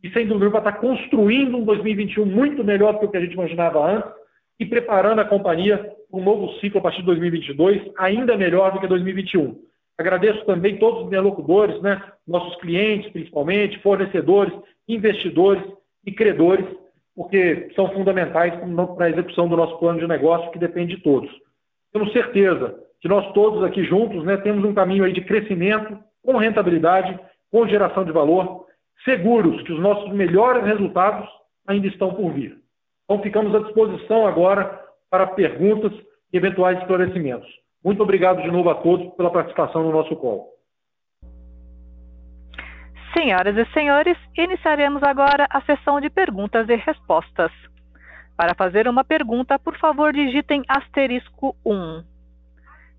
E, 0.02 0.10
sem 0.10 0.26
dúvida, 0.26 0.50
para 0.50 0.70
estar 0.70 0.80
construindo 0.80 1.56
um 1.56 1.64
2021 1.64 2.26
muito 2.26 2.64
melhor 2.64 2.94
do 2.94 2.98
que 2.98 3.06
o 3.06 3.10
que 3.10 3.16
a 3.16 3.20
gente 3.20 3.34
imaginava 3.34 3.86
antes 3.86 4.10
e 4.58 4.66
preparando 4.66 5.20
a 5.20 5.24
companhia 5.24 5.78
para 5.78 6.20
um 6.20 6.24
novo 6.24 6.52
ciclo 6.60 6.78
a 6.78 6.82
partir 6.82 7.00
de 7.00 7.06
2022, 7.06 7.92
ainda 7.98 8.36
melhor 8.36 8.72
do 8.72 8.80
que 8.80 8.86
2021. 8.86 9.56
Agradeço 9.98 10.44
também 10.44 10.78
todos 10.78 11.00
os 11.00 11.06
interlocutores, 11.06 11.80
né, 11.82 12.02
nossos 12.26 12.56
clientes, 12.56 13.10
principalmente, 13.12 13.78
fornecedores, 13.80 14.52
investidores 14.88 15.62
e 16.04 16.12
credores, 16.12 16.66
porque 17.14 17.70
são 17.74 17.88
fundamentais 17.92 18.54
para 18.96 19.06
a 19.06 19.10
execução 19.10 19.48
do 19.48 19.56
nosso 19.56 19.78
plano 19.78 20.00
de 20.00 20.06
negócio, 20.06 20.50
que 20.50 20.58
depende 20.58 20.96
de 20.96 21.02
todos. 21.02 21.30
Temos 21.92 22.12
certeza 22.12 22.74
que 23.00 23.08
nós 23.08 23.32
todos 23.32 23.62
aqui 23.62 23.84
juntos 23.84 24.24
né, 24.24 24.36
temos 24.38 24.64
um 24.64 24.74
caminho 24.74 25.04
aí 25.04 25.12
de 25.12 25.20
crescimento, 25.20 25.98
com 26.24 26.36
rentabilidade, 26.36 27.18
com 27.50 27.66
geração 27.66 28.04
de 28.04 28.12
valor, 28.12 28.66
seguros 29.04 29.62
que 29.62 29.72
os 29.72 29.80
nossos 29.80 30.12
melhores 30.12 30.64
resultados 30.64 31.28
ainda 31.66 31.86
estão 31.86 32.14
por 32.14 32.32
vir. 32.32 32.56
Então, 33.04 33.22
ficamos 33.22 33.54
à 33.54 33.58
disposição 33.58 34.26
agora 34.26 34.80
para 35.10 35.26
perguntas 35.26 35.92
e 36.32 36.36
eventuais 36.36 36.78
esclarecimentos. 36.78 37.48
Muito 37.84 38.02
obrigado 38.02 38.40
de 38.42 38.50
novo 38.50 38.70
a 38.70 38.76
todos 38.76 39.12
pela 39.16 39.30
participação 39.30 39.82
no 39.82 39.92
nosso 39.92 40.14
call. 40.16 40.48
Senhoras 43.12 43.56
e 43.56 43.72
senhores, 43.72 44.16
iniciaremos 44.36 45.02
agora 45.02 45.46
a 45.50 45.60
sessão 45.62 46.00
de 46.00 46.08
perguntas 46.08 46.68
e 46.68 46.76
respostas. 46.76 47.52
Para 48.36 48.54
fazer 48.54 48.88
uma 48.88 49.04
pergunta, 49.04 49.58
por 49.58 49.76
favor, 49.78 50.12
digitem 50.12 50.62
asterisco 50.66 51.54
1. 51.64 52.02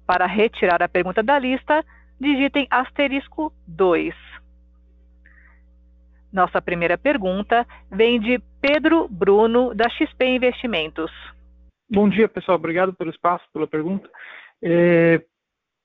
Para 0.05 0.27
retirar 0.27 0.83
a 0.83 0.87
pergunta 0.87 1.23
da 1.23 1.39
lista, 1.39 1.83
digitem 2.19 2.67
asterisco 2.69 3.51
2. 3.67 4.13
Nossa 6.31 6.61
primeira 6.61 6.97
pergunta 6.97 7.65
vem 7.91 8.19
de 8.19 8.39
Pedro 8.61 9.07
Bruno, 9.09 9.73
da 9.73 9.89
XP 9.89 10.25
Investimentos. 10.25 11.11
Bom 11.89 12.07
dia, 12.07 12.27
pessoal. 12.27 12.57
Obrigado 12.57 12.93
pelo 12.93 13.11
espaço, 13.11 13.45
pela 13.51 13.67
pergunta. 13.67 14.09
É, 14.63 15.21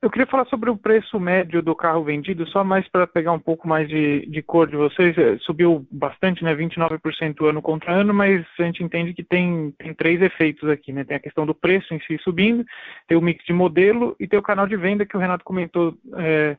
eu 0.01 0.09
queria 0.09 0.27
falar 0.27 0.47
sobre 0.47 0.71
o 0.71 0.77
preço 0.77 1.19
médio 1.19 1.61
do 1.61 1.75
carro 1.75 2.05
vendido, 2.05 2.47
só 2.49 2.63
mais 2.63 2.87
para 2.89 3.05
pegar 3.05 3.33
um 3.33 3.39
pouco 3.39 3.67
mais 3.67 3.89
de, 3.89 4.25
de, 4.27 4.41
cor 4.43 4.69
de 4.69 4.77
vocês. 4.77 5.19
É, 5.19 5.37
subiu 5.39 5.85
bastante, 5.91 6.45
né? 6.45 6.55
29% 6.55 7.49
ano 7.49 7.61
contra 7.61 7.93
ano, 7.93 8.15
mas 8.15 8.47
a 8.61 8.63
gente 8.63 8.83
entende 8.83 9.13
que 9.13 9.25
tem, 9.25 9.75
tem 9.77 9.93
três 9.93 10.23
efeitos 10.23 10.69
aqui, 10.69 10.93
né? 10.93 11.03
Tem 11.03 11.17
a 11.17 11.21
questão 11.21 11.45
do 11.45 11.55
preço 11.55 11.93
em 11.93 12.01
si 12.01 12.17
subindo, 12.19 12.65
tem 13.09 13.19
o 13.19 13.21
mix 13.21 13.45
de 13.45 13.53
modelo 13.53 14.15
e 14.21 14.29
tem 14.29 14.39
o 14.39 14.43
canal 14.43 14.69
de 14.69 14.77
venda 14.77 15.05
que 15.05 15.17
o 15.17 15.21
Renato 15.21 15.45
comentou 15.45 15.93
é, 16.17 16.57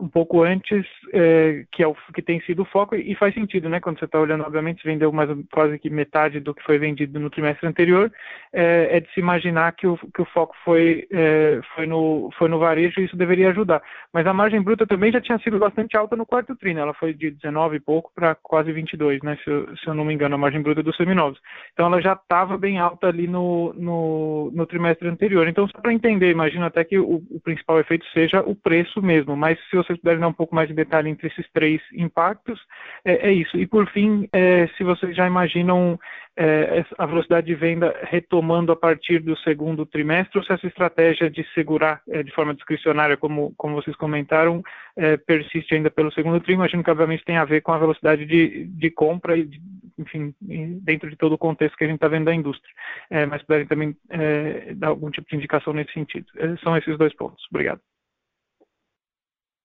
um 0.00 0.08
pouco 0.08 0.42
antes, 0.42 0.86
é, 1.12 1.64
que 1.72 1.82
é 1.82 1.86
o 1.86 1.94
que 2.14 2.22
tem 2.22 2.40
sido 2.42 2.62
o 2.62 2.66
foco, 2.66 2.94
e 2.94 3.14
faz 3.14 3.34
sentido, 3.34 3.68
né? 3.68 3.80
Quando 3.80 3.98
você 3.98 4.04
está 4.04 4.20
olhando, 4.20 4.44
obviamente, 4.44 4.84
vendeu 4.84 5.12
mais 5.12 5.30
quase 5.52 5.78
que 5.78 5.90
metade 5.90 6.40
do 6.40 6.54
que 6.54 6.62
foi 6.62 6.78
vendido 6.78 7.18
no 7.18 7.30
trimestre 7.30 7.66
anterior, 7.66 8.12
é, 8.52 8.96
é 8.96 9.00
de 9.00 9.12
se 9.12 9.20
imaginar 9.20 9.72
que 9.72 9.86
o, 9.86 9.96
que 9.96 10.22
o 10.22 10.26
foco 10.26 10.54
foi, 10.64 11.06
é, 11.10 11.60
foi, 11.74 11.86
no, 11.86 12.30
foi 12.38 12.48
no 12.48 12.58
varejo 12.58 13.00
e 13.00 13.04
isso 13.04 13.16
deveria 13.16 13.50
ajudar. 13.50 13.82
Mas 14.12 14.26
a 14.26 14.32
margem 14.32 14.62
bruta 14.62 14.86
também 14.86 15.12
já 15.12 15.20
tinha 15.20 15.38
sido 15.38 15.58
bastante 15.58 15.96
alta 15.96 16.16
no 16.16 16.26
quarto 16.26 16.56
tri, 16.56 16.74
né? 16.74 16.80
Ela 16.80 16.94
foi 16.94 17.12
de 17.12 17.30
19 17.30 17.76
e 17.76 17.80
pouco 17.80 18.10
para 18.14 18.34
quase 18.34 18.72
22, 18.72 19.22
né? 19.22 19.38
Se 19.42 19.50
eu, 19.50 19.76
se 19.76 19.86
eu 19.86 19.94
não 19.94 20.04
me 20.04 20.14
engano, 20.14 20.34
a 20.34 20.38
margem 20.38 20.62
bruta 20.62 20.82
dos 20.82 20.96
seminovos. 20.96 21.38
Então 21.72 21.86
ela 21.86 22.00
já 22.00 22.12
estava 22.12 22.56
bem 22.58 22.78
alta 22.78 23.08
ali 23.08 23.26
no, 23.26 23.72
no, 23.74 24.50
no 24.52 24.66
trimestre 24.66 25.08
anterior. 25.08 25.48
Então, 25.48 25.68
só 25.68 25.80
para 25.80 25.92
entender, 25.92 26.30
imagino 26.30 26.64
até 26.64 26.84
que 26.84 26.98
o, 26.98 27.22
o 27.30 27.40
principal 27.40 27.80
efeito 27.80 28.06
seja 28.12 28.40
o 28.40 28.54
preço 28.54 29.02
mesmo, 29.02 29.36
mas 29.36 29.58
se 29.68 29.76
vocês 29.86 29.98
puderem 29.98 30.20
dar 30.20 30.28
um 30.28 30.32
pouco 30.32 30.54
mais 30.54 30.68
de 30.68 30.74
detalhe 30.74 31.08
entre 31.08 31.28
esses 31.28 31.46
três 31.52 31.80
impactos, 31.92 32.60
é, 33.04 33.28
é 33.28 33.32
isso. 33.32 33.56
E 33.56 33.66
por 33.66 33.88
fim, 33.90 34.28
é, 34.32 34.66
se 34.76 34.84
vocês 34.84 35.14
já 35.16 35.26
imaginam 35.26 35.98
é, 36.36 36.84
a 36.98 37.06
velocidade 37.06 37.46
de 37.46 37.54
venda 37.54 37.96
retomando 38.02 38.70
a 38.70 38.76
partir 38.76 39.20
do 39.20 39.36
segundo 39.38 39.86
trimestre, 39.86 40.38
ou 40.38 40.44
se 40.44 40.52
essa 40.52 40.66
estratégia 40.66 41.30
de 41.30 41.42
segurar 41.54 42.02
é, 42.08 42.22
de 42.22 42.30
forma 42.32 42.54
discricionária, 42.54 43.16
como, 43.16 43.54
como 43.56 43.74
vocês 43.74 43.96
comentaram, 43.96 44.62
é, 44.96 45.16
persiste 45.16 45.74
ainda 45.74 45.90
pelo 45.90 46.12
segundo 46.12 46.40
trimestre, 46.40 46.54
imagino 46.54 46.84
que 46.84 46.90
obviamente 46.90 47.24
tem 47.24 47.38
a 47.38 47.44
ver 47.44 47.62
com 47.62 47.72
a 47.72 47.78
velocidade 47.78 48.26
de, 48.26 48.66
de 48.66 48.90
compra 48.90 49.36
e, 49.36 49.46
de, 49.46 49.60
enfim, 49.98 50.34
dentro 50.82 51.08
de 51.08 51.16
todo 51.16 51.32
o 51.32 51.38
contexto 51.38 51.76
que 51.76 51.84
a 51.84 51.86
gente 51.86 51.96
está 51.96 52.08
vendo 52.08 52.26
da 52.26 52.34
indústria. 52.34 52.72
É, 53.08 53.24
mas 53.24 53.42
puderem 53.42 53.66
também 53.66 53.96
é, 54.10 54.74
dar 54.74 54.88
algum 54.88 55.10
tipo 55.10 55.28
de 55.28 55.36
indicação 55.36 55.72
nesse 55.72 55.92
sentido. 55.92 56.26
É, 56.36 56.56
são 56.58 56.76
esses 56.76 56.98
dois 56.98 57.14
pontos. 57.14 57.42
Obrigado. 57.50 57.80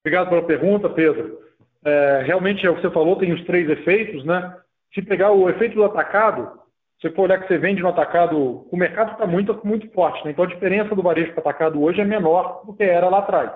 Obrigado 0.04 0.30
pela 0.30 0.43
pergunta, 0.43 0.89
Pedro. 0.89 1.39
É, 1.84 2.24
realmente 2.26 2.66
é 2.66 2.70
o 2.70 2.76
que 2.76 2.82
você 2.82 2.91
falou, 2.91 3.16
tem 3.16 3.34
os 3.34 3.43
três 3.45 3.70
efeitos, 3.70 4.24
né? 4.26 4.56
Se 4.93 5.02
pegar 5.02 5.32
o 5.32 5.49
efeito 5.49 5.76
do 5.76 5.84
atacado, 5.84 6.60
se 7.02 7.10
for 7.12 7.24
olhar 7.24 7.39
que 7.39 7.47
você 7.47 7.58
vende 7.58 7.82
no 7.82 7.89
atacado, 7.89 8.68
o 8.72 8.78
mercado 8.78 9.14
está 9.14 9.26
muito, 9.26 9.60
muito 9.64 9.89
forte, 9.91 10.24
né? 10.24 10.32
Então 10.32 10.45
a 10.45 10.47
diferença 10.47 10.93
do 10.93 11.02
varejo 11.02 11.32
para 11.32 11.41
atacado 11.41 11.82
hoje 11.82 12.02
é 12.02 12.06
menor 12.06 12.64
do 12.66 12.74
que 12.74 12.84
era 12.84 13.10
lá 13.10 13.20
atrás. 13.20 13.52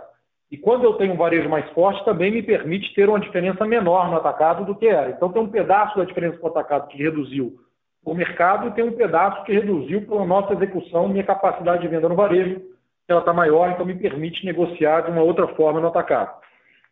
E 0.52 0.58
quando 0.58 0.84
eu 0.84 0.94
tenho 0.94 1.14
um 1.14 1.18
varejo 1.18 1.50
mais 1.50 1.70
forte, 1.72 2.06
também 2.06 2.32
me 2.32 2.42
permite 2.42 2.94
ter 2.94 3.10
uma 3.10 3.20
diferença 3.20 3.66
menor 3.66 4.10
no 4.10 4.18
atacado 4.18 4.66
do 4.66 4.76
que 4.76 4.88
era. 4.88 5.10
Então 5.10 5.32
tem 5.32 5.42
um 5.42 5.50
pedaço 5.50 5.98
da 5.98 6.06
diferença 6.06 6.38
para 6.38 6.48
o 6.48 6.52
atacado 6.52 6.88
que 6.88 6.98
reduziu 6.98 7.56
o 8.04 8.14
mercado 8.14 8.68
e 8.68 8.72
tem 8.72 8.84
um 8.84 8.92
pedaço 8.92 9.44
que 9.44 9.52
reduziu 9.52 10.06
pela 10.06 10.26
nossa 10.26 10.54
execução, 10.54 11.08
minha 11.08 11.24
capacidade 11.24 11.82
de 11.82 11.88
venda 11.88 12.08
no 12.08 12.16
varejo, 12.16 12.62
ela 13.08 13.20
está 13.20 13.34
maior, 13.34 13.70
então 13.70 13.86
me 13.86 13.96
permite 13.96 14.46
negociar 14.46 15.02
de 15.02 15.12
uma 15.12 15.22
outra 15.22 15.48
forma 15.50 15.80
no 15.80 15.88
atacado. 15.88 16.40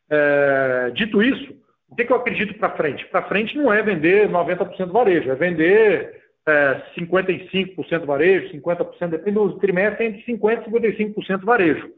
É, 0.09 0.91
dito 0.93 1.21
isso, 1.21 1.53
o 1.89 1.95
que, 1.95 2.05
que 2.05 2.11
eu 2.11 2.17
acredito 2.17 2.53
para 2.55 2.75
frente? 2.75 3.05
Para 3.07 3.23
frente 3.23 3.57
não 3.57 3.71
é 3.71 3.81
vender 3.81 4.29
90% 4.29 4.91
varejo, 4.91 5.31
é 5.31 5.35
vender 5.35 6.21
é, 6.47 6.81
55% 6.97 8.05
varejo, 8.05 8.53
50%, 8.53 9.09
depende 9.09 9.37
do 9.37 9.59
trimestre, 9.59 10.05
entre 10.05 10.23
50% 10.23 10.63
e 10.67 11.13
55% 11.13 11.45
varejo. 11.45 11.91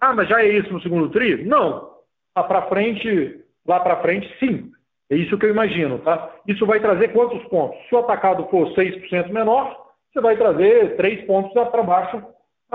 Ah, 0.00 0.12
mas 0.12 0.28
já 0.28 0.42
é 0.42 0.48
isso 0.48 0.72
no 0.72 0.82
segundo 0.82 1.10
tri? 1.10 1.44
Não. 1.44 1.94
Lá 2.36 2.42
para 2.42 2.68
frente, 2.68 3.40
lá 3.66 3.80
para 3.80 4.02
frente, 4.02 4.28
sim. 4.38 4.70
É 5.10 5.16
isso 5.16 5.38
que 5.38 5.46
eu 5.46 5.50
imagino, 5.50 5.98
tá? 5.98 6.34
Isso 6.46 6.66
vai 6.66 6.80
trazer 6.80 7.08
quantos 7.12 7.42
pontos? 7.48 7.78
Se 7.88 7.94
o 7.94 7.98
atacado 7.98 8.46
for 8.50 8.68
6% 8.74 9.30
menor, 9.30 9.84
você 10.12 10.20
vai 10.20 10.36
trazer 10.36 10.96
3 10.96 11.26
pontos 11.26 11.52
para 11.52 11.82
baixo 11.82 12.22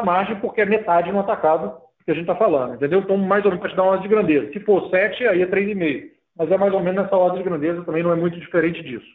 margem, 0.04 0.36
porque 0.38 0.62
é 0.62 0.66
metade 0.66 1.12
no 1.12 1.20
atacado 1.20 1.78
que 2.10 2.12
a 2.12 2.16
gente 2.16 2.24
está 2.24 2.36
falando, 2.36 2.74
entendeu? 2.74 3.00
Então, 3.00 3.18
mais 3.18 3.46
ou 3.46 3.52
menos 3.52 3.62
para 3.62 3.70
te 3.70 3.76
dar 3.76 3.84
uma 3.84 3.92
ordem 3.92 4.10
de 4.10 4.16
grandeza. 4.16 4.52
Se 4.52 4.60
for 4.62 4.90
7, 4.90 5.28
aí 5.28 5.42
é 5.42 5.46
3,5. 5.46 6.10
Mas 6.36 6.52
é 6.52 6.58
mais 6.58 6.74
ou 6.74 6.80
menos 6.80 7.04
nessa 7.04 7.16
ordem 7.16 7.44
de 7.44 7.50
grandeza, 7.50 7.84
também 7.84 8.02
não 8.02 8.12
é 8.12 8.16
muito 8.16 8.40
diferente 8.40 8.82
disso. 8.82 9.06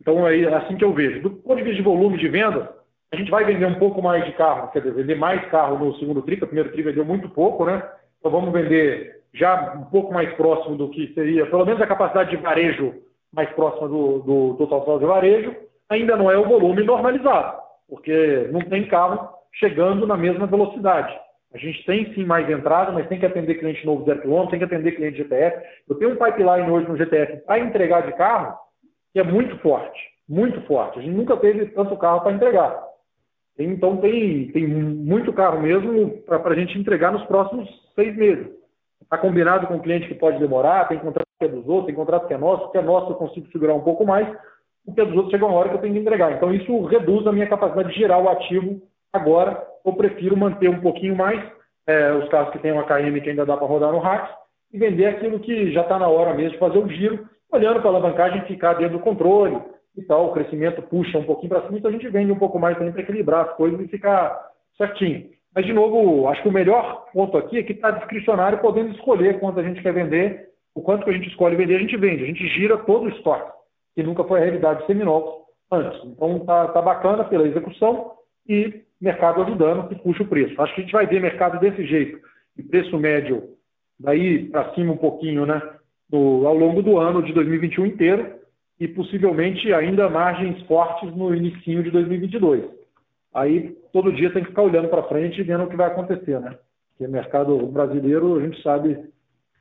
Então, 0.00 0.26
é 0.28 0.54
assim 0.54 0.76
que 0.76 0.84
eu 0.84 0.92
vejo. 0.92 1.22
Do 1.22 1.30
ponto 1.30 1.56
de 1.56 1.62
vista 1.62 1.76
de 1.76 1.82
volume 1.82 2.18
de 2.18 2.28
venda, 2.28 2.72
a 3.12 3.16
gente 3.16 3.30
vai 3.30 3.44
vender 3.44 3.66
um 3.66 3.78
pouco 3.78 4.00
mais 4.00 4.24
de 4.24 4.32
carro, 4.32 4.70
quer 4.70 4.80
dizer, 4.80 4.94
vender 4.94 5.16
mais 5.16 5.44
carro 5.50 5.78
no 5.78 5.94
segundo 5.96 6.22
tri, 6.22 6.36
que 6.36 6.44
o 6.44 6.46
primeiro 6.46 6.70
tri 6.70 6.82
vendeu 6.82 7.04
muito 7.04 7.28
pouco, 7.28 7.64
né? 7.64 7.82
Então, 8.18 8.30
vamos 8.30 8.52
vender 8.52 9.22
já 9.34 9.74
um 9.74 9.84
pouco 9.86 10.12
mais 10.12 10.32
próximo 10.34 10.76
do 10.76 10.90
que 10.90 11.12
seria, 11.14 11.46
pelo 11.46 11.64
menos 11.64 11.80
a 11.80 11.86
capacidade 11.86 12.30
de 12.30 12.36
varejo 12.36 12.94
mais 13.32 13.50
próxima 13.50 13.88
do, 13.88 14.18
do 14.20 14.66
total 14.66 14.98
de 14.98 15.06
varejo, 15.06 15.56
ainda 15.88 16.16
não 16.16 16.30
é 16.30 16.36
o 16.36 16.46
volume 16.46 16.84
normalizado, 16.84 17.58
porque 17.88 18.48
não 18.52 18.60
tem 18.60 18.86
carro 18.86 19.41
chegando 19.54 20.06
na 20.06 20.16
mesma 20.16 20.46
velocidade. 20.46 21.12
A 21.54 21.58
gente 21.58 21.84
tem 21.84 22.12
sim 22.14 22.24
mais 22.24 22.48
entrada, 22.48 22.90
mas 22.92 23.06
tem 23.08 23.18
que 23.18 23.26
atender 23.26 23.56
cliente 23.56 23.84
novo 23.84 24.04
zero 24.04 24.22
quilômetro, 24.22 24.50
tem 24.50 24.58
que 24.58 24.64
atender 24.64 24.92
cliente 24.92 25.18
GTF. 25.18 25.62
Eu 25.88 25.96
tenho 25.96 26.12
um 26.12 26.16
pipeline 26.16 26.70
hoje 26.70 26.88
no 26.88 26.96
GTF 26.96 27.44
para 27.44 27.58
entregar 27.58 28.06
de 28.06 28.12
carro 28.14 28.56
que 29.12 29.20
é 29.20 29.22
muito 29.22 29.58
forte, 29.58 30.00
muito 30.26 30.62
forte. 30.62 30.98
A 30.98 31.02
gente 31.02 31.14
nunca 31.14 31.36
teve 31.36 31.66
tanto 31.66 31.96
carro 31.98 32.22
para 32.22 32.32
entregar. 32.32 32.82
Então 33.58 33.98
tem, 33.98 34.50
tem 34.52 34.66
muito 34.66 35.30
carro 35.34 35.60
mesmo 35.60 36.22
para 36.22 36.42
a 36.42 36.54
gente 36.54 36.78
entregar 36.78 37.12
nos 37.12 37.24
próximos 37.26 37.68
seis 37.94 38.16
meses. 38.16 38.46
Está 39.02 39.18
combinado 39.18 39.66
com 39.66 39.76
o 39.76 39.82
cliente 39.82 40.08
que 40.08 40.14
pode 40.14 40.38
demorar, 40.38 40.88
tem 40.88 40.98
contrato 40.98 41.26
que 41.38 41.44
é 41.44 41.48
dos 41.48 41.68
outros, 41.68 41.86
tem 41.86 41.94
contrato 41.94 42.26
que 42.26 42.32
é 42.32 42.38
nosso, 42.38 42.70
que 42.70 42.78
é 42.78 42.82
nosso 42.82 43.10
eu 43.10 43.16
consigo 43.16 43.46
segurar 43.52 43.74
um 43.74 43.82
pouco 43.82 44.06
mais, 44.06 44.26
o 44.86 44.94
que 44.94 45.00
é 45.02 45.04
dos 45.04 45.14
outros 45.14 45.30
chega 45.30 45.44
uma 45.44 45.54
hora 45.54 45.68
que 45.68 45.74
eu 45.74 45.80
tenho 45.82 45.92
que 45.92 46.00
entregar. 46.00 46.32
Então 46.32 46.54
isso 46.54 46.82
reduz 46.86 47.26
a 47.26 47.32
minha 47.32 47.46
capacidade 47.46 47.90
de 47.90 47.98
gerar 47.98 48.18
o 48.18 48.30
ativo 48.30 48.80
agora. 49.12 49.62
Eu 49.84 49.92
prefiro 49.94 50.36
manter 50.36 50.68
um 50.68 50.80
pouquinho 50.80 51.16
mais 51.16 51.42
é, 51.86 52.12
os 52.12 52.28
carros 52.28 52.52
que 52.52 52.58
tem 52.58 52.72
uma 52.72 52.84
KM 52.84 53.20
que 53.20 53.30
ainda 53.30 53.44
dá 53.44 53.56
para 53.56 53.66
rodar 53.66 53.92
no 53.92 53.98
rack 53.98 54.32
e 54.72 54.78
vender 54.78 55.06
aquilo 55.06 55.40
que 55.40 55.72
já 55.72 55.82
está 55.82 55.98
na 55.98 56.08
hora 56.08 56.34
mesmo 56.34 56.52
de 56.52 56.58
fazer 56.58 56.78
o 56.78 56.88
giro, 56.88 57.28
olhando 57.52 57.80
para 57.80 57.90
a 57.90 57.92
alavancagem 57.92 58.46
ficar 58.46 58.74
dentro 58.74 58.98
do 58.98 59.04
controle 59.04 59.60
e 59.96 60.02
tal, 60.02 60.28
o 60.28 60.32
crescimento 60.32 60.80
puxa 60.82 61.18
um 61.18 61.24
pouquinho 61.24 61.50
para 61.50 61.62
cima, 61.62 61.78
então 61.78 61.90
a 61.90 61.92
gente 61.92 62.08
vende 62.08 62.32
um 62.32 62.38
pouco 62.38 62.58
mais 62.58 62.78
também 62.78 62.92
para 62.92 63.02
equilibrar 63.02 63.46
as 63.46 63.56
coisas 63.56 63.78
e 63.80 63.88
ficar 63.88 64.50
certinho. 64.76 65.30
Mas, 65.54 65.66
de 65.66 65.72
novo, 65.72 66.28
acho 66.28 66.42
que 66.42 66.48
o 66.48 66.52
melhor 66.52 67.06
ponto 67.12 67.36
aqui 67.36 67.58
é 67.58 67.62
que 67.62 67.72
está 67.72 67.90
discricionário, 67.90 68.58
podendo 68.58 68.92
escolher 68.92 69.38
quanto 69.38 69.60
a 69.60 69.62
gente 69.62 69.82
quer 69.82 69.92
vender, 69.92 70.48
o 70.74 70.80
quanto 70.80 71.04
que 71.04 71.10
a 71.10 71.12
gente 71.12 71.28
escolhe 71.28 71.56
vender, 71.56 71.76
a 71.76 71.80
gente 71.80 71.96
vende. 71.98 72.24
A 72.24 72.26
gente 72.26 72.48
gira 72.48 72.78
todo 72.78 73.04
o 73.04 73.08
estoque, 73.10 73.52
que 73.94 74.02
nunca 74.02 74.24
foi 74.24 74.40
a 74.40 74.44
realidade 74.44 74.80
de 74.80 74.86
seminovos 74.86 75.44
antes. 75.70 76.02
Então, 76.06 76.38
está 76.38 76.68
tá 76.68 76.80
bacana 76.80 77.24
pela 77.24 77.46
execução 77.46 78.12
e 78.48 78.82
mercado 79.02 79.42
ajudando, 79.42 79.88
que 79.88 79.96
puxa 79.96 80.22
o 80.22 80.28
preço. 80.28 80.60
Acho 80.62 80.74
que 80.74 80.80
a 80.80 80.84
gente 80.84 80.92
vai 80.92 81.06
ver 81.06 81.20
mercado 81.20 81.58
desse 81.58 81.84
jeito, 81.84 82.20
e 82.56 82.62
preço 82.62 82.96
médio 82.96 83.42
daí 83.98 84.48
para 84.48 84.72
cima 84.74 84.92
um 84.92 84.96
pouquinho, 84.96 85.44
né, 85.44 85.60
ao 86.12 86.54
longo 86.54 86.82
do 86.82 86.98
ano 86.98 87.22
de 87.22 87.32
2021 87.32 87.86
inteiro, 87.86 88.34
e 88.78 88.86
possivelmente 88.86 89.72
ainda 89.72 90.08
margens 90.08 90.60
fortes 90.66 91.14
no 91.16 91.34
início 91.34 91.82
de 91.82 91.90
2022. 91.90 92.64
Aí 93.34 93.76
todo 93.92 94.12
dia 94.12 94.32
tem 94.32 94.42
que 94.42 94.50
ficar 94.50 94.62
olhando 94.62 94.88
para 94.88 95.04
frente 95.04 95.40
e 95.40 95.44
vendo 95.44 95.64
o 95.64 95.68
que 95.68 95.76
vai 95.76 95.88
acontecer, 95.88 96.40
né? 96.40 96.56
Porque 96.90 97.10
mercado 97.10 97.56
brasileiro, 97.66 98.36
a 98.36 98.40
gente 98.40 98.62
sabe 98.62 98.98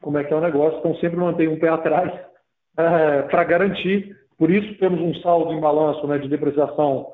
como 0.01 0.17
é 0.17 0.23
que 0.23 0.33
é 0.33 0.35
o 0.35 0.41
negócio, 0.41 0.79
então 0.79 0.95
sempre 0.95 1.17
mantém 1.17 1.47
um 1.47 1.59
pé 1.59 1.69
atrás 1.69 2.11
é, 2.77 3.21
para 3.23 3.43
garantir. 3.43 4.15
Por 4.37 4.51
isso 4.51 4.77
temos 4.77 4.99
um 4.99 5.13
saldo 5.21 5.53
em 5.53 5.59
balanço 5.59 6.05
né, 6.07 6.17
de 6.17 6.27
depreciação 6.27 7.07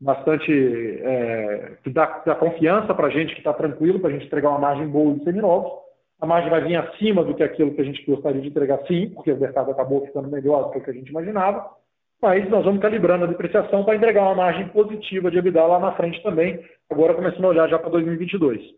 bastante 0.00 0.52
é, 0.52 1.76
que 1.82 1.90
dá, 1.90 2.22
dá 2.24 2.34
confiança 2.34 2.94
para 2.94 3.08
a 3.08 3.10
gente 3.10 3.32
que 3.34 3.40
está 3.40 3.52
tranquilo, 3.52 4.00
para 4.00 4.10
a 4.10 4.12
gente 4.12 4.26
entregar 4.26 4.50
uma 4.50 4.58
margem 4.58 4.88
boa 4.88 5.14
de 5.14 5.24
seminovos. 5.24 5.72
A 6.20 6.26
margem 6.26 6.50
vai 6.50 6.62
vir 6.62 6.76
acima 6.76 7.24
do 7.24 7.34
que 7.34 7.42
aquilo 7.42 7.74
que 7.74 7.80
a 7.80 7.84
gente 7.84 8.04
gostaria 8.04 8.40
de 8.40 8.48
entregar, 8.48 8.78
sim, 8.86 9.10
porque 9.10 9.32
o 9.32 9.38
mercado 9.38 9.70
acabou 9.70 10.04
ficando 10.06 10.28
melhor 10.28 10.64
do 10.64 10.70
que 10.72 10.78
o 10.78 10.84
que 10.84 10.90
a 10.90 10.94
gente 10.94 11.10
imaginava 11.10 11.78
mas 12.20 12.48
nós 12.50 12.64
vamos 12.64 12.80
calibrando 12.80 13.24
a 13.24 13.28
depreciação 13.28 13.84
para 13.84 13.94
entregar 13.94 14.22
uma 14.22 14.34
margem 14.34 14.68
positiva 14.70 15.30
de 15.30 15.38
EBITDA 15.38 15.64
lá 15.64 15.78
na 15.78 15.94
frente 15.94 16.22
também, 16.22 16.64
agora 16.90 17.14
começando 17.14 17.44
a 17.44 17.48
olhar 17.48 17.68
já 17.68 17.78
para 17.78 17.90
2022. 17.90 18.74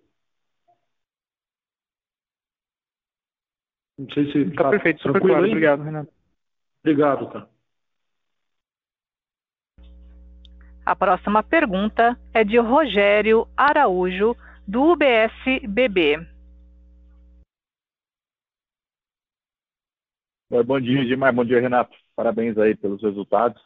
Não 3.99 4.11
sei 4.11 4.33
se 4.33 4.39
está 4.43 4.65
tá 4.65 4.71
perfeito, 4.71 5.03
super 5.03 5.21
claro. 5.21 5.47
Obrigado, 5.47 5.83
Renato. 5.83 6.11
Obrigado, 6.83 7.31
tá. 7.31 7.49
A 10.91 10.97
próxima 10.97 11.41
pergunta 11.41 12.19
é 12.35 12.43
de 12.43 12.59
Rogério 12.59 13.47
Araújo, 13.57 14.37
do 14.67 14.91
UBS 14.91 15.63
BB. 15.69 16.19
Bom 20.67 20.81
dia, 20.81 21.05
Dimar. 21.05 21.33
Bom 21.33 21.45
dia, 21.45 21.61
Renato. 21.61 21.97
Parabéns 22.17 22.59
aí 22.59 22.75
pelos 22.75 23.01
resultados. 23.01 23.63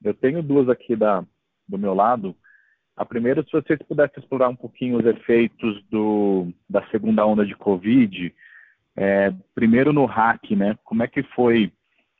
Eu 0.00 0.14
tenho 0.14 0.44
duas 0.44 0.68
aqui 0.68 0.94
da, 0.94 1.24
do 1.68 1.76
meu 1.76 1.92
lado. 1.92 2.36
A 2.96 3.04
primeira, 3.04 3.42
se 3.42 3.50
vocês 3.50 3.80
pudessem 3.88 4.22
explorar 4.22 4.48
um 4.48 4.54
pouquinho 4.54 5.00
os 5.00 5.06
efeitos 5.06 5.82
do, 5.90 6.52
da 6.70 6.86
segunda 6.86 7.26
onda 7.26 7.44
de 7.44 7.56
Covid, 7.56 8.32
é, 8.94 9.34
primeiro 9.56 9.92
no 9.92 10.04
hack, 10.04 10.52
né? 10.52 10.78
Como 10.84 11.02
é 11.02 11.08
que 11.08 11.24
foi 11.34 11.72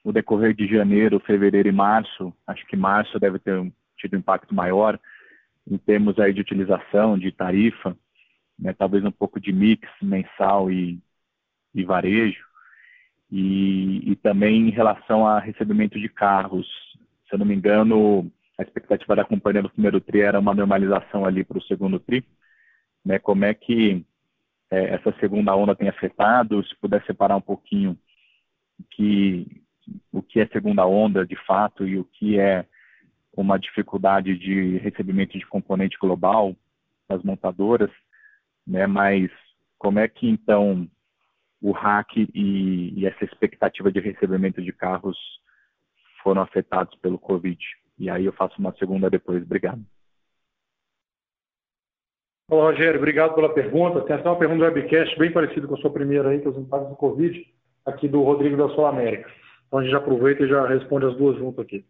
o 0.02 0.10
decorrer 0.10 0.56
de 0.56 0.66
janeiro, 0.66 1.20
fevereiro 1.20 1.68
e 1.68 1.72
março? 1.72 2.34
Acho 2.44 2.66
que 2.66 2.76
março 2.76 3.20
deve 3.20 3.38
ter 3.38 3.72
tido 4.04 4.16
impacto 4.16 4.54
maior 4.54 4.98
em 5.66 5.78
termos 5.78 6.18
aí 6.18 6.32
de 6.32 6.40
utilização, 6.40 7.18
de 7.18 7.32
tarifa, 7.32 7.96
né? 8.58 8.72
talvez 8.72 9.04
um 9.04 9.10
pouco 9.10 9.40
de 9.40 9.52
mix 9.52 9.88
mensal 10.00 10.70
e, 10.70 11.00
e 11.74 11.84
varejo. 11.84 12.44
E, 13.30 14.12
e 14.12 14.16
também 14.16 14.68
em 14.68 14.70
relação 14.70 15.26
a 15.26 15.40
recebimento 15.40 15.98
de 15.98 16.08
carros. 16.08 16.66
Se 17.26 17.34
eu 17.34 17.38
não 17.38 17.46
me 17.46 17.54
engano, 17.54 18.30
a 18.58 18.62
expectativa 18.62 19.16
da 19.16 19.24
companhia 19.24 19.62
no 19.62 19.70
primeiro 19.70 20.00
TRI 20.00 20.20
era 20.20 20.38
uma 20.38 20.54
normalização 20.54 21.24
ali 21.24 21.42
para 21.42 21.58
o 21.58 21.62
segundo 21.62 21.98
TRI. 21.98 22.24
Né? 23.04 23.18
Como 23.18 23.44
é 23.44 23.54
que 23.54 24.04
é, 24.70 24.94
essa 24.94 25.12
segunda 25.18 25.56
onda 25.56 25.74
tem 25.74 25.88
afetado? 25.88 26.64
Se 26.66 26.76
puder 26.76 27.04
separar 27.06 27.36
um 27.36 27.40
pouquinho 27.40 27.98
que, 28.90 29.64
o 30.12 30.22
que 30.22 30.40
é 30.40 30.46
segunda 30.48 30.86
onda 30.86 31.26
de 31.26 31.36
fato 31.44 31.88
e 31.88 31.98
o 31.98 32.04
que 32.04 32.38
é 32.38 32.66
uma 33.36 33.58
dificuldade 33.58 34.36
de 34.38 34.78
recebimento 34.78 35.38
de 35.38 35.46
componente 35.46 35.96
global 35.98 36.54
das 37.08 37.22
montadoras, 37.22 37.90
né? 38.66 38.86
Mas 38.86 39.30
como 39.78 39.98
é 39.98 40.08
que 40.08 40.28
então 40.28 40.88
o 41.64 41.72
hack 41.72 42.16
e, 42.16 42.92
e, 42.94 43.06
essa 43.06 43.24
expectativa 43.24 43.90
de 43.90 43.98
recebimento 43.98 44.60
de 44.60 44.70
carros 44.70 45.16
foram 46.22 46.42
afetados 46.42 46.94
pelo 46.98 47.18
Covid. 47.18 47.58
E 47.98 48.10
aí 48.10 48.26
eu 48.26 48.34
faço 48.34 48.58
uma 48.58 48.74
segunda 48.74 49.08
depois. 49.08 49.42
Obrigado. 49.42 49.82
Olá, 52.50 52.64
Rogério. 52.64 52.98
Obrigado 52.98 53.34
pela 53.34 53.54
pergunta. 53.54 54.02
Tem 54.02 54.14
até 54.14 54.28
uma 54.28 54.38
pergunta 54.38 54.58
do 54.58 54.74
webcast 54.74 55.18
bem 55.18 55.32
parecida 55.32 55.66
com 55.66 55.74
a 55.74 55.78
sua 55.78 55.90
primeira 55.90 56.28
aí, 56.28 56.40
que 56.40 56.46
é 56.46 56.50
os 56.50 56.58
impactos 56.58 56.90
do 56.90 56.96
Covid, 56.96 57.46
aqui 57.86 58.08
do 58.08 58.22
Rodrigo 58.22 58.58
da 58.58 58.68
Sul 58.74 58.84
América. 58.84 59.30
Então 59.66 59.78
a 59.78 59.82
gente 59.82 59.92
já 59.92 59.98
aproveita 59.98 60.42
e 60.42 60.48
já 60.48 60.66
responde 60.66 61.06
as 61.06 61.16
duas 61.16 61.38
juntas 61.38 61.64
aqui. 61.64 61.86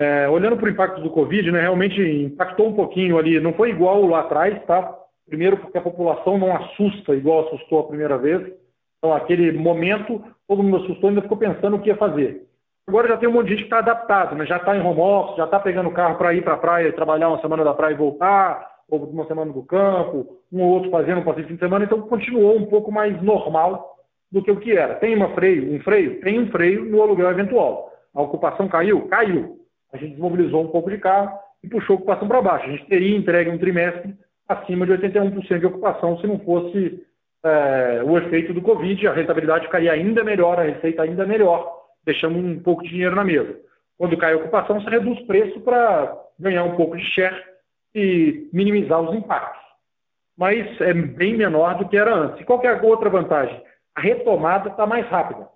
É, 0.00 0.26
olhando 0.30 0.56
para 0.56 0.64
o 0.64 0.70
impacto 0.70 1.02
do 1.02 1.10
Covid, 1.10 1.52
né, 1.52 1.60
realmente 1.60 2.00
impactou 2.00 2.68
um 2.68 2.72
pouquinho 2.72 3.18
ali. 3.18 3.38
Não 3.38 3.52
foi 3.52 3.68
igual 3.68 4.06
lá 4.06 4.20
atrás, 4.20 4.58
tá? 4.64 4.96
Primeiro 5.28 5.58
porque 5.58 5.76
a 5.76 5.82
população 5.82 6.38
não 6.38 6.56
assusta 6.56 7.14
igual 7.14 7.46
assustou 7.46 7.80
a 7.80 7.86
primeira 7.88 8.16
vez. 8.16 8.50
Então, 8.96 9.14
aquele 9.14 9.52
momento, 9.52 10.24
todo 10.48 10.62
mundo 10.62 10.78
assustou 10.78 11.04
e 11.04 11.08
ainda 11.10 11.22
ficou 11.22 11.36
pensando 11.36 11.76
o 11.76 11.80
que 11.80 11.90
ia 11.90 11.96
fazer. 11.96 12.46
Agora 12.88 13.08
já 13.08 13.18
tem 13.18 13.28
um 13.28 13.32
monte 13.32 13.48
de 13.48 13.50
gente 13.50 13.60
que 13.60 13.66
está 13.66 13.78
adaptado, 13.78 14.34
né? 14.34 14.46
já 14.46 14.56
está 14.56 14.74
em 14.74 14.80
home 14.80 15.00
office, 15.00 15.36
já 15.36 15.44
está 15.44 15.60
pegando 15.60 15.90
o 15.90 15.92
carro 15.92 16.16
para 16.16 16.34
ir 16.34 16.42
para 16.42 16.54
a 16.54 16.58
praia, 16.58 16.92
trabalhar 16.92 17.28
uma 17.28 17.40
semana 17.40 17.62
da 17.62 17.74
praia 17.74 17.92
e 17.92 17.96
voltar, 17.96 18.68
de 18.90 18.96
uma 18.96 19.26
semana 19.26 19.52
do 19.52 19.62
campo, 19.62 20.38
um 20.50 20.62
ou 20.62 20.70
outro 20.70 20.90
fazendo 20.90 21.20
um 21.20 21.24
passeio 21.24 21.44
de 21.44 21.48
fim 21.50 21.54
de 21.54 21.60
semana, 21.60 21.84
então 21.84 22.00
continuou 22.02 22.56
um 22.56 22.66
pouco 22.66 22.90
mais 22.90 23.22
normal 23.22 23.96
do 24.32 24.42
que 24.42 24.50
o 24.50 24.58
que 24.58 24.76
era. 24.76 24.94
Tem 24.94 25.14
uma 25.14 25.28
freio, 25.34 25.72
um 25.72 25.80
freio? 25.80 26.20
Tem 26.22 26.40
um 26.40 26.50
freio 26.50 26.86
no 26.86 27.02
aluguel 27.02 27.30
eventual. 27.30 27.92
A 28.14 28.22
ocupação 28.22 28.66
caiu? 28.66 29.06
Caiu. 29.08 29.59
A 29.92 29.96
gente 29.96 30.12
desmobilizou 30.12 30.62
um 30.62 30.68
pouco 30.68 30.90
de 30.90 30.98
carro 30.98 31.38
e 31.62 31.68
puxou 31.68 31.94
a 31.94 31.98
ocupação 31.98 32.28
para 32.28 32.42
baixo. 32.42 32.66
A 32.66 32.70
gente 32.70 32.86
teria 32.86 33.16
entregue 33.16 33.50
um 33.50 33.58
trimestre 33.58 34.14
acima 34.48 34.86
de 34.86 34.92
81% 34.92 35.58
de 35.58 35.66
ocupação 35.66 36.18
se 36.18 36.26
não 36.26 36.38
fosse 36.40 37.02
é, 37.44 38.02
o 38.04 38.18
efeito 38.18 38.52
do 38.52 38.62
Covid. 38.62 39.06
A 39.06 39.12
rentabilidade 39.12 39.66
ficaria 39.66 39.92
ainda 39.92 40.24
melhor, 40.24 40.58
a 40.58 40.64
receita 40.64 41.02
ainda 41.02 41.26
melhor. 41.26 41.80
Deixamos 42.04 42.42
um 42.42 42.60
pouco 42.60 42.82
de 42.82 42.90
dinheiro 42.90 43.14
na 43.14 43.24
mesa. 43.24 43.58
Quando 43.98 44.16
cai 44.16 44.32
a 44.32 44.36
ocupação, 44.36 44.80
você 44.80 44.88
reduz 44.88 45.20
o 45.20 45.26
preço 45.26 45.60
para 45.60 46.16
ganhar 46.38 46.64
um 46.64 46.74
pouco 46.74 46.96
de 46.96 47.04
share 47.04 47.36
e 47.94 48.48
minimizar 48.52 49.00
os 49.00 49.14
impactos. 49.14 49.60
Mas 50.36 50.80
é 50.80 50.94
bem 50.94 51.36
menor 51.36 51.76
do 51.76 51.88
que 51.88 51.98
era 51.98 52.14
antes. 52.14 52.40
E 52.40 52.44
qual 52.44 52.62
é 52.64 52.68
a 52.68 52.82
outra 52.82 53.10
vantagem? 53.10 53.62
A 53.94 54.00
retomada 54.00 54.70
está 54.70 54.86
mais 54.86 55.06
rápida, 55.08 55.46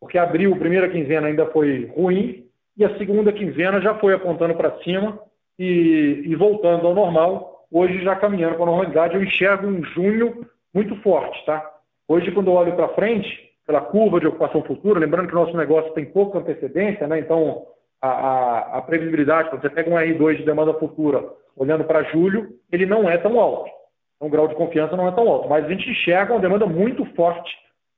porque 0.00 0.16
abril, 0.16 0.56
primeira 0.56 0.88
quinzena 0.88 1.26
ainda 1.26 1.44
foi 1.46 1.92
ruim, 1.94 2.46
e 2.76 2.84
a 2.84 2.96
segunda 2.98 3.32
quinzena 3.32 3.80
já 3.80 3.94
foi 3.94 4.14
apontando 4.14 4.54
para 4.54 4.78
cima 4.82 5.18
e, 5.58 6.22
e, 6.24 6.34
voltando 6.34 6.86
ao 6.86 6.94
normal, 6.94 7.66
hoje 7.70 8.02
já 8.02 8.16
caminhando 8.16 8.54
para 8.54 8.62
a 8.62 8.66
normalidade. 8.66 9.14
Eu 9.14 9.22
enxergo 9.22 9.66
um 9.66 9.84
junho 9.84 10.46
muito 10.72 10.96
forte. 11.02 11.44
Tá? 11.44 11.68
Hoje, 12.08 12.32
quando 12.32 12.48
eu 12.48 12.54
olho 12.54 12.74
para 12.74 12.88
frente, 12.94 13.28
pela 13.66 13.80
curva 13.80 14.18
de 14.18 14.26
ocupação 14.26 14.62
futura, 14.62 14.98
lembrando 14.98 15.28
que 15.28 15.34
o 15.34 15.38
nosso 15.38 15.56
negócio 15.56 15.92
tem 15.92 16.04
pouca 16.06 16.38
antecedência, 16.38 17.06
né? 17.06 17.18
então 17.18 17.66
a, 18.00 18.08
a, 18.08 18.78
a 18.78 18.82
previsibilidade, 18.82 19.50
quando 19.50 19.62
você 19.62 19.70
pega 19.70 19.90
um 19.90 19.94
R2 19.94 20.38
de 20.38 20.44
demanda 20.44 20.74
futura 20.74 21.22
olhando 21.56 21.84
para 21.84 22.04
julho, 22.04 22.48
ele 22.72 22.86
não 22.86 23.08
é 23.08 23.18
tão 23.18 23.38
alto. 23.38 23.70
Então, 24.16 24.28
o 24.28 24.30
grau 24.30 24.48
de 24.48 24.54
confiança 24.54 24.96
não 24.96 25.06
é 25.06 25.12
tão 25.12 25.28
alto. 25.28 25.48
Mas 25.48 25.64
a 25.64 25.68
gente 25.68 25.90
enxerga 25.90 26.32
uma 26.32 26.40
demanda 26.40 26.66
muito 26.66 27.04
forte 27.14 27.54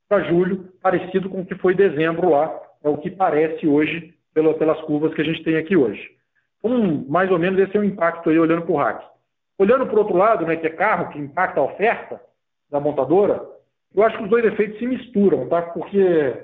para 0.08 0.24
julho, 0.24 0.68
parecido 0.82 1.30
com 1.30 1.40
o 1.40 1.46
que 1.46 1.54
foi 1.54 1.74
dezembro 1.74 2.30
lá, 2.30 2.60
é 2.82 2.88
o 2.88 2.98
que 2.98 3.10
parece 3.10 3.66
hoje 3.66 4.11
pela, 4.34 4.54
pelas 4.54 4.80
curvas 4.82 5.14
que 5.14 5.20
a 5.20 5.24
gente 5.24 5.42
tem 5.42 5.56
aqui 5.56 5.76
hoje. 5.76 6.10
Então, 6.58 7.04
mais 7.08 7.30
ou 7.30 7.38
menos 7.38 7.58
esse 7.58 7.76
é 7.76 7.80
o 7.80 7.84
impacto 7.84 8.30
aí 8.30 8.38
olhando 8.38 8.62
para 8.62 8.72
o 8.72 8.76
hack. 8.76 9.02
Olhando 9.58 9.86
para 9.86 9.96
o 9.96 9.98
outro 9.98 10.16
lado, 10.16 10.46
né, 10.46 10.56
que 10.56 10.66
é 10.66 10.70
carro, 10.70 11.10
que 11.10 11.18
impacta 11.18 11.60
a 11.60 11.64
oferta 11.64 12.20
da 12.70 12.80
montadora, 12.80 13.44
eu 13.94 14.02
acho 14.02 14.16
que 14.16 14.24
os 14.24 14.30
dois 14.30 14.44
efeitos 14.44 14.78
se 14.78 14.86
misturam, 14.86 15.48
tá? 15.48 15.60
Porque 15.60 16.34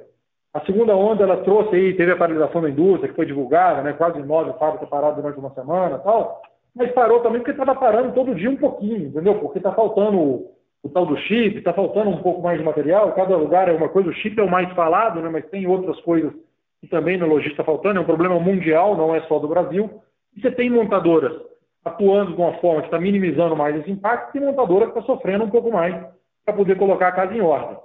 a 0.52 0.60
segunda 0.60 0.94
onda 0.94 1.24
ela 1.24 1.38
trouxe 1.38 1.74
aí, 1.74 1.94
teve 1.94 2.12
a 2.12 2.16
paralisação 2.16 2.60
da 2.60 2.68
indústria, 2.68 3.08
que 3.08 3.16
foi 3.16 3.26
divulgada, 3.26 3.82
né? 3.82 3.94
Quase 3.94 4.20
nove 4.22 4.52
fábricas 4.58 4.88
paradas 4.88 5.16
durante 5.16 5.38
uma 5.38 5.54
semana 5.54 5.98
tal. 5.98 6.42
Mas 6.74 6.92
parou 6.92 7.20
também 7.20 7.40
porque 7.40 7.52
estava 7.52 7.74
parando 7.74 8.12
todo 8.12 8.34
dia 8.34 8.50
um 8.50 8.56
pouquinho, 8.56 9.08
entendeu? 9.08 9.36
Porque 9.36 9.58
está 9.58 9.72
faltando 9.72 10.46
o 10.82 10.88
tal 10.92 11.06
do 11.06 11.16
chip, 11.16 11.58
está 11.58 11.72
faltando 11.72 12.10
um 12.10 12.22
pouco 12.22 12.42
mais 12.42 12.58
de 12.58 12.64
material, 12.64 13.12
cada 13.12 13.36
lugar 13.36 13.68
é 13.68 13.72
uma 13.72 13.88
coisa, 13.88 14.10
o 14.10 14.14
chip 14.14 14.38
é 14.38 14.42
o 14.42 14.50
mais 14.50 14.70
falado, 14.74 15.20
né, 15.20 15.28
mas 15.28 15.46
tem 15.46 15.66
outras 15.66 16.00
coisas 16.02 16.32
que 16.80 16.86
também 16.88 17.16
na 17.16 17.26
está 17.40 17.64
faltando, 17.64 17.98
é 17.98 18.02
um 18.02 18.06
problema 18.06 18.38
mundial, 18.38 18.96
não 18.96 19.14
é 19.14 19.20
só 19.22 19.38
do 19.38 19.48
Brasil. 19.48 20.02
E 20.36 20.40
você 20.40 20.50
tem 20.50 20.70
montadoras 20.70 21.32
atuando 21.84 22.34
de 22.34 22.40
uma 22.40 22.54
forma 22.58 22.80
que 22.82 22.88
está 22.88 22.98
minimizando 22.98 23.56
mais 23.56 23.76
esse 23.76 23.90
impacto 23.90 24.36
e 24.36 24.40
montadora 24.40 24.86
que 24.86 24.98
está 24.98 25.02
sofrendo 25.02 25.44
um 25.44 25.50
pouco 25.50 25.72
mais 25.72 25.94
para 26.44 26.54
poder 26.54 26.76
colocar 26.76 27.08
a 27.08 27.12
casa 27.12 27.34
em 27.34 27.40
ordem. 27.40 27.76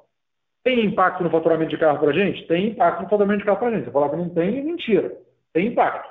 Tem 0.64 0.86
impacto 0.86 1.24
no 1.24 1.30
faturamento 1.30 1.72
de 1.72 1.78
carro 1.78 2.00
para 2.00 2.12
a 2.12 2.14
gente? 2.14 2.48
Tem 2.48 2.68
impacto 2.68 3.04
no 3.04 3.10
faturamento 3.10 3.40
de 3.40 3.46
carro 3.46 3.60
para 3.60 3.68
a 3.68 3.72
gente. 3.72 3.86
Você 3.86 3.92
falar 3.92 4.10
que 4.10 4.16
não 4.16 4.30
tem, 4.30 4.60
é 4.60 4.62
mentira. 4.62 5.12
Tem 5.52 5.68
impacto. 5.68 6.10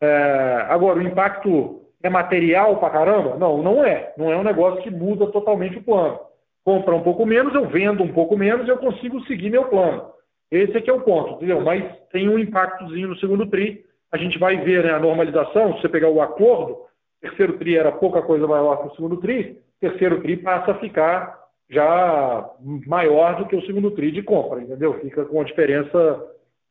É, 0.00 0.66
agora, 0.68 0.98
o 0.98 1.02
impacto 1.02 1.82
é 2.02 2.10
material 2.10 2.78
pra 2.78 2.90
caramba? 2.90 3.36
Não, 3.36 3.62
não 3.62 3.84
é. 3.84 4.12
Não 4.16 4.32
é 4.32 4.36
um 4.36 4.42
negócio 4.42 4.82
que 4.82 4.90
muda 4.90 5.28
totalmente 5.28 5.78
o 5.78 5.84
plano. 5.84 6.18
Compra 6.64 6.94
um 6.94 7.02
pouco 7.02 7.24
menos, 7.24 7.54
eu 7.54 7.68
vendo 7.68 8.02
um 8.02 8.12
pouco 8.12 8.36
menos, 8.36 8.68
eu 8.68 8.78
consigo 8.78 9.20
seguir 9.26 9.50
meu 9.50 9.66
plano. 9.66 10.10
Esse 10.52 10.76
aqui 10.76 10.90
é 10.90 10.92
o 10.92 11.00
ponto, 11.00 11.36
entendeu? 11.36 11.62
Mas 11.62 11.82
tem 12.10 12.28
um 12.28 12.38
impactozinho 12.38 13.08
no 13.08 13.16
segundo 13.16 13.46
TRI. 13.46 13.86
A 14.12 14.18
gente 14.18 14.38
vai 14.38 14.58
ver 14.58 14.84
né, 14.84 14.90
a 14.90 15.00
normalização, 15.00 15.74
se 15.74 15.80
você 15.80 15.88
pegar 15.88 16.10
o 16.10 16.20
acordo, 16.20 16.76
terceiro 17.22 17.56
TRI 17.58 17.78
era 17.78 17.90
pouca 17.90 18.20
coisa 18.20 18.46
maior 18.46 18.82
que 18.82 18.88
o 18.88 18.94
segundo 18.94 19.16
TRI, 19.16 19.58
terceiro 19.80 20.20
TRI 20.20 20.36
passa 20.36 20.72
a 20.72 20.78
ficar 20.78 21.40
já 21.70 22.50
maior 22.86 23.38
do 23.38 23.46
que 23.46 23.56
o 23.56 23.64
segundo 23.64 23.92
TRI 23.92 24.12
de 24.12 24.22
compra, 24.22 24.60
entendeu? 24.60 25.00
Fica 25.00 25.24
com 25.24 25.36
uma 25.36 25.44
diferença 25.46 26.22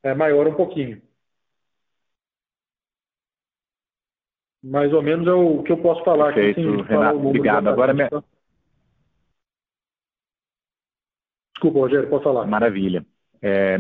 é, 0.03 0.13
maior 0.13 0.47
um 0.47 0.53
pouquinho. 0.53 1.01
Mais 4.63 4.93
ou 4.93 5.01
menos 5.01 5.27
é 5.27 5.33
o 5.33 5.63
que 5.63 5.71
eu 5.71 5.77
posso 5.77 6.03
falar 6.03 6.35
Perfeito, 6.35 6.59
aqui. 6.59 6.69
Sim, 6.69 6.83
Renato, 6.83 7.27
obrigado. 7.27 7.67
Agora 7.67 7.95
minha... 7.95 8.09
Desculpa, 11.55 11.79
Rogério, 11.79 12.09
pode 12.09 12.23
falar. 12.23 12.45
Maravilha. 12.45 13.03
É, 13.41 13.79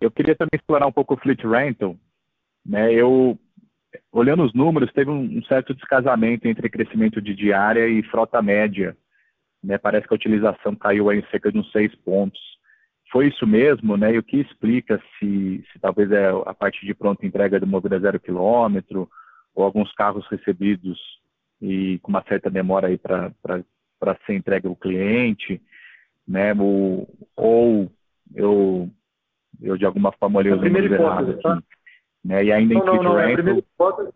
eu 0.00 0.10
queria 0.10 0.34
também 0.34 0.50
explorar 0.54 0.86
um 0.86 0.92
pouco 0.92 1.14
o 1.14 1.16
Fleet 1.16 1.42
Rental. 1.44 1.96
Né? 2.64 2.92
Eu, 2.92 3.38
olhando 4.12 4.44
os 4.44 4.54
números, 4.54 4.92
teve 4.92 5.10
um, 5.10 5.38
um 5.38 5.42
certo 5.44 5.74
descasamento 5.74 6.46
entre 6.48 6.70
crescimento 6.70 7.20
de 7.20 7.34
diária 7.34 7.86
e 7.88 8.02
frota 8.04 8.40
média. 8.42 8.96
Né? 9.62 9.78
Parece 9.78 10.06
que 10.06 10.14
a 10.14 10.16
utilização 10.16 10.74
caiu 10.74 11.12
em 11.12 11.24
cerca 11.30 11.50
de 11.50 11.58
uns 11.58 11.70
seis 11.72 11.94
pontos. 11.96 12.40
Foi 13.10 13.28
isso 13.28 13.46
mesmo, 13.46 13.96
né? 13.96 14.12
E 14.12 14.18
o 14.18 14.24
que 14.24 14.38
explica 14.38 15.00
se, 15.18 15.64
se 15.72 15.78
talvez 15.78 16.10
é 16.10 16.30
a 16.46 16.52
parte 16.52 16.84
de 16.84 16.92
pronta 16.92 17.24
entrega 17.24 17.60
do 17.60 17.66
Movida 17.66 18.00
Zero 18.00 18.18
Quilômetro, 18.18 19.08
ou 19.54 19.64
alguns 19.64 19.92
carros 19.92 20.26
recebidos 20.26 20.98
e 21.62 22.00
com 22.00 22.10
uma 22.10 22.24
certa 22.28 22.50
demora 22.50 22.88
aí 22.88 22.98
para 22.98 24.18
ser 24.26 24.34
entregue 24.34 24.66
ao 24.66 24.74
cliente, 24.74 25.62
né? 26.26 26.52
O, 26.54 27.06
ou 27.36 27.90
eu, 28.34 28.88
eu 29.60 29.76
de 29.76 29.84
alguma 29.84 30.12
forma 30.12 30.38
olhei 30.38 30.52
os 30.52 30.60
números 30.60 30.92
errados 30.92 31.40
tá? 31.42 31.58
né? 32.24 32.44
E 32.44 32.52
ainda 32.52 32.74
não, 32.74 32.80
em 32.82 32.86
não, 32.86 33.02
não, 33.02 33.14
rental... 33.16 33.30
a 33.30 33.34
primeira 33.34 33.58
hipótese 33.58 34.12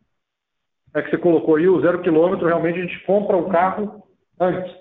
é 0.94 1.02
que 1.02 1.10
você 1.10 1.18
colocou 1.18 1.56
aí, 1.56 1.68
o 1.68 1.80
zero 1.80 2.00
quilômetro, 2.00 2.46
realmente 2.46 2.78
a 2.78 2.82
gente 2.82 3.04
compra 3.04 3.36
o 3.36 3.48
carro 3.50 4.02
antes. 4.40 4.74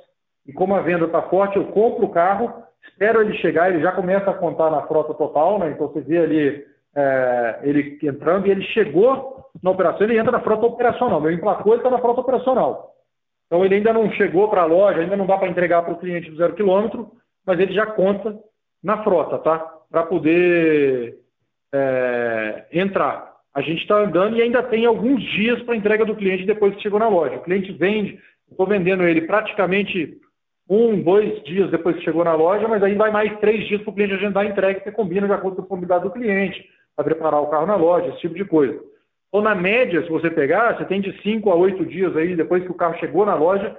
E 0.45 0.53
como 0.53 0.73
a 0.73 0.81
venda 0.81 1.05
está 1.05 1.21
forte, 1.23 1.57
eu 1.57 1.65
compro 1.65 2.05
o 2.05 2.11
carro, 2.11 2.63
espero 2.87 3.21
ele 3.21 3.37
chegar, 3.37 3.69
ele 3.69 3.81
já 3.81 3.91
começa 3.91 4.31
a 4.31 4.33
contar 4.33 4.71
na 4.71 4.83
frota 4.83 5.13
total, 5.13 5.59
né? 5.59 5.71
Então 5.71 5.87
você 5.87 5.99
vê 5.99 6.19
ali 6.19 6.65
é, 6.95 7.59
ele 7.63 7.99
entrando 8.01 8.47
e 8.47 8.51
ele 8.51 8.63
chegou 8.63 9.45
na 9.61 9.71
operação, 9.71 10.03
ele 10.03 10.17
entra 10.17 10.31
na 10.31 10.39
frota 10.39 10.65
operacional. 10.65 11.19
Meu 11.19 11.31
emplacou, 11.31 11.73
ele 11.73 11.81
está 11.81 11.89
na 11.89 11.99
frota 11.99 12.21
operacional. 12.21 12.93
Então 13.45 13.63
ele 13.63 13.75
ainda 13.75 13.91
não 13.91 14.09
chegou 14.11 14.49
para 14.49 14.61
a 14.61 14.65
loja, 14.65 14.99
ainda 14.99 15.17
não 15.17 15.25
dá 15.25 15.37
para 15.37 15.49
entregar 15.49 15.83
para 15.83 15.93
o 15.93 15.99
cliente 15.99 16.29
do 16.29 16.37
zero 16.37 16.53
quilômetro, 16.53 17.11
mas 17.45 17.59
ele 17.59 17.73
já 17.73 17.85
conta 17.85 18.37
na 18.83 19.03
frota, 19.03 19.37
tá? 19.39 19.59
Para 19.89 20.03
poder 20.03 21.17
é, 21.73 22.65
entrar. 22.71 23.35
A 23.53 23.61
gente 23.61 23.81
está 23.81 23.97
andando 23.97 24.37
e 24.37 24.41
ainda 24.41 24.61
tem 24.63 24.85
alguns 24.85 25.21
dias 25.31 25.61
para 25.63 25.75
entrega 25.75 26.05
do 26.05 26.15
cliente 26.15 26.45
depois 26.45 26.75
que 26.75 26.81
chegou 26.83 26.99
na 26.99 27.07
loja. 27.07 27.37
O 27.37 27.43
cliente 27.43 27.71
vende, 27.71 28.19
estou 28.49 28.67
vendendo 28.67 29.03
ele 29.03 29.21
praticamente 29.21 30.17
um, 30.69 31.01
dois 31.01 31.41
dias 31.43 31.71
depois 31.71 31.95
que 31.95 32.03
chegou 32.03 32.23
na 32.23 32.35
loja, 32.35 32.67
mas 32.67 32.83
aí 32.83 32.93
vai 32.93 33.09
mais 33.09 33.37
três 33.39 33.67
dias 33.67 33.81
para 33.81 33.91
o 33.91 33.93
cliente 33.93 34.13
agendar 34.13 34.45
a 34.45 34.49
entrega, 34.49 34.81
que 34.81 34.91
combina 34.91 35.25
de 35.25 35.33
acordo 35.33 35.55
com 35.55 35.61
a 35.61 35.63
disponibilidade 35.63 36.03
do 36.03 36.11
cliente 36.11 36.69
para 36.95 37.05
preparar 37.05 37.41
o 37.41 37.47
carro 37.47 37.65
na 37.65 37.75
loja, 37.75 38.09
esse 38.09 38.19
tipo 38.19 38.35
de 38.35 38.45
coisa. 38.45 38.79
Ou 39.31 39.41
na 39.41 39.55
média, 39.55 40.01
se 40.03 40.09
você 40.09 40.29
pegar, 40.29 40.77
você 40.77 40.85
tem 40.85 41.01
de 41.01 41.19
5 41.21 41.49
a 41.49 41.55
8 41.55 41.85
dias 41.85 42.15
aí, 42.15 42.35
depois 42.35 42.63
que 42.63 42.71
o 42.71 42.75
carro 42.75 42.97
chegou 42.99 43.25
na 43.25 43.35
loja, 43.35 43.75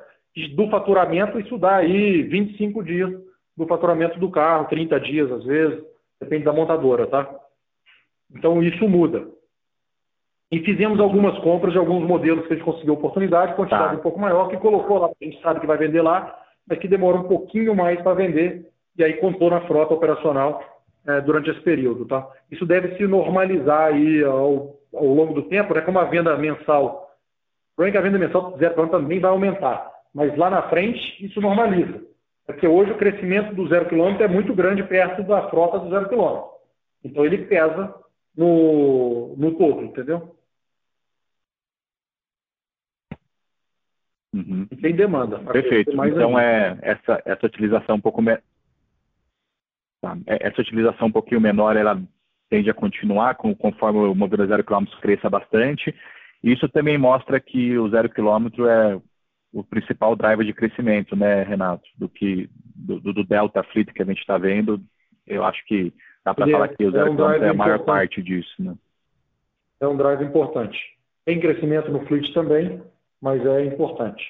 do 0.54 0.68
faturamento, 0.68 1.40
isso 1.40 1.58
dá 1.58 1.76
aí 1.76 2.22
25 2.22 2.84
dias 2.84 3.27
do 3.58 3.66
faturamento 3.66 4.20
do 4.20 4.30
carro, 4.30 4.68
30 4.68 5.00
dias 5.00 5.32
às 5.32 5.44
vezes, 5.44 5.84
depende 6.20 6.44
da 6.44 6.52
montadora, 6.52 7.08
tá? 7.08 7.28
Então 8.32 8.62
isso 8.62 8.88
muda. 8.88 9.26
E 10.50 10.60
fizemos 10.60 11.00
algumas 11.00 11.36
compras 11.40 11.72
de 11.72 11.78
alguns 11.78 12.06
modelos 12.06 12.46
que 12.46 12.52
a 12.52 12.56
gente 12.56 12.64
conseguiu 12.64 12.94
oportunidade, 12.94 13.56
quantidade 13.56 13.94
tá. 13.94 13.98
um 13.98 14.02
pouco 14.02 14.20
maior, 14.20 14.48
que 14.48 14.56
colocou 14.58 14.98
lá, 14.98 15.08
a 15.08 15.24
gente 15.24 15.42
sabe 15.42 15.58
que 15.58 15.66
vai 15.66 15.76
vender 15.76 16.00
lá, 16.00 16.38
mas 16.66 16.78
que 16.78 16.86
demora 16.86 17.18
um 17.18 17.24
pouquinho 17.24 17.74
mais 17.74 18.00
para 18.00 18.14
vender, 18.14 18.70
e 18.96 19.02
aí 19.02 19.14
contou 19.14 19.50
na 19.50 19.60
frota 19.62 19.92
operacional 19.92 20.62
é, 21.04 21.20
durante 21.20 21.50
esse 21.50 21.60
período. 21.60 22.06
Tá? 22.06 22.26
Isso 22.52 22.64
deve 22.64 22.96
se 22.96 23.06
normalizar 23.08 23.92
aí 23.92 24.22
ao, 24.22 24.76
ao 24.94 25.06
longo 25.06 25.34
do 25.34 25.42
tempo, 25.42 25.74
né? 25.74 25.80
como 25.80 25.98
a 25.98 26.04
venda 26.04 26.36
mensal. 26.36 27.10
Porém, 27.76 27.90
que 27.90 27.98
a 27.98 28.02
venda 28.02 28.18
mensal 28.18 28.56
zero 28.56 28.88
também 28.88 29.18
vai 29.18 29.30
aumentar. 29.30 29.90
Mas 30.14 30.36
lá 30.36 30.48
na 30.48 30.62
frente, 30.62 31.00
isso 31.24 31.40
normaliza. 31.40 32.08
Porque 32.48 32.66
hoje 32.66 32.92
o 32.92 32.96
crescimento 32.96 33.54
do 33.54 33.68
zero 33.68 33.86
quilômetro 33.86 34.24
é 34.24 34.28
muito 34.28 34.54
grande 34.54 34.82
perto 34.82 35.22
da 35.22 35.50
frota 35.50 35.78
do 35.80 35.90
zero 35.90 36.08
quilômetro. 36.08 36.48
Então 37.04 37.22
ele 37.26 37.44
pesa 37.44 37.94
no, 38.34 39.36
no 39.36 39.54
todo, 39.54 39.82
entendeu? 39.82 40.34
Uhum. 44.34 44.66
E 44.70 44.76
tem 44.76 44.96
demanda. 44.96 45.38
Perfeito. 45.40 45.90
Então 45.90 46.38
é 46.38 46.78
essa, 46.80 47.22
essa 47.26 47.46
utilização 47.46 47.96
um 47.96 48.00
pouco 48.00 48.22
Tá? 50.00 50.16
É, 50.26 50.48
essa 50.48 50.62
utilização 50.62 51.08
um 51.08 51.12
pouquinho 51.12 51.42
menor, 51.42 51.76
ela 51.76 52.00
tende 52.48 52.70
a 52.70 52.74
continuar 52.74 53.34
com, 53.34 53.54
conforme 53.54 53.98
o 53.98 54.14
modelo 54.14 54.46
zero 54.46 54.64
quilômetro 54.64 54.98
cresça 55.00 55.28
bastante. 55.28 55.94
Isso 56.42 56.66
também 56.70 56.96
mostra 56.96 57.38
que 57.38 57.76
o 57.76 57.90
zero 57.90 58.08
quilômetro 58.08 58.66
é 58.66 58.98
o 59.52 59.64
principal 59.64 60.14
driver 60.14 60.44
de 60.44 60.52
crescimento, 60.52 61.16
né, 61.16 61.42
Renato, 61.42 61.88
do 61.96 62.08
que 62.08 62.48
do, 62.74 63.00
do 63.00 63.24
Delta 63.24 63.62
Fleet 63.62 63.92
que 63.92 64.02
a 64.02 64.04
gente 64.04 64.20
está 64.20 64.38
vendo. 64.38 64.80
Eu 65.26 65.44
acho 65.44 65.64
que 65.66 65.92
dá 66.24 66.34
para 66.34 66.48
falar 66.48 66.68
que 66.68 66.84
o 66.84 66.90
zero 66.90 67.08
é, 67.08 67.10
um 67.10 67.30
é 67.30 67.48
a 67.48 67.54
maior 67.54 67.76
importante. 67.76 67.86
parte 67.86 68.22
disso, 68.22 68.54
né? 68.62 68.74
É 69.80 69.86
um 69.86 69.96
drive 69.96 70.24
importante. 70.24 70.78
Tem 71.24 71.40
crescimento 71.40 71.90
no 71.90 72.06
fleet 72.06 72.32
também, 72.32 72.82
mas 73.20 73.44
é 73.44 73.64
importante. 73.64 74.24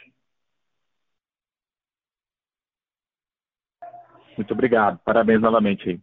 Muito 4.36 4.52
obrigado. 4.52 4.98
Parabéns 5.04 5.40
novamente 5.40 5.90
aí. 5.90 6.00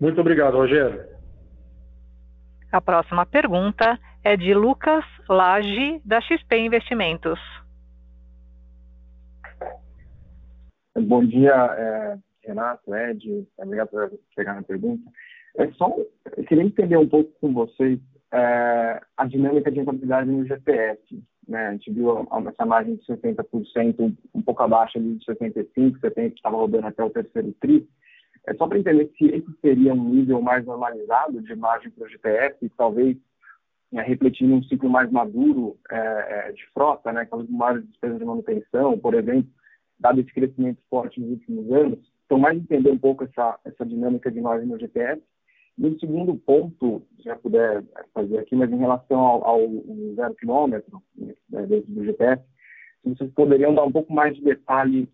Muito 0.00 0.20
obrigado, 0.20 0.56
Rogério. 0.56 1.17
A 2.70 2.82
próxima 2.82 3.24
pergunta 3.24 3.98
é 4.22 4.36
de 4.36 4.52
Lucas 4.52 5.04
Lage, 5.26 6.02
da 6.04 6.20
XP 6.20 6.58
Investimentos. 6.58 7.40
Bom 10.94 11.24
dia, 11.24 11.54
é, 11.54 12.18
Renato, 12.44 12.94
Ed, 12.94 13.46
obrigado 13.56 13.88
por 13.88 14.10
pegar 14.36 14.54
na 14.54 14.62
pergunta. 14.62 15.02
É 15.56 15.70
só, 15.72 15.96
eu 16.36 16.44
queria 16.44 16.64
entender 16.64 16.98
um 16.98 17.08
pouco 17.08 17.30
com 17.40 17.54
vocês 17.54 17.98
é, 18.32 19.00
a 19.16 19.24
dinâmica 19.24 19.70
de 19.70 19.78
rentabilidade 19.78 20.28
no 20.28 20.44
GPS. 20.44 21.00
Né? 21.48 21.68
A 21.68 21.72
gente 21.72 21.90
viu 21.90 22.28
essa 22.48 22.66
margem 22.66 22.96
de 22.96 23.06
60%, 23.06 24.14
um 24.34 24.42
pouco 24.42 24.62
abaixo 24.62 24.98
ali 24.98 25.16
de 25.16 25.24
75%, 25.24 26.00
70% 26.00 26.14
que 26.14 26.34
estava 26.34 26.56
rodando 26.56 26.86
até 26.86 27.02
o 27.02 27.10
terceiro 27.10 27.54
TRI. 27.60 27.88
É 28.48 28.54
só 28.54 28.66
para 28.66 28.78
entender 28.78 29.10
se 29.18 29.26
esse 29.26 29.52
seria 29.60 29.92
um 29.92 30.08
nível 30.08 30.40
mais 30.40 30.64
normalizado 30.64 31.42
de 31.42 31.54
margem 31.54 31.90
para 31.90 32.06
o 32.06 32.08
GPS, 32.08 32.72
talvez 32.78 33.16
é, 33.92 34.00
refletindo 34.00 34.54
um 34.54 34.62
ciclo 34.62 34.88
mais 34.88 35.10
maduro 35.10 35.76
é, 35.90 35.96
é, 36.48 36.52
de 36.52 36.66
frota, 36.72 37.12
né, 37.12 37.22
aquelas 37.22 37.48
maiores 37.50 37.86
despesas 37.86 38.18
de 38.18 38.24
manutenção, 38.24 38.98
por 38.98 39.14
exemplo, 39.14 39.50
dado 40.00 40.20
esse 40.20 40.32
crescimento 40.32 40.80
forte 40.88 41.20
nos 41.20 41.30
últimos 41.30 41.70
anos. 41.70 41.98
Então, 42.24 42.38
mais 42.38 42.56
entender 42.56 42.90
um 42.90 42.98
pouco 42.98 43.24
essa, 43.24 43.58
essa 43.66 43.84
dinâmica 43.84 44.30
de 44.30 44.40
margem 44.40 44.66
no 44.66 44.78
GPS. 44.78 45.22
E 45.76 45.86
o 45.86 45.98
segundo 46.00 46.34
ponto, 46.34 47.02
se 47.16 47.24
já 47.24 47.36
puder 47.36 47.84
fazer 48.14 48.38
aqui, 48.38 48.56
mas 48.56 48.70
em 48.72 48.78
relação 48.78 49.18
ao, 49.20 49.44
ao 49.44 49.60
zero 50.14 50.34
quilômetro 50.34 51.02
né, 51.16 51.34
dentro 51.66 51.92
do 51.92 52.04
se 53.02 53.14
vocês 53.14 53.30
poderiam 53.32 53.74
dar 53.74 53.84
um 53.84 53.92
pouco 53.92 54.12
mais 54.12 54.34
de 54.34 54.42
detalhe 54.42 55.08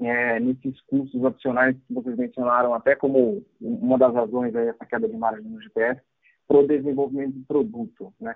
é, 0.00 0.40
nesses 0.40 0.80
custos 0.82 1.22
opcionais 1.22 1.76
que 1.86 1.94
vocês 1.94 2.16
mencionaram, 2.16 2.74
até 2.74 2.94
como 2.94 3.44
uma 3.60 3.98
das 3.98 4.14
razões 4.14 4.54
aí 4.54 4.68
essa 4.68 4.86
queda 4.86 5.08
de 5.08 5.16
margem 5.16 5.44
no 5.44 5.60
GPS, 5.60 6.00
para 6.48 6.58
o 6.58 6.66
desenvolvimento 6.66 7.34
do 7.34 7.44
produto. 7.46 8.12
Né? 8.20 8.34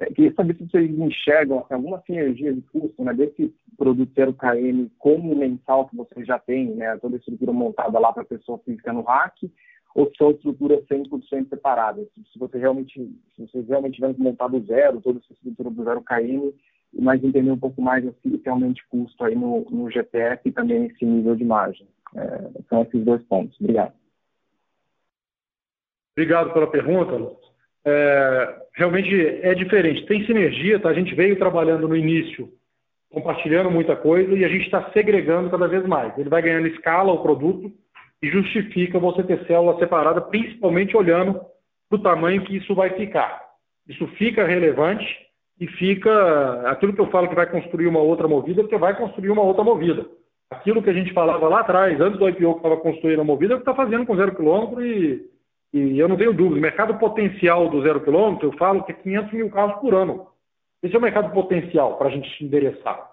É, 0.00 0.06
queria 0.06 0.32
saber 0.34 0.56
se 0.56 0.66
vocês 0.68 0.90
enxergam 0.90 1.64
alguma 1.70 2.02
sinergia 2.02 2.52
de 2.52 2.62
custo 2.62 3.04
né, 3.04 3.12
desse 3.12 3.54
produto 3.76 4.12
0KM 4.14 4.90
com 4.98 5.16
o 5.16 5.36
mensal 5.36 5.88
que 5.88 5.96
vocês 5.96 6.26
já 6.26 6.38
têm, 6.38 6.74
né, 6.74 6.96
toda 6.98 7.16
a 7.16 7.18
estrutura 7.18 7.52
montada 7.52 7.98
lá 7.98 8.12
para 8.12 8.22
a 8.22 8.26
pessoa 8.26 8.58
física 8.64 8.92
no 8.92 9.02
hack, 9.02 9.36
ou 9.94 10.10
são 10.16 10.30
estruturas 10.30 10.84
100% 10.86 11.50
separadas? 11.50 12.08
Se, 12.32 12.38
você 12.38 12.58
realmente, 12.58 12.94
se 13.36 13.42
vocês 13.42 13.68
realmente 13.68 13.96
tiverem 13.96 14.16
montado 14.18 14.58
do 14.58 14.66
zero, 14.66 15.00
toda 15.02 15.18
essa 15.18 15.32
estrutura 15.34 15.70
do 15.70 15.82
0KM, 15.82 16.54
mas 17.00 17.22
entender 17.22 17.50
um 17.50 17.58
pouco 17.58 17.80
mais 17.80 18.06
assim, 18.06 18.40
realmente 18.44 18.84
custo 18.88 19.24
aí 19.24 19.34
no, 19.34 19.64
no 19.70 19.90
GTF 19.90 20.40
e 20.44 20.52
também 20.52 20.86
esse 20.86 21.04
nível 21.04 21.34
de 21.34 21.44
margem. 21.44 21.86
É, 22.14 22.50
são 22.68 22.82
esses 22.82 23.04
dois 23.04 23.22
pontos. 23.24 23.58
Obrigado. 23.60 23.94
Obrigado 26.16 26.52
pela 26.52 26.66
pergunta. 26.66 27.36
É, 27.84 28.62
realmente 28.74 29.14
é 29.42 29.54
diferente. 29.54 30.06
Tem 30.06 30.24
sinergia, 30.26 30.78
tá? 30.78 30.90
A 30.90 30.94
gente 30.94 31.14
veio 31.14 31.38
trabalhando 31.38 31.88
no 31.88 31.96
início, 31.96 32.52
compartilhando 33.10 33.70
muita 33.70 33.96
coisa 33.96 34.32
e 34.34 34.44
a 34.44 34.48
gente 34.48 34.66
está 34.66 34.90
segregando 34.92 35.50
cada 35.50 35.66
vez 35.66 35.86
mais. 35.86 36.16
Ele 36.18 36.28
vai 36.28 36.42
ganhando 36.42 36.68
escala 36.68 37.12
o 37.12 37.22
produto 37.22 37.72
e 38.22 38.28
justifica 38.28 38.98
você 38.98 39.22
ter 39.22 39.44
célula 39.46 39.78
separada, 39.78 40.20
principalmente 40.20 40.96
olhando 40.96 41.40
para 41.88 41.98
o 41.98 42.02
tamanho 42.02 42.44
que 42.44 42.56
isso 42.56 42.74
vai 42.74 42.90
ficar. 42.90 43.42
Isso 43.88 44.06
fica 44.18 44.46
relevante 44.46 45.04
e 45.62 45.66
fica 45.68 46.68
aquilo 46.68 46.92
que 46.92 47.00
eu 47.00 47.06
falo 47.06 47.28
que 47.28 47.36
vai 47.36 47.46
construir 47.46 47.86
uma 47.86 48.00
outra 48.00 48.26
movida, 48.26 48.62
porque 48.62 48.76
vai 48.76 48.96
construir 48.96 49.30
uma 49.30 49.42
outra 49.42 49.62
movida. 49.62 50.04
Aquilo 50.50 50.82
que 50.82 50.90
a 50.90 50.92
gente 50.92 51.12
falava 51.12 51.46
lá 51.46 51.60
atrás, 51.60 52.00
antes 52.00 52.18
do 52.18 52.28
IPO 52.28 52.54
que 52.54 52.58
estava 52.58 52.76
construindo 52.78 53.20
a 53.20 53.24
movida, 53.24 53.52
é 53.52 53.54
o 53.54 53.58
que 53.60 53.70
está 53.70 53.72
fazendo 53.72 54.04
com 54.04 54.16
zero 54.16 54.34
quilômetro 54.34 54.84
e, 54.84 55.24
e 55.72 56.00
eu 56.00 56.08
não 56.08 56.16
tenho 56.16 56.32
dúvida. 56.32 56.58
O 56.58 56.60
mercado 56.60 56.98
potencial 56.98 57.68
do 57.68 57.80
zero 57.80 58.00
quilômetro, 58.00 58.48
eu 58.48 58.58
falo 58.58 58.82
que 58.82 58.90
é 58.90 58.94
500 58.96 59.32
mil 59.34 59.50
carros 59.50 59.80
por 59.80 59.94
ano. 59.94 60.26
Esse 60.82 60.96
é 60.96 60.98
o 60.98 61.02
mercado 61.02 61.32
potencial 61.32 61.96
para 61.96 62.08
a 62.08 62.10
gente 62.10 62.44
endereçar. 62.44 63.12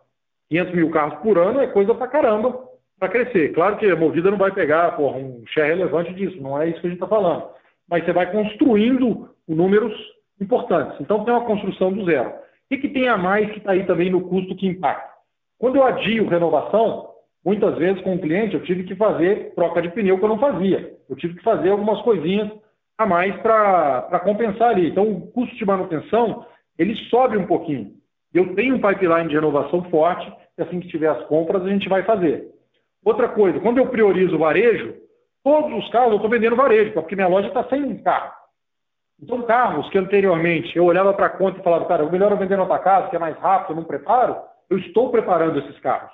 500 0.49 0.73
mil 0.73 0.89
carros 0.89 1.19
por 1.19 1.37
ano 1.37 1.59
é 1.59 1.67
coisa 1.67 1.93
para 1.93 2.07
caramba 2.07 2.67
para 2.97 3.09
crescer. 3.09 3.53
Claro 3.53 3.77
que 3.77 3.85
a 3.85 3.95
movida 3.95 4.31
não 4.31 4.39
vai 4.39 4.51
pegar 4.51 4.95
porra, 4.97 5.17
um 5.19 5.43
share 5.45 5.69
relevante 5.69 6.15
disso, 6.15 6.41
não 6.41 6.59
é 6.59 6.67
isso 6.67 6.81
que 6.81 6.87
a 6.87 6.89
gente 6.89 6.97
está 6.97 7.07
falando. 7.07 7.47
Mas 7.87 8.03
você 8.03 8.11
vai 8.11 8.31
construindo 8.31 9.29
números 9.47 9.93
importantes. 10.39 10.99
Então, 10.99 11.23
tem 11.23 11.33
uma 11.33 11.45
construção 11.45 11.91
do 11.91 12.05
zero. 12.05 12.29
O 12.29 12.77
que, 12.77 12.87
tem 12.87 13.07
a 13.07 13.17
mais 13.17 13.51
que 13.51 13.57
está 13.57 13.71
aí 13.71 13.85
também 13.85 14.11
no 14.11 14.21
custo 14.21 14.55
que 14.55 14.67
impacta? 14.67 15.09
Quando 15.57 15.77
eu 15.77 15.83
adio 15.83 16.27
renovação, 16.27 17.09
muitas 17.43 17.77
vezes 17.77 18.01
com 18.03 18.15
o 18.15 18.19
cliente 18.19 18.53
eu 18.53 18.63
tive 18.63 18.83
que 18.83 18.95
fazer 18.95 19.53
troca 19.55 19.81
de 19.81 19.89
pneu 19.89 20.17
que 20.17 20.23
eu 20.23 20.29
não 20.29 20.39
fazia. 20.39 20.93
Eu 21.09 21.15
tive 21.15 21.35
que 21.35 21.43
fazer 21.43 21.69
algumas 21.69 22.01
coisinhas 22.01 22.49
a 22.97 23.05
mais 23.05 23.35
para 23.41 24.19
compensar 24.23 24.69
ali. 24.69 24.89
Então, 24.89 25.09
o 25.09 25.27
custo 25.31 25.55
de 25.55 25.65
manutenção, 25.65 26.45
ele 26.77 26.95
sobe 27.09 27.37
um 27.37 27.47
pouquinho. 27.47 27.93
Eu 28.33 28.53
tenho 28.55 28.75
um 28.75 28.81
pipeline 28.81 29.29
de 29.29 29.35
renovação 29.35 29.83
forte, 29.89 30.31
e 30.57 30.61
assim 30.61 30.79
que 30.79 30.87
tiver 30.87 31.07
as 31.07 31.23
compras, 31.25 31.63
a 31.63 31.69
gente 31.69 31.89
vai 31.89 32.03
fazer. 32.03 32.47
Outra 33.03 33.29
coisa, 33.29 33.59
quando 33.59 33.77
eu 33.77 33.87
priorizo 33.87 34.35
o 34.35 34.39
varejo, 34.39 34.93
todos 35.43 35.71
os 35.77 35.89
carros 35.89 36.11
eu 36.11 36.15
estou 36.17 36.29
vendendo 36.29 36.55
varejo, 36.55 36.93
porque 36.93 37.15
minha 37.15 37.27
loja 37.27 37.47
está 37.47 37.63
sem 37.69 37.97
carro. 38.03 38.33
Então, 39.21 39.41
carros 39.43 39.89
que 39.89 39.97
anteriormente 39.97 40.77
eu 40.77 40.85
olhava 40.85 41.13
para 41.13 41.25
a 41.25 41.29
conta 41.29 41.59
e 41.59 41.63
falava, 41.63 41.85
cara, 41.85 42.05
o 42.05 42.11
melhor 42.11 42.31
é 42.31 42.35
vender 42.35 42.59
outra 42.59 42.79
casa, 42.79 43.09
que 43.09 43.15
é 43.15 43.19
mais 43.19 43.37
rápido, 43.37 43.71
eu 43.71 43.75
não 43.75 43.83
preparo, 43.83 44.37
eu 44.69 44.77
estou 44.77 45.09
preparando 45.09 45.59
esses 45.59 45.77
carros. 45.79 46.11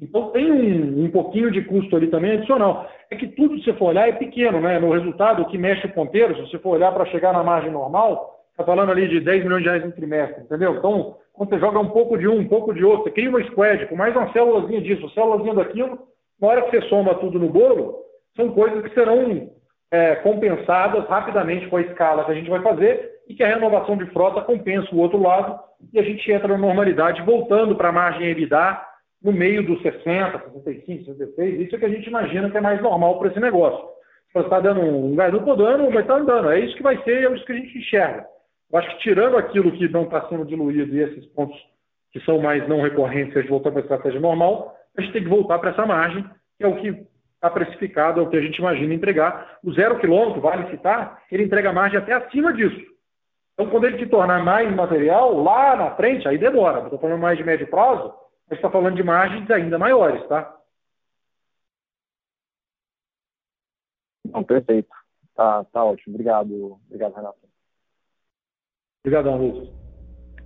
Então, 0.00 0.30
tem 0.30 0.52
um, 0.52 1.04
um 1.04 1.10
pouquinho 1.10 1.50
de 1.50 1.62
custo 1.62 1.96
ali 1.96 2.08
também 2.08 2.32
adicional. 2.32 2.88
É 3.10 3.16
que 3.16 3.26
tudo, 3.28 3.58
se 3.58 3.64
você 3.64 3.72
for 3.74 3.86
olhar, 3.86 4.08
é 4.08 4.12
pequeno, 4.12 4.60
né? 4.60 4.78
No 4.78 4.92
resultado, 4.92 5.42
o 5.42 5.46
que 5.46 5.58
mexe 5.58 5.86
o 5.86 5.92
ponteiro, 5.92 6.36
se 6.36 6.42
você 6.42 6.58
for 6.58 6.70
olhar 6.70 6.92
para 6.92 7.06
chegar 7.06 7.32
na 7.32 7.42
margem 7.42 7.70
normal, 7.70 8.44
está 8.50 8.64
falando 8.64 8.92
ali 8.92 9.08
de 9.08 9.20
10 9.20 9.42
milhões 9.42 9.62
de 9.62 9.68
reais 9.68 9.84
no 9.84 9.92
trimestre, 9.92 10.42
entendeu? 10.42 10.76
Então, 10.76 11.16
quando 11.32 11.48
você 11.48 11.58
joga 11.58 11.78
um 11.80 11.88
pouco 11.88 12.18
de 12.18 12.28
um, 12.28 12.40
um 12.40 12.48
pouco 12.48 12.74
de 12.74 12.84
outro, 12.84 13.04
você 13.04 13.10
cria 13.10 13.30
uma 13.30 13.42
squad 13.44 13.86
com 13.86 13.96
mais 13.96 14.14
uma 14.14 14.32
célulazinha 14.32 14.80
disso, 14.82 15.02
uma 15.02 15.14
célulazinha 15.14 15.54
daquilo, 15.54 15.98
na 16.40 16.48
hora 16.48 16.62
que 16.62 16.70
você 16.70 16.88
soma 16.88 17.14
tudo 17.16 17.38
no 17.38 17.48
bolo, 17.48 17.98
são 18.36 18.52
coisas 18.52 18.82
que 18.82 18.94
serão 18.94 19.50
é, 19.90 20.16
compensadas 20.16 21.06
rapidamente 21.08 21.66
com 21.68 21.76
a 21.76 21.82
escala 21.82 22.24
que 22.24 22.32
a 22.32 22.34
gente 22.34 22.50
vai 22.50 22.62
fazer 22.62 23.18
e 23.28 23.34
que 23.34 23.42
a 23.42 23.48
renovação 23.48 23.96
de 23.96 24.06
frota 24.06 24.42
compensa 24.42 24.94
o 24.94 24.98
outro 24.98 25.20
lado 25.20 25.58
e 25.92 25.98
a 25.98 26.02
gente 26.02 26.30
entra 26.30 26.48
na 26.48 26.58
normalidade, 26.58 27.22
voltando 27.22 27.76
para 27.76 27.88
a 27.88 27.92
margem 27.92 28.28
EBITDA 28.28 28.80
no 29.22 29.32
meio 29.32 29.64
dos 29.64 29.80
60, 29.82 30.38
65, 30.38 31.04
66. 31.04 31.60
Isso 31.60 31.76
é 31.76 31.78
que 31.78 31.84
a 31.84 31.88
gente 31.88 32.08
imagina 32.08 32.50
que 32.50 32.56
é 32.56 32.60
mais 32.60 32.80
normal 32.80 33.18
para 33.18 33.28
esse 33.28 33.40
negócio. 33.40 33.86
Você 34.32 34.44
está 34.44 34.60
dando 34.60 34.80
um 34.80 35.16
gás, 35.16 35.32
não 35.32 35.40
estou 35.40 35.56
dando, 35.56 35.90
vai 35.90 36.02
estar 36.02 36.16
andando. 36.16 36.50
É 36.50 36.60
isso 36.60 36.76
que 36.76 36.82
vai 36.82 37.02
ser, 37.02 37.24
é 37.24 37.34
isso 37.34 37.44
que 37.44 37.52
a 37.52 37.56
gente 37.56 37.78
enxerga. 37.78 38.26
Eu 38.70 38.78
acho 38.78 38.90
que 38.90 39.02
tirando 39.02 39.36
aquilo 39.36 39.72
que 39.72 39.88
não 39.88 40.04
está 40.04 40.28
sendo 40.28 40.44
diluído 40.44 40.94
e 40.94 41.00
esses 41.00 41.24
pontos 41.26 41.56
que 42.12 42.20
são 42.20 42.38
mais 42.38 42.66
não 42.68 42.82
recorrentes, 42.82 43.36
a 43.36 43.40
gente 43.40 43.50
voltar 43.50 43.70
para 43.70 43.80
a 43.80 43.82
estratégia 43.82 44.20
normal, 44.20 44.76
a 44.96 45.00
gente 45.00 45.12
tem 45.12 45.22
que 45.22 45.28
voltar 45.28 45.58
para 45.58 45.70
essa 45.70 45.86
margem, 45.86 46.24
que 46.56 46.64
é 46.64 46.68
o 46.68 46.76
que 46.76 47.06
está 47.38 47.48
precificado, 47.48 48.20
é 48.20 48.22
o 48.22 48.28
que 48.28 48.36
a 48.36 48.40
gente 48.40 48.58
imagina 48.58 48.92
entregar. 48.92 49.58
O 49.62 49.72
zero 49.72 49.98
quilômetro, 49.98 50.40
vale 50.40 50.70
citar, 50.70 51.22
ele 51.30 51.44
entrega 51.44 51.72
margem 51.72 51.98
até 51.98 52.12
acima 52.12 52.52
disso. 52.52 52.84
Então, 53.54 53.70
quando 53.70 53.84
ele 53.84 53.98
se 53.98 54.06
tornar 54.06 54.44
mais 54.44 54.72
material, 54.74 55.40
lá 55.40 55.76
na 55.76 55.94
frente, 55.96 56.28
aí 56.28 56.36
demora. 56.36 56.84
Estou 56.84 56.98
falando 56.98 57.20
mais 57.20 57.38
de 57.38 57.44
médio 57.44 57.68
prazo, 57.68 58.12
mas 58.48 58.58
está 58.58 58.70
falando 58.70 58.96
de 58.96 59.02
margens 59.02 59.48
ainda 59.50 59.78
maiores, 59.78 60.26
tá? 60.28 60.54
Não, 64.24 64.44
perfeito. 64.44 64.90
Tá, 65.34 65.64
tá 65.64 65.84
ótimo. 65.84 66.14
Obrigado, 66.14 66.78
obrigado, 66.86 67.14
Renato. 67.14 67.38
Obrigadão, 69.04 69.38
Lúcio. 69.38 69.72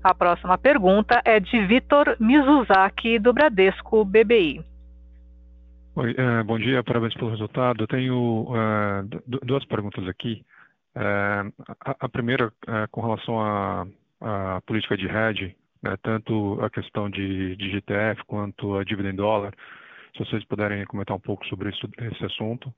A 0.04 0.14
próxima 0.14 0.58
pergunta 0.58 1.20
é 1.24 1.40
de 1.40 1.66
Vitor 1.66 2.16
Mizuzaki, 2.20 3.18
do 3.18 3.32
Bradesco 3.32 4.04
BBI. 4.04 4.71
Oi, 5.94 6.12
uh, 6.12 6.42
bom 6.44 6.58
dia, 6.58 6.82
parabéns 6.82 7.12
pelo 7.12 7.30
resultado. 7.30 7.82
Eu 7.82 7.86
tenho 7.86 8.46
uh, 8.48 9.04
duas 9.44 9.62
perguntas 9.66 10.08
aqui. 10.08 10.42
Uh, 10.96 11.52
a, 11.84 11.96
a, 12.00 12.08
primeira, 12.08 12.50
com 12.90 13.02
relação 13.02 13.38
à 13.38 14.62
política 14.64 14.96
de 14.96 15.06
hedge, 15.06 15.54
né, 15.82 15.94
tanto 16.02 16.58
a 16.62 16.70
questão 16.70 17.10
de, 17.10 17.56
de 17.56 17.72
GTF 17.72 18.24
quanto 18.26 18.78
a 18.78 18.84
dívida 18.84 19.10
em 19.10 19.14
dólar, 19.14 19.52
se 20.16 20.24
vocês 20.24 20.42
puderem 20.46 20.82
comentar 20.86 21.14
um 21.14 21.20
pouco 21.20 21.44
sobre 21.46 21.68
isso, 21.68 21.86
esse 21.98 22.24
assunto. 22.24 22.72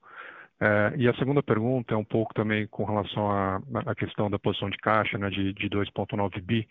e 0.99 1.09
a 1.09 1.15
segunda 1.15 1.41
pergunta 1.43 1.95
é 1.95 1.97
um 1.97 2.05
pouco 2.05 2.35
também 2.35 2.67
com 2.67 2.85
relação 2.85 3.31
à, 3.31 3.95
questão 3.95 4.29
da 4.29 4.41
posição 4.41 4.69
de 4.69 4.79
caixa 4.79 5.17
né, 5.19 5.31
de, 5.31 5.53
de 5.53 5.71
2,9 5.71 6.41
bi. 6.43 6.67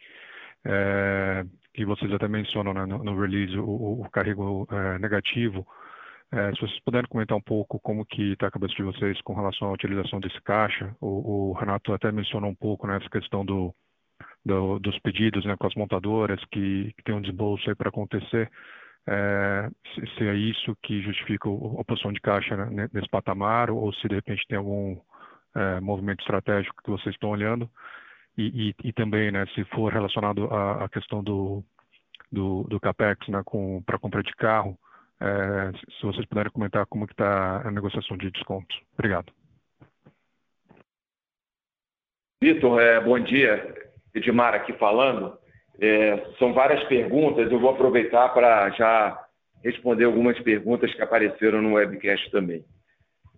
que 1.74 1.86
vocês 1.86 2.12
até 2.12 2.28
mencionam 2.28 2.74
né, 2.74 2.86
no, 2.86 3.02
no, 3.02 3.18
release, 3.18 3.58
o, 3.58 4.02
o 4.02 4.10
carrego 4.12 4.68
negativo. 5.00 5.66
É, 6.34 6.52
se 6.56 6.62
vocês 6.62 6.80
puderem 6.80 7.08
comentar 7.08 7.38
um 7.38 7.42
pouco 7.42 7.80
como 7.80 8.04
que 8.04 8.32
está 8.32 8.48
a 8.48 8.52
cabeça 8.52 8.74
de 8.74 8.82
vocês 8.82 9.22
com 9.22 9.36
relação 9.36 9.68
à 9.68 9.72
utilização 9.72 10.20
desse 10.20 10.42
caixa. 10.42 10.96
O, 11.00 11.52
o 11.52 11.54
Renato 11.54 11.94
até 11.94 12.12
mencionou 12.12 12.50
um 12.50 12.56
pouco 12.56 12.88
né, 12.88 12.98
essa 12.98 13.08
questão 13.08 13.46
do, 13.46 13.72
do, 14.44 14.80
dos 14.80 14.98
pedidos 15.02 15.46
né, 15.46 15.56
com 15.56 15.68
as 15.68 15.76
montadoras, 15.76 16.44
que, 16.46 16.92
que 16.98 17.04
tem 17.04 17.14
um 17.14 17.22
desembolso 17.22 17.70
aí 17.70 17.76
para 17.76 17.90
acontecer. 17.90 18.50
É, 19.06 19.70
se, 19.94 20.08
se, 20.16 20.28
é 20.28 20.34
isso 20.34 20.76
que 20.82 21.04
justifica 21.04 21.48
a 21.48 21.52
oposição 21.52 22.12
de 22.12 22.20
caixa 22.20 22.58
né, 22.66 22.90
nesse 22.92 23.10
patamar, 23.10 23.70
ou 23.70 23.94
se 23.94 24.08
de 24.08 24.16
repente 24.16 24.44
tem 24.48 24.58
algum 24.58 24.98
é, 25.56 25.80
movimento 25.82 26.22
estratégico 26.22 26.82
que 26.84 26.90
vocês 26.90 27.14
estão 27.14 27.30
olhando. 27.30 27.70
E, 28.36 28.74
e, 28.82 28.88
e 28.90 28.92
também, 28.92 29.32
né, 29.32 29.46
se 29.54 29.64
for 29.66 29.94
relacionado 29.94 30.46
à, 30.52 30.86
à 30.86 30.90
questão 30.90 31.24
do, 31.24 31.64
do, 32.32 32.64
do 32.64 32.80
CAPEX 32.80 33.28
né, 33.28 33.44
para 33.86 34.00
compra 34.00 34.24
de 34.24 34.34
carro, 34.34 34.80
é, 35.24 35.72
se 35.72 36.06
vocês 36.06 36.26
puderem 36.26 36.52
comentar 36.52 36.86
como 36.86 37.06
está 37.06 37.66
a 37.66 37.72
negociação 37.72 38.18
de 38.18 38.30
descontos. 38.30 38.78
Obrigado. 38.94 39.32
Vitor, 42.42 42.82
é, 42.82 43.00
bom 43.00 43.18
dia. 43.20 43.74
Edmar 44.14 44.54
aqui 44.54 44.74
falando. 44.74 45.38
É, 45.80 46.18
são 46.38 46.54
várias 46.54 46.84
perguntas, 46.88 47.52
eu 47.52 47.60
vou 47.60 47.70
aproveitar 47.70 48.30
para 48.30 48.70
já 48.72 49.26
responder 49.64 50.04
algumas 50.04 50.38
perguntas 50.42 50.94
que 50.94 51.02
apareceram 51.02 51.62
no 51.62 51.76
webcast 51.76 52.30
também. 52.30 52.66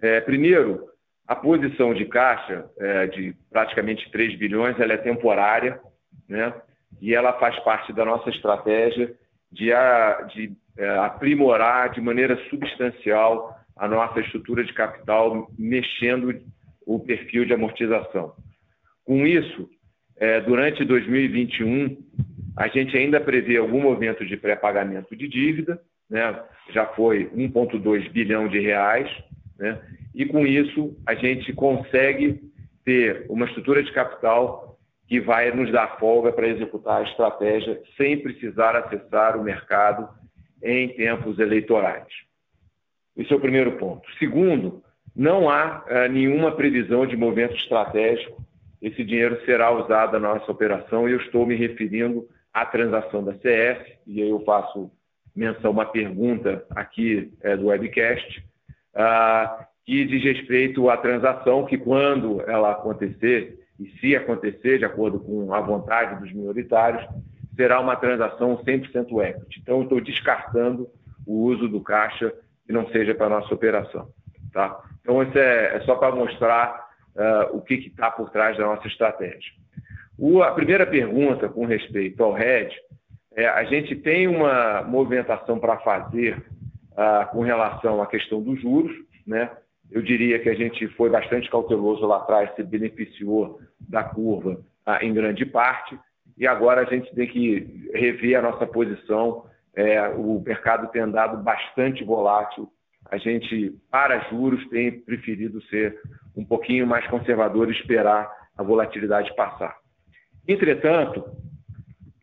É, 0.02 0.20
primeiro, 0.20 0.90
a 1.28 1.36
posição 1.36 1.94
de 1.94 2.06
caixa 2.06 2.70
é, 2.78 3.08
de 3.08 3.36
praticamente 3.52 4.12
3 4.12 4.38
bilhões 4.38 4.80
ela 4.80 4.94
é 4.94 4.98
temporária, 4.98 5.80
né? 6.28 6.54
e 7.00 7.14
ela 7.14 7.34
faz 7.34 7.58
parte 7.60 7.94
da 7.94 8.04
nossa 8.04 8.30
estratégia 8.30 9.14
de, 9.52 9.72
a, 9.72 10.22
de 10.34 10.52
aprimorar 11.04 11.90
de 11.92 12.02
maneira 12.02 12.38
substancial 12.50 13.58
a 13.76 13.88
nossa 13.88 14.20
estrutura 14.20 14.64
de 14.64 14.74
capital, 14.74 15.50
mexendo 15.58 16.42
o 16.86 17.00
perfil 17.00 17.46
de 17.46 17.54
amortização. 17.54 18.34
Com 19.04 19.26
isso, 19.26 19.70
é, 20.18 20.40
durante 20.42 20.86
2021, 20.86 21.98
a 22.58 22.68
gente 22.68 22.98
ainda 22.98 23.20
prevê 23.20 23.58
algum 23.58 23.82
movimento 23.82 24.26
de 24.26 24.38
pré-pagamento 24.38 25.16
de 25.16 25.28
dívida, 25.28 25.82
né? 26.10 26.42
já 26.72 26.86
foi 26.86 27.30
1,2 27.36 28.10
bilhão 28.12 28.48
de 28.48 28.60
reais, 28.60 29.10
né? 29.60 29.82
e 30.14 30.26
com 30.26 30.46
isso 30.48 30.96
a 31.06 31.14
gente 31.16 31.52
consegue 31.54 32.42
ter 32.86 33.26
uma 33.30 33.46
estrutura 33.46 33.84
de 33.84 33.92
capital 33.92 34.78
que 35.08 35.20
vai 35.20 35.52
nos 35.52 35.72
dar 35.72 36.00
folga 36.00 36.32
para 36.32 36.48
executar 36.48 37.02
a 37.02 37.04
estratégia 37.04 37.80
sem 37.98 38.22
precisar 38.22 38.76
acessar 38.76 39.38
o 39.38 39.44
mercado 39.44 40.08
em 40.66 40.90
tempos 40.90 41.38
eleitorais. 41.38 42.08
Esse 43.16 43.32
é 43.32 43.36
o 43.36 43.40
primeiro 43.40 43.74
ponto. 43.74 44.04
Segundo, 44.18 44.84
não 45.16 45.50
há 45.50 45.86
uh, 45.86 46.12
nenhuma 46.12 46.52
previsão 46.52 47.06
de 47.06 47.16
movimento 47.16 47.56
estratégico. 47.56 48.44
Esse 48.82 49.04
dinheiro 49.04 49.40
será 49.46 49.72
usado 49.72 50.20
na 50.20 50.34
nossa 50.34 50.52
operação 50.52 51.08
e 51.08 51.14
eu 51.14 51.20
estou 51.20 51.46
me 51.46 51.56
referindo 51.56 52.28
à 52.52 52.66
transação 52.66 53.24
da 53.24 53.34
CF, 53.34 53.98
e 54.08 54.22
aí 54.22 54.30
eu 54.30 54.40
faço 54.42 54.92
menção 55.36 55.72
uma 55.72 55.86
pergunta 55.86 56.66
aqui 56.72 57.34
é, 57.42 57.56
do 57.56 57.68
webcast, 57.68 58.44
uh, 58.96 59.66
que 59.86 60.06
diz 60.06 60.24
respeito 60.24 60.90
à 60.90 60.98
transação 60.98 61.66
que, 61.66 61.78
quando 61.78 62.42
ela 62.50 62.72
acontecer, 62.72 63.60
e 63.80 63.90
se 64.00 64.16
acontecer, 64.16 64.80
de 64.80 64.86
acordo 64.86 65.20
com 65.20 65.54
a 65.54 65.60
vontade 65.60 66.20
dos 66.22 66.34
minoritários, 66.34 67.06
será 67.56 67.80
uma 67.80 67.96
transação 67.96 68.58
100% 68.58 69.24
equity. 69.24 69.60
Então, 69.62 69.84
estou 69.84 70.02
descartando 70.02 70.88
o 71.26 71.44
uso 71.44 71.68
do 71.68 71.82
caixa 71.82 72.34
que 72.66 72.74
não 72.74 72.88
seja 72.90 73.14
para 73.16 73.30
nossa 73.30 73.54
operação. 73.54 74.10
Tá? 74.52 74.82
Então, 75.02 75.22
isso 75.24 75.38
é, 75.38 75.76
é 75.76 75.80
só 75.82 75.96
para 75.96 76.16
mostrar 76.16 76.88
uh, 77.16 77.58
o 77.58 77.62
que 77.62 77.76
está 77.76 78.12
por 78.12 78.30
trás 78.30 78.58
da 78.58 78.66
nossa 78.66 78.88
estratégia. 78.88 79.52
O, 80.18 80.42
a 80.42 80.52
primeira 80.52 80.86
pergunta 80.86 81.50
com 81.50 81.66
respeito 81.66 82.24
ao 82.24 82.34
RED, 82.34 82.74
é, 83.36 83.48
a 83.48 83.64
gente 83.66 83.96
tem 83.96 84.28
uma 84.28 84.82
movimentação 84.82 85.60
para 85.60 85.78
fazer 85.80 86.38
uh, 86.92 87.30
com 87.32 87.42
relação 87.42 88.02
à 88.02 88.08
questão 88.08 88.42
dos 88.42 88.62
juros. 88.62 88.96
Né? 89.28 89.50
Eu 89.92 90.02
diria 90.02 90.40
que 90.40 90.50
a 90.50 90.56
gente 90.56 90.88
foi 90.90 91.10
bastante 91.10 91.50
cauteloso 91.50 92.06
lá 92.06 92.18
atrás, 92.18 92.54
se 92.56 92.64
beneficiou 92.64 93.60
da 93.80 94.04
curva 94.04 94.62
uh, 94.88 95.04
em 95.04 95.14
grande 95.14 95.46
parte 95.46 95.98
e 96.38 96.46
agora 96.48 96.82
a 96.82 96.86
gente 96.86 97.14
tem 97.16 97.28
que 97.28 97.90
rever 97.94 98.38
a 98.38 98.42
nossa 98.42 98.66
posição. 98.66 99.46
É, 99.76 100.08
o 100.10 100.42
mercado 100.46 100.88
tem 100.92 101.02
andado 101.02 101.42
bastante 101.42 102.04
volátil. 102.04 102.70
A 103.10 103.18
gente, 103.18 103.74
para 103.90 104.20
juros, 104.30 104.68
tem 104.70 104.92
preferido 104.92 105.62
ser 105.64 106.00
um 106.36 106.44
pouquinho 106.44 106.88
mais 106.88 107.06
conservador 107.08 107.70
e 107.70 107.72
esperar 107.72 108.30
a 108.58 108.64
volatilidade 108.64 109.34
passar. 109.36 109.78
Entretanto, 110.48 111.24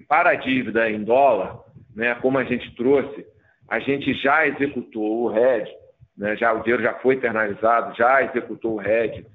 para 0.08 0.30
a 0.30 0.34
dívida 0.34 0.90
em 0.90 1.02
dólar, 1.02 1.60
né, 1.94 2.14
como 2.16 2.38
a 2.38 2.44
gente 2.44 2.74
trouxe, 2.74 3.26
a 3.68 3.78
gente 3.78 4.12
já 4.14 4.46
executou 4.46 5.22
o 5.22 5.28
RED, 5.28 5.68
né, 6.16 6.36
já, 6.36 6.52
o 6.52 6.60
dinheiro 6.60 6.82
já 6.82 6.94
foi 6.94 7.14
internalizado, 7.14 7.96
já 7.96 8.22
executou 8.22 8.74
o 8.74 8.78
RED 8.78 9.26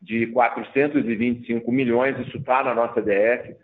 de 0.00 0.26
425 0.28 1.70
milhões, 1.72 2.18
isso 2.18 2.36
está 2.36 2.62
na 2.62 2.74
nossa 2.74 3.00
DF. 3.00 3.56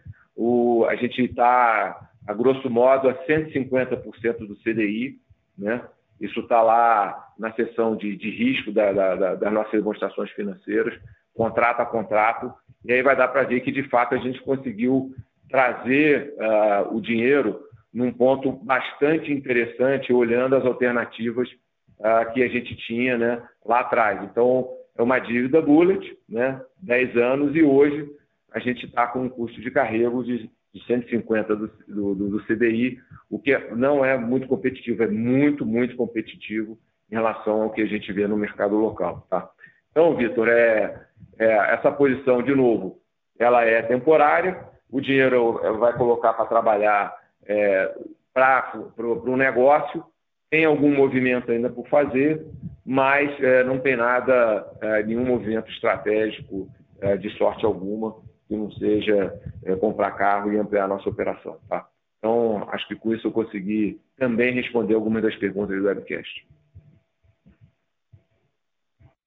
O, 0.42 0.86
a 0.86 0.96
gente 0.96 1.22
está, 1.22 2.08
a 2.26 2.32
grosso 2.32 2.70
modo, 2.70 3.10
a 3.10 3.14
150% 3.26 4.38
do 4.46 4.56
CDI, 4.56 5.18
né? 5.58 5.82
Isso 6.18 6.40
está 6.40 6.62
lá 6.62 7.28
na 7.38 7.52
seção 7.52 7.94
de, 7.94 8.16
de 8.16 8.30
risco 8.30 8.72
da, 8.72 8.90
da, 8.90 9.34
das 9.34 9.52
nossas 9.52 9.72
demonstrações 9.72 10.30
financeiras, 10.30 10.98
contrato 11.34 11.80
a 11.80 11.84
contrato, 11.84 12.50
e 12.82 12.90
aí 12.90 13.02
vai 13.02 13.14
dar 13.14 13.28
para 13.28 13.42
ver 13.42 13.60
que, 13.60 13.70
de 13.70 13.82
fato, 13.90 14.14
a 14.14 14.18
gente 14.18 14.40
conseguiu 14.40 15.14
trazer 15.50 16.34
uh, 16.38 16.96
o 16.96 17.02
dinheiro 17.02 17.60
num 17.92 18.10
ponto 18.10 18.50
bastante 18.50 19.30
interessante, 19.30 20.10
olhando 20.10 20.56
as 20.56 20.64
alternativas 20.64 21.50
uh, 21.98 22.32
que 22.32 22.42
a 22.42 22.48
gente 22.48 22.74
tinha 22.86 23.18
né, 23.18 23.42
lá 23.62 23.80
atrás. 23.80 24.22
Então, 24.24 24.70
é 24.96 25.02
uma 25.02 25.18
dívida 25.18 25.60
bullet, 25.60 26.16
né, 26.26 26.62
10 26.78 27.16
anos, 27.18 27.54
e 27.54 27.62
hoje 27.62 28.08
a 28.52 28.58
gente 28.58 28.86
está 28.86 29.06
com 29.06 29.22
um 29.22 29.28
custo 29.28 29.60
de 29.60 29.70
carrego 29.70 30.24
de, 30.24 30.50
de 30.72 30.84
150 30.86 31.56
do, 31.56 31.68
do, 31.88 32.14
do, 32.14 32.44
CDI, 32.44 33.00
o 33.28 33.38
que 33.38 33.56
não 33.74 34.04
é 34.04 34.16
muito 34.18 34.46
competitivo, 34.48 35.02
é 35.02 35.06
muito, 35.06 35.64
muito 35.64 35.96
competitivo 35.96 36.78
em 37.10 37.14
relação 37.14 37.62
ao 37.62 37.70
que 37.70 37.82
a 37.82 37.86
gente 37.86 38.12
vê 38.12 38.26
no 38.26 38.36
mercado 38.36 38.76
local. 38.76 39.26
Tá? 39.28 39.48
Então, 39.90 40.16
Vitor, 40.16 40.48
é, 40.48 41.06
é, 41.38 41.74
essa 41.74 41.90
posição, 41.90 42.42
de 42.42 42.54
novo, 42.54 43.00
ela 43.38 43.64
é 43.64 43.82
temporária, 43.82 44.64
o 44.90 45.00
dinheiro 45.00 45.60
vai 45.78 45.92
colocar 45.96 46.32
para 46.34 46.46
trabalhar 46.46 47.14
é, 47.46 47.94
para 48.32 48.82
o 48.98 49.36
negócio, 49.36 50.04
tem 50.50 50.64
algum 50.64 50.94
movimento 50.94 51.50
ainda 51.50 51.70
por 51.70 51.88
fazer, 51.88 52.44
mas 52.84 53.40
é, 53.40 53.62
não 53.62 53.78
tem 53.78 53.96
nada, 53.96 54.66
é, 54.80 55.02
nenhum 55.04 55.24
movimento 55.24 55.70
estratégico 55.70 56.68
é, 57.00 57.16
de 57.16 57.30
sorte 57.36 57.64
alguma 57.64 58.16
que 58.50 58.56
não 58.56 58.68
seja 58.72 59.32
é, 59.64 59.76
comprar 59.76 60.10
carro 60.10 60.52
e 60.52 60.58
ampliar 60.58 60.86
a 60.86 60.88
nossa 60.88 61.08
operação. 61.08 61.56
Tá? 61.68 61.88
Então, 62.18 62.68
acho 62.72 62.88
que 62.88 62.96
com 62.96 63.14
isso 63.14 63.28
eu 63.28 63.32
consegui 63.32 64.00
também 64.16 64.52
responder 64.52 64.94
algumas 64.94 65.22
das 65.22 65.36
perguntas 65.36 65.78
do 65.78 65.86
webcast. 65.86 66.44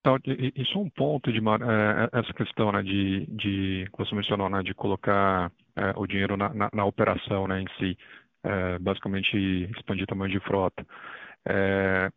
Então, 0.01 0.17
e, 0.27 0.65
só 0.65 0.79
um 0.79 0.89
ponto 0.89 1.31
de 1.31 1.39
é, 1.39 2.19
essa 2.19 2.33
questão 2.33 2.73
né, 2.73 2.83
de, 2.83 3.25
de 3.27 3.87
você 3.97 4.13
mencionou, 4.13 4.49
né, 4.49 4.61
de 4.61 4.73
colocar 4.73 5.49
é, 5.77 5.93
o 5.95 6.05
dinheiro 6.05 6.35
na, 6.35 6.53
na, 6.53 6.69
na, 6.73 6.83
operação 6.83 7.47
né, 7.47 7.61
em 7.61 7.67
si, 7.79 7.97
é, 8.43 8.77
basicamente 8.79 9.37
expandir 9.77 10.05
tamanho 10.05 10.33
de 10.33 10.41
frota. 10.41 10.85
É, 11.47 12.11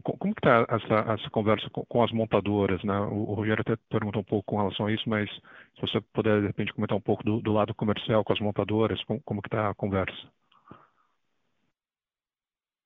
como 0.00 0.32
está 0.32 0.66
essa, 0.68 1.12
essa 1.12 1.30
conversa 1.30 1.68
com, 1.70 1.84
com, 1.84 2.02
as 2.02 2.10
montadoras? 2.12 2.82
Né? 2.82 2.98
O, 3.00 3.30
o, 3.30 3.34
Rogério 3.34 3.60
até 3.60 3.76
perguntou 3.90 4.22
um 4.22 4.24
pouco 4.24 4.46
com 4.46 4.58
relação 4.58 4.86
a 4.86 4.92
isso, 4.92 5.08
mas 5.08 5.28
se 5.30 5.80
você 5.80 6.00
puder, 6.12 6.40
de 6.40 6.46
repente, 6.46 6.72
comentar 6.72 6.96
um 6.96 7.00
pouco 7.00 7.22
do, 7.24 7.40
do 7.40 7.52
lado 7.52 7.74
comercial 7.74 8.24
com 8.24 8.32
as 8.32 8.40
montadoras, 8.40 9.02
com, 9.04 9.20
como 9.20 9.40
está 9.44 9.70
a 9.70 9.74
conversa? 9.74 10.16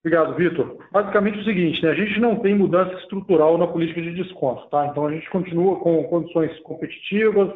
Obrigado, 0.04 0.36
Vitor. 0.36 0.78
Basicamente 0.92 1.38
é 1.38 1.40
o 1.40 1.44
seguinte, 1.44 1.82
né? 1.82 1.90
a 1.90 1.94
gente 1.94 2.20
não 2.20 2.36
tem 2.36 2.54
mudança 2.54 2.94
estrutural 3.00 3.59
na 3.59 3.66
política 3.66 4.00
de 4.00 4.14
desconto, 4.14 4.68
tá? 4.68 4.86
Então 4.86 5.07
a 5.07 5.12
gente 5.12 5.28
continua 5.30 5.80
com 5.80 6.04
condições 6.04 6.57
competitivas 6.61 7.52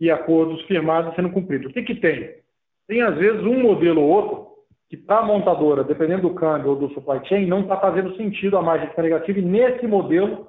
e 0.00 0.10
acordos 0.10 0.62
firmados 0.66 1.14
sendo 1.16 1.30
cumpridos. 1.30 1.70
O 1.70 1.74
que, 1.74 1.82
que 1.82 1.96
tem? 1.96 2.36
Tem, 2.86 3.02
às 3.02 3.16
vezes, 3.16 3.42
um 3.42 3.60
modelo 3.62 4.00
ou 4.00 4.08
outro 4.08 4.47
que 4.88 4.96
para 4.96 5.18
a 5.18 5.22
montadora, 5.22 5.84
dependendo 5.84 6.22
do 6.22 6.34
câmbio 6.34 6.70
ou 6.70 6.76
do 6.76 6.94
supply 6.94 7.20
chain, 7.26 7.46
não 7.46 7.60
está 7.60 7.76
fazendo 7.76 8.16
sentido 8.16 8.56
a 8.56 8.62
margem 8.62 8.88
ficar 8.88 9.02
negativa 9.02 9.38
e 9.38 9.42
nesse 9.42 9.86
modelo 9.86 10.48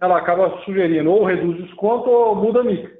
ela 0.00 0.16
acaba 0.16 0.58
sugerindo 0.64 1.10
ou 1.10 1.24
reduz 1.24 1.62
desconto 1.62 2.08
ou 2.08 2.34
muda 2.34 2.64
mix. 2.64 2.90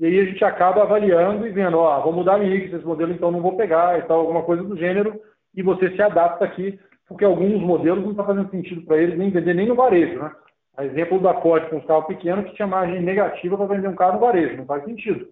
e 0.00 0.06
aí 0.06 0.20
a 0.20 0.24
gente 0.24 0.42
acaba 0.44 0.82
avaliando 0.82 1.46
e 1.46 1.50
vendo, 1.50 1.78
ó, 1.78 2.00
vou 2.00 2.12
mudar 2.12 2.38
mix, 2.38 2.72
esse 2.72 2.84
modelo 2.84 3.12
então 3.12 3.30
não 3.30 3.42
vou 3.42 3.56
pegar 3.56 3.98
e 3.98 4.02
tal, 4.02 4.20
alguma 4.20 4.42
coisa 4.42 4.62
do 4.62 4.76
gênero, 4.76 5.20
e 5.54 5.62
você 5.62 5.90
se 5.90 6.00
adapta 6.00 6.44
aqui, 6.44 6.80
porque 7.06 7.24
alguns 7.24 7.60
modelos 7.60 8.02
não 8.02 8.12
está 8.12 8.24
fazendo 8.24 8.50
sentido 8.50 8.82
para 8.82 8.96
eles 8.96 9.18
nem 9.18 9.30
vender 9.30 9.54
nem 9.54 9.68
no 9.68 9.74
varejo, 9.74 10.18
né? 10.18 10.32
A 10.76 10.84
exemplo 10.84 11.20
da 11.20 11.34
Ford 11.34 11.68
com 11.68 11.76
os 11.76 11.84
carros 11.84 12.06
pequenos 12.06 12.46
que 12.46 12.56
tinha 12.56 12.66
margem 12.66 13.00
negativa 13.00 13.56
para 13.56 13.66
vender 13.66 13.88
um 13.88 13.94
carro 13.94 14.14
no 14.14 14.20
varejo, 14.20 14.56
não 14.56 14.64
faz 14.64 14.84
sentido. 14.84 15.28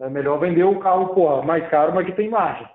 É 0.00 0.08
melhor 0.08 0.38
vender 0.38 0.62
o 0.62 0.78
carro 0.78 1.12
porra, 1.12 1.42
mais 1.42 1.68
caro, 1.68 1.92
mas 1.92 2.06
que 2.06 2.12
tem 2.12 2.30
margem. 2.30 2.66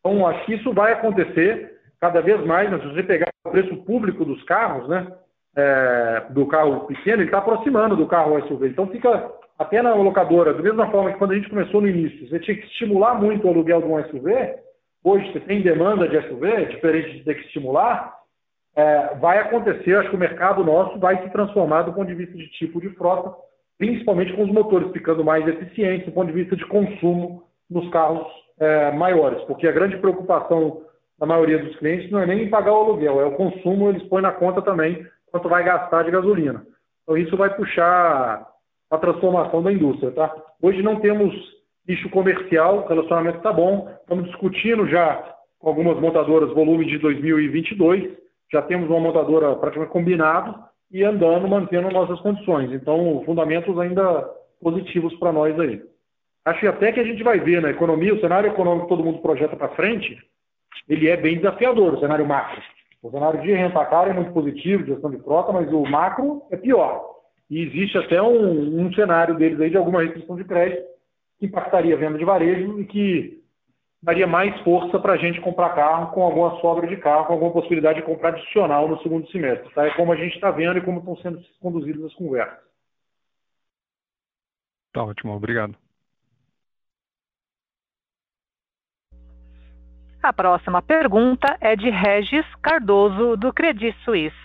Então, 0.00 0.26
acho 0.26 0.44
que 0.46 0.54
isso 0.54 0.72
vai 0.72 0.92
acontecer 0.92 1.78
cada 2.00 2.20
vez 2.20 2.44
mais, 2.46 2.70
né? 2.70 2.78
se 2.78 2.86
você 2.86 3.02
pegar 3.02 3.28
o 3.44 3.50
preço 3.50 3.76
público 3.78 4.24
dos 4.24 4.42
carros, 4.44 4.88
né? 4.88 5.06
É, 5.56 6.26
do 6.30 6.46
carro 6.46 6.86
pequeno, 6.86 7.16
ele 7.16 7.24
está 7.24 7.38
aproximando 7.38 7.96
do 7.96 8.06
carro 8.06 8.40
SUV. 8.46 8.68
Então, 8.68 8.86
fica 8.86 9.32
até 9.58 9.82
na 9.82 9.92
locadora, 9.92 10.54
da 10.54 10.62
mesma 10.62 10.88
forma 10.88 11.10
que 11.10 11.18
quando 11.18 11.32
a 11.32 11.34
gente 11.34 11.50
começou 11.50 11.80
no 11.80 11.88
início, 11.88 12.28
você 12.28 12.38
tinha 12.38 12.56
que 12.56 12.66
estimular 12.66 13.14
muito 13.14 13.44
o 13.44 13.50
aluguel 13.50 13.82
de 13.82 13.88
um 13.88 14.04
SUV, 14.04 14.54
hoje 15.02 15.32
você 15.32 15.40
tem 15.40 15.62
demanda 15.62 16.08
de 16.08 16.20
SUV, 16.28 16.66
diferente 16.66 17.18
de 17.18 17.24
ter 17.24 17.34
que 17.34 17.46
estimular, 17.46 18.14
é, 18.76 19.16
vai 19.16 19.38
acontecer, 19.38 19.96
acho 19.96 20.10
que 20.10 20.16
o 20.16 20.20
mercado 20.20 20.62
nosso 20.62 20.96
vai 21.00 21.20
se 21.24 21.30
transformar 21.30 21.82
do 21.82 21.92
ponto 21.92 22.06
de 22.06 22.14
vista 22.14 22.36
de 22.36 22.46
tipo 22.50 22.80
de 22.80 22.90
frota, 22.90 23.34
principalmente 23.76 24.32
com 24.34 24.44
os 24.44 24.52
motores 24.52 24.92
ficando 24.92 25.24
mais 25.24 25.46
eficientes 25.48 26.06
do 26.06 26.12
ponto 26.12 26.28
de 26.28 26.34
vista 26.34 26.54
de 26.54 26.64
consumo 26.66 27.42
nos 27.68 27.90
carros 27.90 28.24
é, 28.60 28.92
maiores, 28.92 29.42
porque 29.44 29.66
a 29.66 29.72
grande 29.72 29.96
preocupação 29.98 30.82
da 31.18 31.26
maioria 31.26 31.58
dos 31.58 31.76
clientes 31.76 32.10
não 32.10 32.20
é 32.20 32.26
nem 32.26 32.44
em 32.44 32.50
pagar 32.50 32.72
o 32.72 32.76
aluguel, 32.76 33.20
é 33.20 33.24
o 33.24 33.32
consumo, 33.32 33.88
eles 33.88 34.02
põem 34.04 34.22
na 34.22 34.32
conta 34.32 34.62
também 34.62 35.04
quanto 35.30 35.48
vai 35.48 35.64
gastar 35.64 36.04
de 36.04 36.10
gasolina. 36.10 36.64
Então 37.02 37.16
isso 37.16 37.36
vai 37.36 37.54
puxar 37.54 38.46
a 38.90 38.98
transformação 38.98 39.62
da 39.62 39.72
indústria. 39.72 40.10
Tá? 40.12 40.34
Hoje 40.62 40.82
não 40.82 41.00
temos 41.00 41.34
nicho 41.86 42.08
comercial, 42.10 42.78
o 42.78 42.86
relacionamento 42.86 43.38
está 43.38 43.52
bom, 43.52 43.90
estamos 44.00 44.26
discutindo 44.26 44.86
já 44.86 45.36
com 45.58 45.68
algumas 45.68 45.98
montadoras 45.98 46.54
volume 46.54 46.86
de 46.86 46.98
2022, 46.98 48.16
já 48.52 48.62
temos 48.62 48.88
uma 48.88 49.00
montadora 49.00 49.56
praticamente 49.56 49.92
combinado 49.92 50.54
e 50.90 51.02
andando, 51.02 51.48
mantendo 51.48 51.90
nossas 51.90 52.20
condições. 52.20 52.72
Então, 52.72 53.22
fundamentos 53.26 53.78
ainda 53.78 54.22
positivos 54.62 55.14
para 55.18 55.32
nós 55.32 55.58
aí. 55.58 55.82
Acho 56.48 56.66
até 56.68 56.92
que 56.92 57.00
a 57.00 57.04
gente 57.04 57.22
vai 57.22 57.38
ver 57.38 57.60
na 57.60 57.70
economia, 57.70 58.14
o 58.14 58.20
cenário 58.20 58.50
econômico 58.50 58.86
que 58.86 58.88
todo 58.88 59.04
mundo 59.04 59.18
projeta 59.20 59.54
para 59.54 59.68
frente, 59.76 60.18
ele 60.88 61.08
é 61.08 61.16
bem 61.16 61.36
desafiador, 61.36 61.94
o 61.94 62.00
cenário 62.00 62.26
macro. 62.26 62.62
O 63.02 63.10
cenário 63.10 63.40
de 63.42 63.52
renta 63.52 63.84
cara 63.84 64.10
é 64.10 64.14
muito 64.14 64.32
positivo, 64.32 64.86
gestão 64.86 65.10
de 65.10 65.18
frota, 65.18 65.52
mas 65.52 65.70
o 65.70 65.82
macro 65.82 66.42
é 66.50 66.56
pior. 66.56 67.04
E 67.50 67.62
existe 67.62 67.98
até 67.98 68.20
um, 68.22 68.80
um 68.80 68.92
cenário 68.94 69.36
deles 69.36 69.60
aí 69.60 69.70
de 69.70 69.76
alguma 69.76 70.02
restrição 70.02 70.36
de 70.36 70.44
crédito 70.44 70.82
que 71.38 71.46
impactaria 71.46 71.94
a 71.94 71.98
venda 71.98 72.18
de 72.18 72.24
varejo 72.24 72.80
e 72.80 72.86
que 72.86 73.42
daria 74.02 74.26
mais 74.26 74.58
força 74.60 74.98
para 74.98 75.14
a 75.14 75.16
gente 75.16 75.40
comprar 75.40 75.74
carro 75.74 76.12
com 76.12 76.22
alguma 76.22 76.60
sobra 76.60 76.86
de 76.86 76.96
carro, 76.96 77.26
com 77.26 77.34
alguma 77.34 77.52
possibilidade 77.52 78.00
de 78.00 78.06
comprar 78.06 78.30
adicional 78.30 78.88
no 78.88 79.00
segundo 79.02 79.30
semestre. 79.30 79.72
Tá? 79.74 79.86
É 79.86 79.94
como 79.94 80.12
a 80.12 80.16
gente 80.16 80.34
está 80.34 80.50
vendo 80.50 80.78
e 80.78 80.82
como 80.82 81.00
estão 81.00 81.16
sendo 81.18 81.40
conduzidas 81.60 82.04
as 82.04 82.14
conversas. 82.14 82.66
Tá 84.92 85.04
ótimo, 85.04 85.34
obrigado. 85.34 85.76
A 90.20 90.32
próxima 90.32 90.82
pergunta 90.82 91.56
é 91.60 91.76
de 91.76 91.88
Regis 91.90 92.44
Cardoso, 92.56 93.36
do 93.36 93.52
Credit 93.52 93.96
Suisse. 94.04 94.36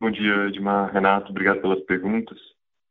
Bom 0.00 0.10
dia, 0.10 0.46
Edmar, 0.46 0.90
Renato, 0.90 1.30
obrigado 1.30 1.60
pelas 1.60 1.80
perguntas. 1.80 2.38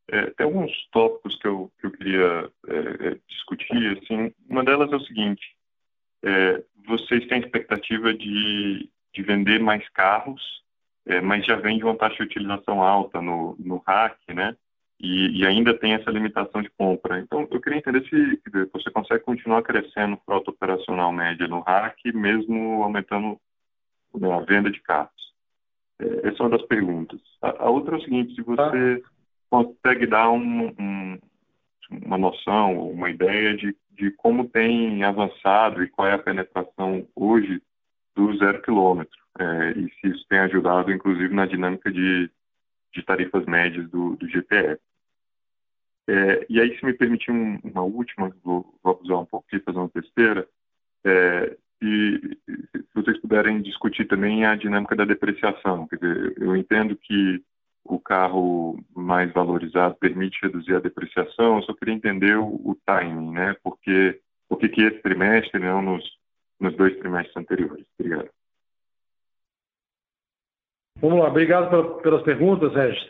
É, 0.08 0.30
tem 0.32 0.46
alguns 0.46 0.72
tópicos 0.92 1.36
que 1.40 1.48
eu, 1.48 1.72
que 1.80 1.88
eu 1.88 1.92
queria 1.92 2.52
é, 2.68 3.08
é, 3.08 3.20
discutir. 3.28 3.98
Assim, 3.98 4.32
uma 4.48 4.64
delas 4.64 4.92
é 4.92 4.96
o 4.96 5.02
seguinte: 5.02 5.44
é, 6.24 6.64
vocês 6.86 7.26
têm 7.28 7.40
expectativa 7.40 8.14
de, 8.14 8.88
de 9.14 9.22
vender 9.24 9.60
mais 9.60 9.88
carros, 9.90 10.64
é, 11.08 11.20
mas 11.22 11.44
já 11.44 11.56
vem 11.56 11.80
de 11.80 11.84
uma 11.84 11.98
taxa 11.98 12.18
de 12.18 12.24
utilização 12.24 12.84
alta 12.84 13.20
no, 13.20 13.56
no 13.58 13.78
RAC, 13.78 14.18
né? 14.30 14.56
E, 15.00 15.42
e, 15.42 15.46
ainda 15.46 15.78
tem 15.78 15.94
essa 15.94 16.10
limitação 16.10 16.62
de 16.62 16.72
compra. 16.72 17.20
Então, 17.20 17.48
eu 17.52 17.62
queria 17.62 17.78
entender 17.78 18.04
se 18.10 18.42
você 18.74 18.90
consegue 18.90 19.24
continuar 19.24 19.62
crescendo 19.62 20.20
frota 20.26 20.50
operacional 20.50 21.14
média 21.14 21.48
no 21.48 21.60
RAC, 21.60 22.12
mesmo 22.14 22.82
aumentando 22.82 23.40
né, 24.16 24.32
a 24.32 24.40
venda 24.40 24.72
de 24.72 24.82
carros. 24.82 25.34
É, 26.00 26.30
essa 26.30 26.38
é 26.38 26.42
uma 26.42 26.58
das 26.58 26.68
perguntas. 26.68 27.20
A, 27.42 27.66
a 27.66 27.70
outra 27.70 27.96
é 27.96 28.00
o 28.00 28.02
seguinte, 28.02 28.34
se 28.34 28.42
você 28.42 29.04
ah. 29.04 29.10
consegue 29.52 30.08
dar 30.08 30.32
um, 30.32 30.68
um, 30.80 31.20
uma 32.04 32.18
noção, 32.18 32.90
uma 32.90 33.12
ideia 33.12 33.56
de, 33.56 33.76
de 33.92 34.12
como 34.12 34.50
tem 34.50 35.04
avançado 35.04 35.84
e 35.84 35.90
qual 35.90 36.08
é 36.08 36.14
a 36.14 36.20
penetração 36.20 37.08
hoje 37.16 37.62
do 38.16 38.36
zero 38.38 38.64
quilômetro, 38.64 39.18
é, 39.40 39.72
e 39.74 39.92
se 40.00 40.08
isso 40.08 40.26
tem 40.28 40.40
ajudado, 40.40 40.92
inclusive, 40.92 41.34
na 41.34 41.46
dinâmica 41.46 41.92
de, 41.92 42.32
de 42.94 43.04
tarifas 43.04 43.46
médias 43.46 43.90
do, 43.90 44.16
do 44.16 44.28
GPF. 44.28 44.80
É, 46.10 46.46
e 46.50 46.62
aí, 46.62 46.78
se 46.78 46.86
me 46.86 46.94
permitir 46.94 47.32
um, 47.32 47.60
uma 47.64 47.82
última, 47.82 48.34
vou, 48.44 48.80
vou 48.82 48.94
abusar 48.94 49.20
um 49.20 49.26
pouco 49.26 49.46
aqui, 49.48 49.64
fazer 49.64 49.78
uma 49.78 49.92
besteira, 49.94 50.48
é, 51.06 51.58
e 51.82 52.38
se 52.48 52.86
vocês 52.96 53.20
puderem 53.20 53.62
discutir 53.62 54.06
também 54.06 54.46
a 54.46 54.56
dinâmica 54.56 54.96
da 54.96 55.06
depreciação. 55.06 55.88
Quer 55.88 55.98
dizer, 55.98 56.34
eu 56.38 56.56
entendo 56.56 56.96
que 56.96 57.44
o 57.84 58.00
carro 58.00 58.84
mais 58.96 59.32
valorizado 59.32 59.96
permite 59.96 60.40
reduzir 60.42 60.76
a 60.76 60.80
depreciação, 60.80 61.58
eu 61.58 61.64
só 61.64 61.74
queria 61.74 61.94
entender 61.94 62.38
o, 62.38 62.48
o 62.48 62.78
timing, 62.86 63.32
né? 63.32 63.56
Porque, 63.64 64.20
por 64.50 64.58
que 64.58 64.82
esse 64.82 65.02
trimestre 65.02 65.60
não 65.60 65.82
nos, 65.82 66.04
nos 66.60 66.76
dois 66.76 66.98
trimestres 66.98 67.38
anteriores? 67.38 67.86
Obrigado. 68.00 68.30
Vamos 71.02 71.20
lá, 71.20 71.28
obrigado 71.28 72.02
pelas 72.02 72.22
perguntas, 72.24 72.74
Regis. 72.74 73.08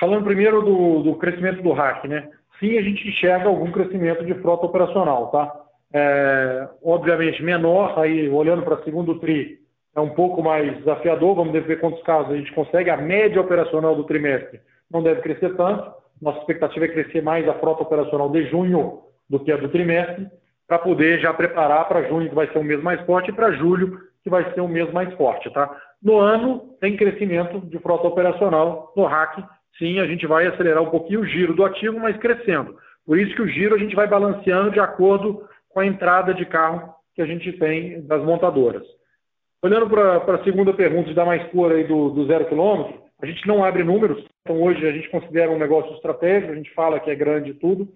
Falando 0.00 0.24
primeiro 0.24 0.62
do, 0.62 1.02
do 1.02 1.14
crescimento 1.16 1.62
do 1.62 1.72
RAC, 1.72 2.06
né? 2.06 2.28
Sim, 2.58 2.76
a 2.76 2.82
gente 2.82 3.08
enxerga 3.08 3.48
algum 3.48 3.70
crescimento 3.70 4.24
de 4.24 4.34
frota 4.34 4.66
operacional, 4.66 5.28
tá? 5.28 5.68
é, 5.92 6.68
obviamente 6.82 7.42
menor, 7.42 7.98
aí 7.98 8.28
olhando 8.28 8.62
para 8.62 8.82
segundo 8.82 9.18
TRI, 9.18 9.58
é 9.94 10.00
um 10.00 10.10
pouco 10.10 10.42
mais 10.42 10.76
desafiador, 10.78 11.34
vamos 11.34 11.52
ver 11.52 11.80
quantos 11.80 12.02
casos 12.02 12.32
a 12.32 12.36
gente 12.36 12.52
consegue, 12.52 12.90
a 12.90 12.96
média 12.96 13.40
operacional 13.40 13.96
do 13.96 14.04
trimestre 14.04 14.60
não 14.90 15.02
deve 15.02 15.22
crescer 15.22 15.54
tanto, 15.56 15.92
nossa 16.20 16.38
expectativa 16.40 16.84
é 16.84 16.88
crescer 16.88 17.22
mais 17.22 17.48
a 17.48 17.54
frota 17.54 17.82
operacional 17.82 18.30
de 18.30 18.46
junho 18.48 19.00
do 19.28 19.40
que 19.40 19.52
a 19.52 19.56
do 19.56 19.68
trimestre, 19.68 20.26
para 20.66 20.78
poder 20.78 21.18
já 21.20 21.32
preparar 21.32 21.88
para 21.88 22.06
junho, 22.08 22.28
que 22.28 22.34
vai 22.34 22.46
ser 22.48 22.58
um 22.58 22.64
mês 22.64 22.82
mais 22.82 23.00
forte, 23.06 23.30
e 23.30 23.34
para 23.34 23.52
julho, 23.52 23.98
que 24.28 24.30
vai 24.30 24.52
ser 24.52 24.60
um 24.60 24.68
mês 24.68 24.92
mais 24.92 25.12
forte. 25.14 25.50
Tá? 25.50 25.74
No 26.02 26.18
ano, 26.18 26.76
tem 26.80 26.96
crescimento 26.96 27.60
de 27.60 27.78
frota 27.78 28.06
operacional 28.06 28.92
no 28.94 29.06
RAC, 29.06 29.42
sim, 29.78 29.98
a 29.98 30.06
gente 30.06 30.26
vai 30.26 30.46
acelerar 30.46 30.82
um 30.82 30.90
pouquinho 30.90 31.20
o 31.20 31.26
giro 31.26 31.54
do 31.54 31.64
ativo, 31.64 31.98
mas 31.98 32.16
crescendo. 32.18 32.76
Por 33.06 33.18
isso 33.18 33.34
que 33.34 33.42
o 33.42 33.48
giro 33.48 33.74
a 33.74 33.78
gente 33.78 33.96
vai 33.96 34.06
balanceando 34.06 34.70
de 34.70 34.78
acordo 34.78 35.48
com 35.70 35.80
a 35.80 35.86
entrada 35.86 36.34
de 36.34 36.44
carro 36.44 36.94
que 37.14 37.22
a 37.22 37.26
gente 37.26 37.52
tem 37.54 38.02
das 38.02 38.22
montadoras. 38.22 38.86
Olhando 39.62 39.88
para 39.88 40.34
a 40.34 40.44
segunda 40.44 40.72
pergunta, 40.72 41.14
dar 41.14 41.24
mais 41.24 41.42
cor 41.50 41.72
aí 41.72 41.84
do, 41.84 42.10
do 42.10 42.26
zero 42.26 42.46
quilômetro, 42.46 43.00
a 43.20 43.26
gente 43.26 43.44
não 43.48 43.64
abre 43.64 43.82
números, 43.82 44.24
então 44.42 44.62
hoje 44.62 44.86
a 44.86 44.92
gente 44.92 45.08
considera 45.08 45.50
um 45.50 45.58
negócio 45.58 45.92
estratégico, 45.94 46.52
a 46.52 46.54
gente 46.54 46.72
fala 46.74 47.00
que 47.00 47.10
é 47.10 47.14
grande 47.16 47.50
e 47.50 47.54
tudo, 47.54 47.88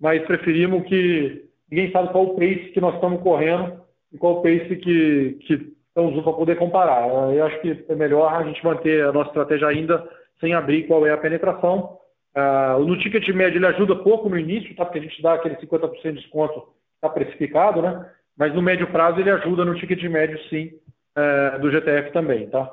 mas 0.00 0.22
preferimos 0.22 0.84
que 0.84 1.44
ninguém 1.70 1.90
sabe 1.90 2.10
qual 2.10 2.24
o 2.24 2.36
pace 2.36 2.70
que 2.72 2.80
nós 2.80 2.94
estamos 2.94 3.20
correndo 3.22 3.82
e 4.12 4.16
qual 4.16 4.38
o 4.38 4.42
pace 4.42 4.76
que, 4.76 5.38
que 5.46 5.79
usando 5.96 6.22
para 6.22 6.32
poder 6.32 6.56
comparar. 6.56 7.08
Eu 7.32 7.46
acho 7.46 7.60
que 7.60 7.84
é 7.88 7.94
melhor 7.94 8.32
a 8.32 8.44
gente 8.44 8.64
manter 8.64 9.04
a 9.04 9.12
nossa 9.12 9.30
estratégia 9.30 9.68
ainda 9.68 10.08
sem 10.40 10.54
abrir 10.54 10.86
qual 10.86 11.06
é 11.06 11.12
a 11.12 11.18
penetração. 11.18 11.98
Uh, 12.36 12.84
no 12.84 12.98
ticket 12.98 13.28
médio 13.30 13.58
ele 13.58 13.66
ajuda 13.66 13.96
pouco 13.96 14.28
no 14.28 14.38
início, 14.38 14.74
tá? 14.76 14.84
porque 14.84 15.00
a 15.00 15.02
gente 15.02 15.20
dá 15.20 15.34
aquele 15.34 15.56
50% 15.56 16.02
de 16.02 16.12
desconto 16.12 16.68
está 16.94 17.08
precificado, 17.08 17.82
né? 17.82 18.06
Mas 18.36 18.54
no 18.54 18.62
médio 18.62 18.86
prazo 18.86 19.20
ele 19.20 19.30
ajuda 19.30 19.64
no 19.64 19.74
ticket 19.74 20.02
médio, 20.04 20.38
sim, 20.48 20.70
é, 21.16 21.58
do 21.58 21.70
GTF 21.70 22.12
também, 22.12 22.48
tá? 22.48 22.70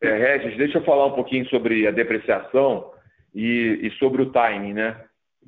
É, 0.00 0.36
Regis, 0.36 0.56
deixa 0.56 0.78
eu 0.78 0.84
falar 0.84 1.06
um 1.06 1.12
pouquinho 1.12 1.46
sobre 1.48 1.86
a 1.86 1.90
depreciação 1.90 2.92
e, 3.34 3.80
e 3.82 3.90
sobre 3.98 4.22
o 4.22 4.30
timing, 4.30 4.74
né? 4.74 4.96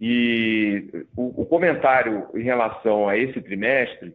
E 0.01 1.07
o, 1.17 1.43
o, 1.43 1.47
comentário 1.47 2.29
em 2.35 2.43
relação 2.43 3.09
a 3.09 3.17
esse 3.17 3.41
trimestre, 3.41 4.15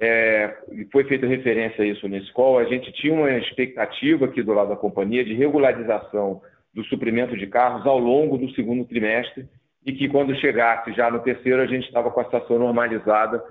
é, 0.00 0.56
foi 0.92 1.04
feita 1.04 1.26
referência 1.26 1.82
a 1.82 1.86
isso 1.86 2.06
nesse 2.08 2.32
call, 2.32 2.58
a 2.58 2.64
gente 2.64 2.92
tinha 2.92 3.12
uma 3.12 3.30
expectativa 3.32 4.26
aqui 4.26 4.42
do 4.42 4.52
lado 4.52 4.68
da 4.68 4.76
companhia 4.76 5.24
de 5.24 5.34
regularização 5.34 6.40
do 6.72 6.84
suprimento 6.84 7.36
de 7.36 7.46
carros 7.46 7.86
ao 7.86 7.98
longo 7.98 8.38
do 8.38 8.50
segundo 8.52 8.84
trimestre 8.84 9.48
e 9.84 9.92
que 9.92 10.08
quando 10.08 10.36
chegasse 10.36 10.92
já 10.92 11.10
no 11.10 11.20
terceiro 11.20 11.62
a 11.62 11.66
gente 11.66 11.86
estava 11.86 12.10
com 12.10 12.20
a 12.20 12.24
situação 12.24 12.58
normalizada, 12.58 13.42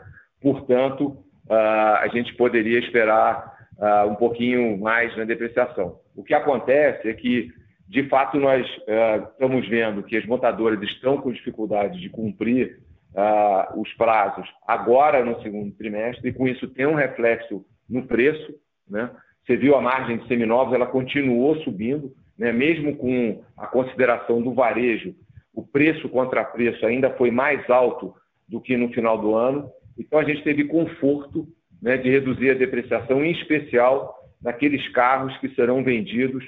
portanto, 0.41 1.17
uh, 1.49 1.97
a 1.99 2.07
gente 2.13 2.33
poderia 2.35 2.79
esperar 2.79 3.57
uh, 3.77 4.09
um 4.09 4.15
pouquinho 4.15 4.77
mais 4.77 5.15
na 5.17 5.25
depreciação. 5.25 5.99
O 6.15 6.23
que 6.23 6.33
acontece 6.33 7.09
é 7.09 7.13
que 7.13 7.51
De 7.89 8.03
fato, 8.09 8.37
nós 8.37 8.67
uh, 8.79 9.29
estamos 9.31 9.65
vendo 9.69 10.03
que 10.03 10.17
as 10.17 10.25
montadoras 10.25 10.81
estão 10.83 11.21
com 11.21 11.31
dificuldade 11.31 12.01
de 12.01 12.09
cumprir 12.09 12.79
uh, 13.17 13.79
os 13.79 13.91
prazos 13.93 14.47
agora 14.67 15.25
no 15.25 15.41
segundo 15.41 15.75
trimestre, 15.75 16.29
e 16.29 16.33
com 16.33 16.47
isso 16.47 16.67
tem 16.67 16.85
um 16.85 16.93
reflexo 16.93 17.65
no 17.89 18.05
preço. 18.05 18.53
Né? 18.87 19.09
Você 19.45 19.57
viu 19.57 19.75
a 19.75 19.81
margem 19.81 20.17
de 20.17 20.27
seminovos, 20.27 20.73
ela 20.73 20.85
continuou 20.85 21.57
subindo, 21.63 22.13
né? 22.37 22.51
mesmo 22.51 22.95
com 22.95 23.43
a 23.57 23.65
consideração 23.65 24.41
do 24.41 24.53
varejo, 24.53 25.15
o 25.53 25.65
preço 25.65 26.07
contra 26.07 26.43
preço 26.43 26.85
ainda 26.85 27.09
foi 27.15 27.31
mais 27.31 27.67
alto 27.67 28.13
do 28.47 28.61
que 28.61 28.77
no 28.77 28.89
final 28.93 29.17
do 29.17 29.33
ano. 29.33 29.71
Então, 29.97 30.19
a 30.19 30.23
gente 30.23 30.43
teve 30.43 30.65
conforto 30.65 31.47
né, 31.81 31.97
de 31.97 32.11
reduzir 32.11 32.51
a 32.51 32.53
depreciação, 32.53 33.25
em 33.25 33.31
especial 33.31 34.15
naqueles 34.39 34.87
carros 34.89 35.35
que 35.39 35.49
serão 35.55 35.83
vendidos 35.83 36.45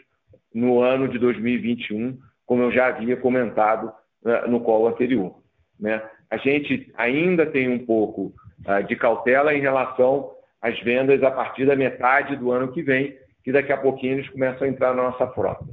no 0.53 0.79
ano 0.79 1.07
de 1.07 1.17
2021, 1.17 2.19
como 2.45 2.61
eu 2.61 2.71
já 2.71 2.87
havia 2.87 3.17
comentado 3.17 3.91
né, 4.23 4.41
no 4.41 4.61
call 4.61 4.87
anterior. 4.87 5.41
Né? 5.79 5.99
A 6.29 6.37
gente 6.37 6.91
ainda 6.95 7.45
tem 7.45 7.69
um 7.69 7.85
pouco 7.85 8.33
uh, 8.67 8.83
de 8.87 8.95
cautela 8.95 9.53
em 9.53 9.61
relação 9.61 10.31
às 10.61 10.79
vendas 10.81 11.23
a 11.23 11.31
partir 11.31 11.65
da 11.65 11.75
metade 11.75 12.35
do 12.35 12.51
ano 12.51 12.71
que 12.71 12.81
vem, 12.81 13.17
que 13.43 13.51
daqui 13.51 13.71
a 13.71 13.77
pouquinho 13.77 14.15
eles 14.15 14.29
começam 14.29 14.67
a 14.67 14.69
entrar 14.69 14.93
na 14.93 15.03
nossa 15.03 15.27
frota. 15.27 15.65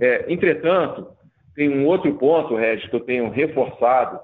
É, 0.00 0.32
entretanto, 0.32 1.08
tem 1.54 1.68
um 1.68 1.86
outro 1.86 2.14
ponto, 2.14 2.54
Regis, 2.54 2.88
que 2.88 2.94
eu 2.94 3.00
tenho 3.00 3.30
reforçado, 3.30 4.20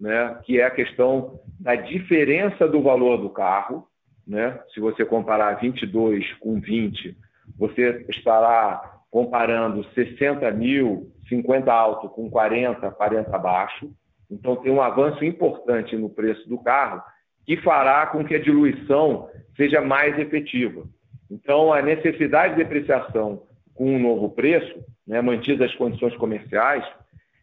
né, 0.00 0.38
que 0.44 0.60
é 0.60 0.64
a 0.64 0.70
questão 0.70 1.40
da 1.60 1.74
diferença 1.74 2.68
do 2.68 2.82
valor 2.82 3.18
do 3.18 3.28
carro. 3.28 3.86
Né? 4.26 4.58
Se 4.72 4.80
você 4.80 5.04
comparar 5.04 5.60
22 5.60 6.32
com 6.34 6.60
20, 6.60 7.16
você 7.58 8.06
estará 8.08 9.00
comparando 9.10 9.84
60 9.94 10.50
mil, 10.52 11.10
50 11.28 11.72
alto 11.72 12.08
com 12.08 12.30
40, 12.30 12.90
40 12.90 13.38
baixo. 13.38 13.90
Então, 14.30 14.56
tem 14.56 14.70
um 14.70 14.82
avanço 14.82 15.24
importante 15.24 15.96
no 15.96 16.10
preço 16.10 16.48
do 16.48 16.58
carro 16.58 17.02
que 17.46 17.56
fará 17.56 18.06
com 18.06 18.24
que 18.24 18.34
a 18.34 18.40
diluição 18.40 19.28
seja 19.56 19.80
mais 19.80 20.18
efetiva. 20.18 20.84
Então, 21.30 21.72
a 21.72 21.80
necessidade 21.80 22.54
de 22.54 22.62
depreciação 22.62 23.42
com 23.74 23.94
um 23.94 23.98
novo 23.98 24.30
preço, 24.30 24.84
né, 25.06 25.20
mantidas 25.22 25.70
as 25.70 25.76
condições 25.76 26.16
comerciais, 26.16 26.84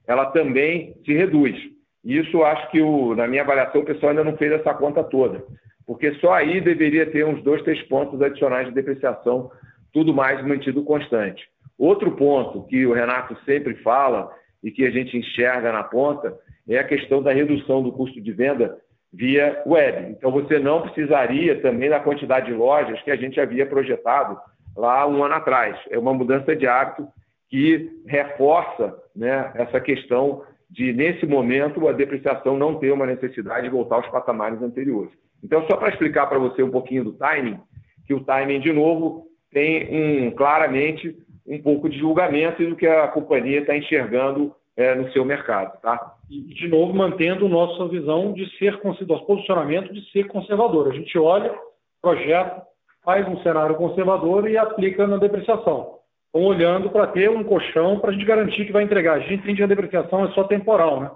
ela 0.08 0.28
também 0.28 0.96
se 1.06 1.14
reduz. 1.14 1.58
Isso 2.04 2.44
acho 2.44 2.70
que, 2.70 2.82
o, 2.82 3.16
na 3.16 3.28
minha 3.28 3.42
avaliação, 3.42 3.82
o 3.82 3.86
pessoal 3.86 4.12
ainda 4.12 4.24
não 4.24 4.38
fez 4.38 4.52
essa 4.52 4.74
conta 4.74 5.04
toda, 5.04 5.44
porque 5.88 6.14
só 6.16 6.34
aí 6.34 6.62
deveria 6.62 7.10
ter 7.10 7.26
uns 7.26 7.42
dois, 7.44 7.64
três 7.64 7.82
pontos 7.84 8.22
adicionais 8.22 8.68
de 8.68 8.74
depreciação, 8.74 9.50
tudo 9.92 10.14
mais 10.14 10.46
mantido 10.46 10.84
constante. 10.84 11.48
Outro 11.78 12.12
ponto 12.12 12.64
que 12.68 12.86
o 12.86 12.94
Renato 12.94 13.36
sempre 13.44 13.76
fala 13.76 14.32
e 14.64 14.72
que 14.72 14.86
a 14.86 14.92
gente 14.92 15.18
enxerga 15.18 15.72
na 15.72 15.84
ponta 15.84 16.38
é 16.68 16.80
a 16.80 16.84
questão 16.84 17.22
da 17.22 17.32
redução 17.32 17.84
do 17.84 17.92
custo 17.92 18.20
de 18.22 18.32
venda 18.32 18.78
via 19.14 19.62
web. 19.66 20.12
Então, 20.12 20.32
você 20.32 20.60
não 20.60 20.82
precisaria 20.82 21.62
também 21.62 21.90
da 21.90 22.00
quantidade 22.00 22.48
de 22.48 22.54
lojas 22.54 23.02
que 23.02 23.12
a 23.12 23.16
gente 23.16 23.40
havia 23.40 23.66
projetado 23.66 24.38
lá 24.76 25.08
um 25.08 25.24
ano 25.24 25.36
atrás. 25.36 25.78
É 25.90 25.98
uma 25.98 26.14
mudança 26.14 26.56
de 26.56 26.68
hábito 26.68 27.08
que 27.50 27.90
reforça 28.06 28.94
né, 29.16 29.52
essa 29.56 29.80
questão 29.80 30.44
de, 30.70 30.92
nesse 30.92 31.26
momento, 31.26 31.88
a 31.88 31.94
depreciação 31.94 32.58
não 32.58 32.76
ter 32.76 32.92
uma 32.92 33.06
necessidade 33.06 33.64
de 33.64 33.70
voltar 33.72 33.98
aos 33.98 34.08
patamares 34.08 34.62
anteriores. 34.62 35.12
Então, 35.44 35.66
só 35.68 35.78
para 35.78 35.90
explicar 35.90 36.28
para 36.28 36.40
você 36.40 36.64
um 36.64 36.72
pouquinho 36.72 37.04
do 37.04 37.14
timing, 37.14 37.60
que 38.06 38.14
o 38.14 38.24
timing, 38.24 38.60
de 38.60 38.74
novo, 38.74 39.28
tem 39.52 40.28
um, 40.28 40.32
claramente 40.32 41.16
um 41.48 41.62
pouco 41.62 41.88
de 41.88 42.00
julgamento 42.00 42.68
do 42.68 42.76
que 42.76 42.88
a 42.88 43.08
companhia 43.08 43.60
está 43.60 43.78
enxergando 43.78 44.54
é, 44.78 44.96
no 44.96 45.12
seu 45.12 45.24
mercado. 45.24 45.80
Tá? 45.82 46.16
E, 46.30 46.42
de 46.42 46.68
novo, 46.68 46.94
mantendo 46.94 47.48
nossa 47.48 47.88
visão 47.88 48.34
de 48.34 48.50
ser, 48.58 48.80
nosso 48.84 49.26
posicionamento 49.26 49.94
de 49.94 50.10
ser 50.12 50.28
conservador. 50.28 50.90
A 50.90 50.96
gente 50.96 51.18
olha, 51.18 51.54
projeta, 52.02 52.64
faz 53.04 53.28
um 53.28 53.42
cenário 53.42 53.76
conservador 53.76 54.50
e 54.50 54.58
aplica 54.58 55.08
na 55.08 55.18
depreciação. 55.18 56.00
Estão 56.26 56.48
olhando 56.48 56.90
para 56.90 57.08
ter 57.08 57.30
um 57.30 57.44
colchão 57.44 58.00
para 58.00 58.10
a 58.10 58.14
gente 58.14 58.26
garantir 58.26 58.66
que 58.66 58.74
vai 58.74 58.84
entregar. 58.84 59.14
A 59.14 59.20
gente 59.20 59.36
entende 59.36 59.58
que 59.58 59.64
a 59.64 59.68
depreciação 59.68 60.26
é 60.26 60.32
só 60.32 60.44
temporal, 60.44 61.00
né? 61.00 61.12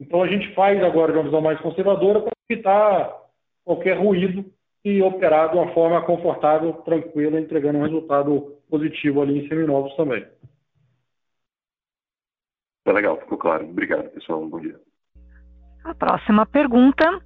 Então 0.00 0.22
a 0.22 0.28
gente 0.28 0.54
faz 0.54 0.82
agora 0.82 1.12
de 1.12 1.18
uma 1.18 1.24
visão 1.24 1.40
mais 1.40 1.60
conservadora 1.60 2.20
para 2.20 2.32
evitar 2.48 3.14
qualquer 3.64 3.98
ruído 3.98 4.44
e 4.84 5.02
operar 5.02 5.50
de 5.50 5.56
uma 5.56 5.72
forma 5.74 6.00
confortável, 6.02 6.72
tranquila, 6.84 7.38
entregando 7.38 7.78
um 7.78 7.82
resultado 7.82 8.54
positivo 8.70 9.20
ali 9.20 9.44
em 9.44 9.48
seminovos 9.48 9.94
também. 9.94 10.24
Tá 12.84 12.92
legal, 12.92 13.18
ficou 13.18 13.38
claro. 13.38 13.68
Obrigado, 13.68 14.08
pessoal. 14.10 14.46
bom 14.46 14.60
dia. 14.60 14.78
A 15.84 15.94
próxima 15.94 16.44
pergunta, 16.46 17.20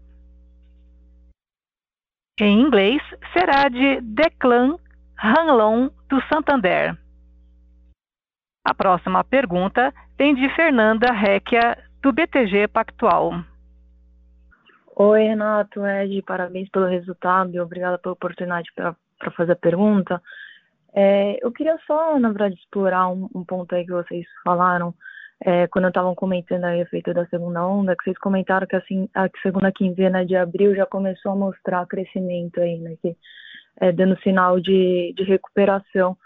em 2.41 2.61
inglês, 2.61 3.03
será 3.33 3.69
de 3.69 4.01
Declan 4.01 4.77
Hanlon, 5.17 5.89
do 6.09 6.21
Santander. 6.33 6.97
A 8.65 8.75
próxima 8.75 9.23
pergunta 9.25 9.93
vem 10.17 10.35
de 10.35 10.49
Fernanda 10.55 11.13
Requia, 11.13 11.77
do 12.03 12.13
BTG 12.13 12.69
Pactual. 12.69 13.45
Oi, 14.97 15.25
Renato, 15.25 15.85
Ed, 15.85 16.23
parabéns 16.23 16.69
pelo 16.69 16.87
resultado 16.87 17.55
e 17.55 17.61
obrigada 17.61 17.99
pela 17.99 18.13
oportunidade 18.13 18.71
para 18.75 18.95
fazer 19.33 19.53
a 19.53 19.57
pergunta. 19.57 20.23
É, 20.95 21.45
eu 21.45 21.51
queria 21.51 21.77
só, 21.87 22.19
na 22.19 22.29
verdade, 22.29 22.55
explorar 22.55 23.09
um, 23.09 23.29
um 23.35 23.45
ponto 23.45 23.75
aí 23.75 23.85
que 23.85 23.91
vocês 23.91 24.25
falaram, 24.45 24.95
é, 25.43 25.67
quando 25.69 25.89
estavam 25.89 26.15
comentando 26.15 26.65
a 26.65 26.77
efeito 26.77 27.13
da 27.13 27.27
segunda 27.27 27.67
onda, 27.67 27.97
que 27.97 28.05
vocês 28.05 28.19
comentaram 28.19 28.67
que 28.67 28.77
assim, 28.77 29.09
a 29.15 29.29
segunda 29.43 29.73
quinzena 29.73 30.25
de 30.25 30.37
abril 30.37 30.75
já 30.75 30.87
começou 30.87 31.33
a 31.33 31.37
mostrar 31.37 31.87
crescimento 31.87 32.61
aí, 32.61 32.79
né, 32.79 32.97
que, 33.01 33.17
é, 33.81 33.93
dando 33.93 34.19
sinal 34.21 34.61
de, 34.61 35.13
de 35.17 35.25
recuperação. 35.25 36.17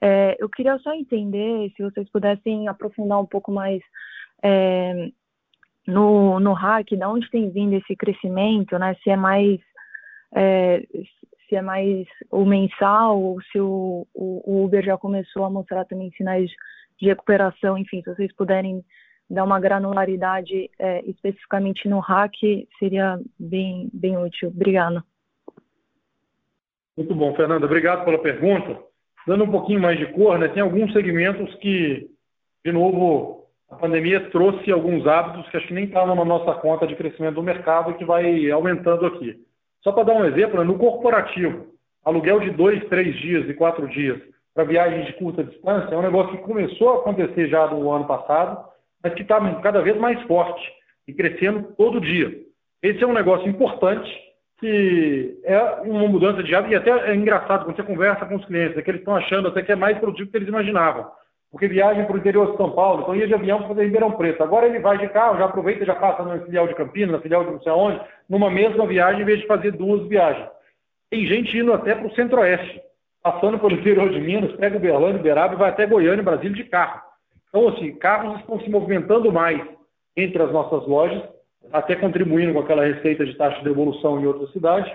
É, 0.00 0.36
eu 0.38 0.48
queria 0.48 0.78
só 0.78 0.92
entender 0.92 1.70
se 1.76 1.82
vocês 1.82 2.08
pudessem 2.10 2.68
aprofundar 2.68 3.20
um 3.20 3.26
pouco 3.26 3.52
mais 3.52 3.80
é, 4.42 5.08
no, 5.86 6.40
no 6.40 6.52
hack, 6.52 6.90
de 6.90 7.04
onde 7.04 7.30
tem 7.30 7.50
vindo 7.50 7.74
esse 7.74 7.94
crescimento, 7.96 8.78
né? 8.78 8.96
Se 9.02 9.10
é 9.10 9.16
mais 9.16 9.60
é, 10.34 10.82
se 11.48 11.56
é 11.56 11.62
mais 11.62 12.06
o 12.30 12.44
mensal 12.44 13.20
ou 13.20 13.40
se 13.42 13.60
o, 13.60 14.06
o, 14.14 14.42
o, 14.44 14.64
Uber 14.64 14.82
já 14.82 14.96
começou 14.96 15.44
a 15.44 15.50
mostrar 15.50 15.84
também 15.84 16.10
sinais 16.12 16.48
de 16.48 16.56
recuperação, 17.00 17.76
enfim, 17.78 18.02
se 18.02 18.14
vocês 18.14 18.32
puderem 18.34 18.84
dar 19.28 19.44
uma 19.44 19.58
granularidade 19.58 20.70
é, 20.78 21.02
especificamente 21.06 21.88
no 21.88 21.98
hack, 22.00 22.34
seria 22.78 23.18
bem, 23.38 23.88
bem 23.92 24.18
útil. 24.18 24.48
Obrigada. 24.48 25.02
Muito 26.96 27.14
bom, 27.14 27.34
Fernanda. 27.34 27.64
Obrigado 27.64 28.04
pela 28.04 28.18
pergunta 28.18 28.92
dando 29.26 29.44
um 29.44 29.50
pouquinho 29.50 29.80
mais 29.80 29.98
de 29.98 30.06
cor, 30.06 30.38
né, 30.38 30.48
tem 30.48 30.62
alguns 30.62 30.92
segmentos 30.92 31.54
que, 31.56 32.08
de 32.64 32.72
novo, 32.72 33.46
a 33.70 33.76
pandemia 33.76 34.30
trouxe 34.30 34.70
alguns 34.70 35.06
hábitos 35.06 35.48
que 35.50 35.56
acho 35.56 35.68
que 35.68 35.74
nem 35.74 35.84
estavam 35.84 36.14
na 36.14 36.24
nossa 36.24 36.54
conta 36.60 36.86
de 36.86 36.96
crescimento 36.96 37.36
do 37.36 37.42
mercado 37.42 37.90
e 37.90 37.94
que 37.94 38.04
vai 38.04 38.50
aumentando 38.50 39.06
aqui. 39.06 39.36
Só 39.82 39.92
para 39.92 40.04
dar 40.04 40.14
um 40.14 40.24
exemplo, 40.24 40.58
né, 40.58 40.64
no 40.64 40.78
corporativo, 40.78 41.66
aluguel 42.04 42.40
de 42.40 42.50
dois, 42.50 42.84
três 42.88 43.16
dias 43.16 43.48
e 43.48 43.54
quatro 43.54 43.88
dias 43.88 44.20
para 44.54 44.64
viagens 44.64 45.06
de 45.06 45.12
curta 45.14 45.42
distância 45.42 45.94
é 45.94 45.98
um 45.98 46.02
negócio 46.02 46.36
que 46.36 46.42
começou 46.42 46.90
a 46.90 46.96
acontecer 46.96 47.48
já 47.48 47.66
no 47.68 47.90
ano 47.90 48.06
passado, 48.06 48.64
mas 49.02 49.14
que 49.14 49.22
está 49.22 49.40
cada 49.60 49.80
vez 49.80 49.96
mais 49.96 50.20
forte 50.22 50.62
e 51.08 51.12
crescendo 51.12 51.72
todo 51.76 52.00
dia. 52.00 52.32
Esse 52.82 53.02
é 53.02 53.06
um 53.06 53.12
negócio 53.12 53.48
importante 53.48 54.10
que 54.58 55.40
é 55.42 55.58
uma 55.82 56.06
mudança 56.06 56.40
de 56.40 56.54
hábito, 56.54 56.72
e 56.72 56.76
até 56.76 57.10
é 57.10 57.14
engraçado 57.14 57.64
quando 57.64 57.74
você 57.74 57.82
conversa 57.82 58.24
com 58.26 58.36
os 58.36 58.44
clientes, 58.44 58.78
é 58.78 58.82
que 58.82 58.90
eles 58.90 59.00
estão 59.00 59.16
achando 59.16 59.48
até 59.48 59.60
que 59.60 59.72
é 59.72 59.76
mais 59.76 59.98
produtivo 59.98 60.28
do 60.28 60.30
que 60.30 60.38
eles 60.38 60.48
imaginavam. 60.48 61.10
Porque 61.50 61.66
viagem 61.66 62.04
para 62.06 62.14
o 62.14 62.18
interior 62.18 62.52
de 62.52 62.56
São 62.56 62.70
Paulo, 62.70 63.02
então 63.02 63.16
ia 63.16 63.26
de 63.26 63.34
avião 63.34 63.58
para 63.58 63.68
fazer 63.68 63.84
Ribeirão 63.84 64.12
Preto. 64.12 64.42
Agora 64.42 64.66
ele 64.66 64.78
vai 64.78 64.98
de 64.98 65.08
carro, 65.08 65.36
já 65.36 65.46
aproveita, 65.46 65.84
já 65.84 65.96
passa 65.96 66.22
na 66.22 66.38
filial 66.38 66.68
de 66.68 66.74
Campinas, 66.74 67.10
na 67.10 67.20
filial 67.20 67.44
de 67.44 67.50
não 67.50 67.60
sei 67.60 67.72
aonde, 67.72 68.00
numa 68.28 68.50
mesma 68.50 68.86
viagem, 68.86 69.22
em 69.22 69.24
vez 69.24 69.40
de 69.40 69.46
fazer 69.46 69.72
duas 69.72 70.08
viagens. 70.08 70.48
Tem 71.10 71.26
gente 71.26 71.58
indo 71.58 71.72
até 71.72 71.94
para 71.94 72.06
o 72.06 72.14
centro-oeste, 72.14 72.80
passando 73.22 73.58
pelo 73.58 73.72
interior 73.72 74.10
de 74.10 74.20
Minas, 74.20 74.52
pega 74.56 74.76
Uberlândia, 74.76 75.20
Uberaba 75.20 75.54
e 75.54 75.58
vai 75.58 75.70
até 75.70 75.86
Goiânia, 75.86 76.22
Brasília 76.22 76.56
de 76.56 76.64
carro. 76.64 77.00
Então, 77.48 77.68
assim, 77.68 77.94
carros 77.96 78.40
estão 78.40 78.58
se 78.60 78.68
movimentando 78.68 79.30
mais 79.30 79.60
entre 80.16 80.42
as 80.42 80.50
nossas 80.52 80.86
lojas, 80.88 81.22
até 81.72 81.94
contribuindo 81.94 82.52
com 82.52 82.60
aquela 82.60 82.84
receita 82.84 83.24
de 83.24 83.34
taxa 83.36 83.58
de 83.58 83.64
devolução 83.64 84.20
em 84.20 84.26
outras 84.26 84.50
cidades, 84.52 84.92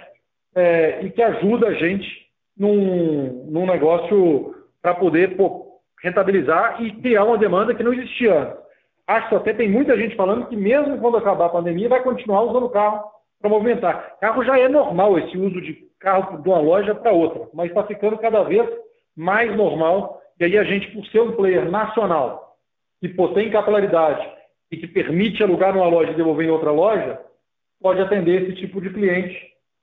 é, 0.55 1.01
e 1.03 1.11
que 1.11 1.21
ajuda 1.21 1.67
a 1.67 1.73
gente 1.73 2.27
num, 2.57 3.45
num 3.49 3.65
negócio 3.65 4.55
para 4.81 4.95
poder 4.95 5.37
pô, 5.37 5.79
rentabilizar 6.03 6.81
e 6.81 6.91
criar 7.01 7.23
uma 7.23 7.37
demanda 7.37 7.73
que 7.73 7.83
não 7.83 7.93
existia 7.93 8.33
antes. 8.33 8.67
Acho 9.07 9.29
que 9.29 9.35
até 9.35 9.53
tem 9.53 9.69
muita 9.69 9.95
gente 9.95 10.15
falando 10.15 10.47
que 10.47 10.55
mesmo 10.55 10.97
quando 10.99 11.17
acabar 11.17 11.45
a 11.45 11.49
pandemia 11.49 11.87
vai 11.87 12.03
continuar 12.03 12.41
usando 12.41 12.65
o 12.65 12.69
carro 12.69 13.05
para 13.39 13.49
movimentar. 13.49 14.17
Carro 14.19 14.43
já 14.43 14.59
é 14.59 14.67
normal 14.67 15.17
esse 15.17 15.37
uso 15.37 15.61
de 15.61 15.86
carro 15.99 16.41
de 16.41 16.49
uma 16.49 16.59
loja 16.59 16.93
para 16.95 17.11
outra, 17.11 17.47
mas 17.53 17.69
está 17.69 17.83
ficando 17.83 18.17
cada 18.17 18.43
vez 18.43 18.67
mais 19.15 19.55
normal 19.55 20.21
E 20.39 20.45
aí 20.45 20.57
a 20.57 20.63
gente, 20.63 20.91
por 20.91 21.05
ser 21.07 21.21
um 21.21 21.31
player 21.31 21.69
nacional, 21.69 22.55
que 23.01 23.09
tem 23.09 23.49
capilaridade 23.49 24.27
e 24.71 24.77
que 24.77 24.87
permite 24.87 25.41
alugar 25.41 25.73
numa 25.73 25.87
loja 25.87 26.11
e 26.11 26.15
devolver 26.15 26.45
em 26.45 26.51
outra 26.51 26.71
loja, 26.71 27.19
pode 27.81 28.01
atender 28.01 28.43
esse 28.43 28.55
tipo 28.55 28.81
de 28.81 28.91
cliente 28.91 29.35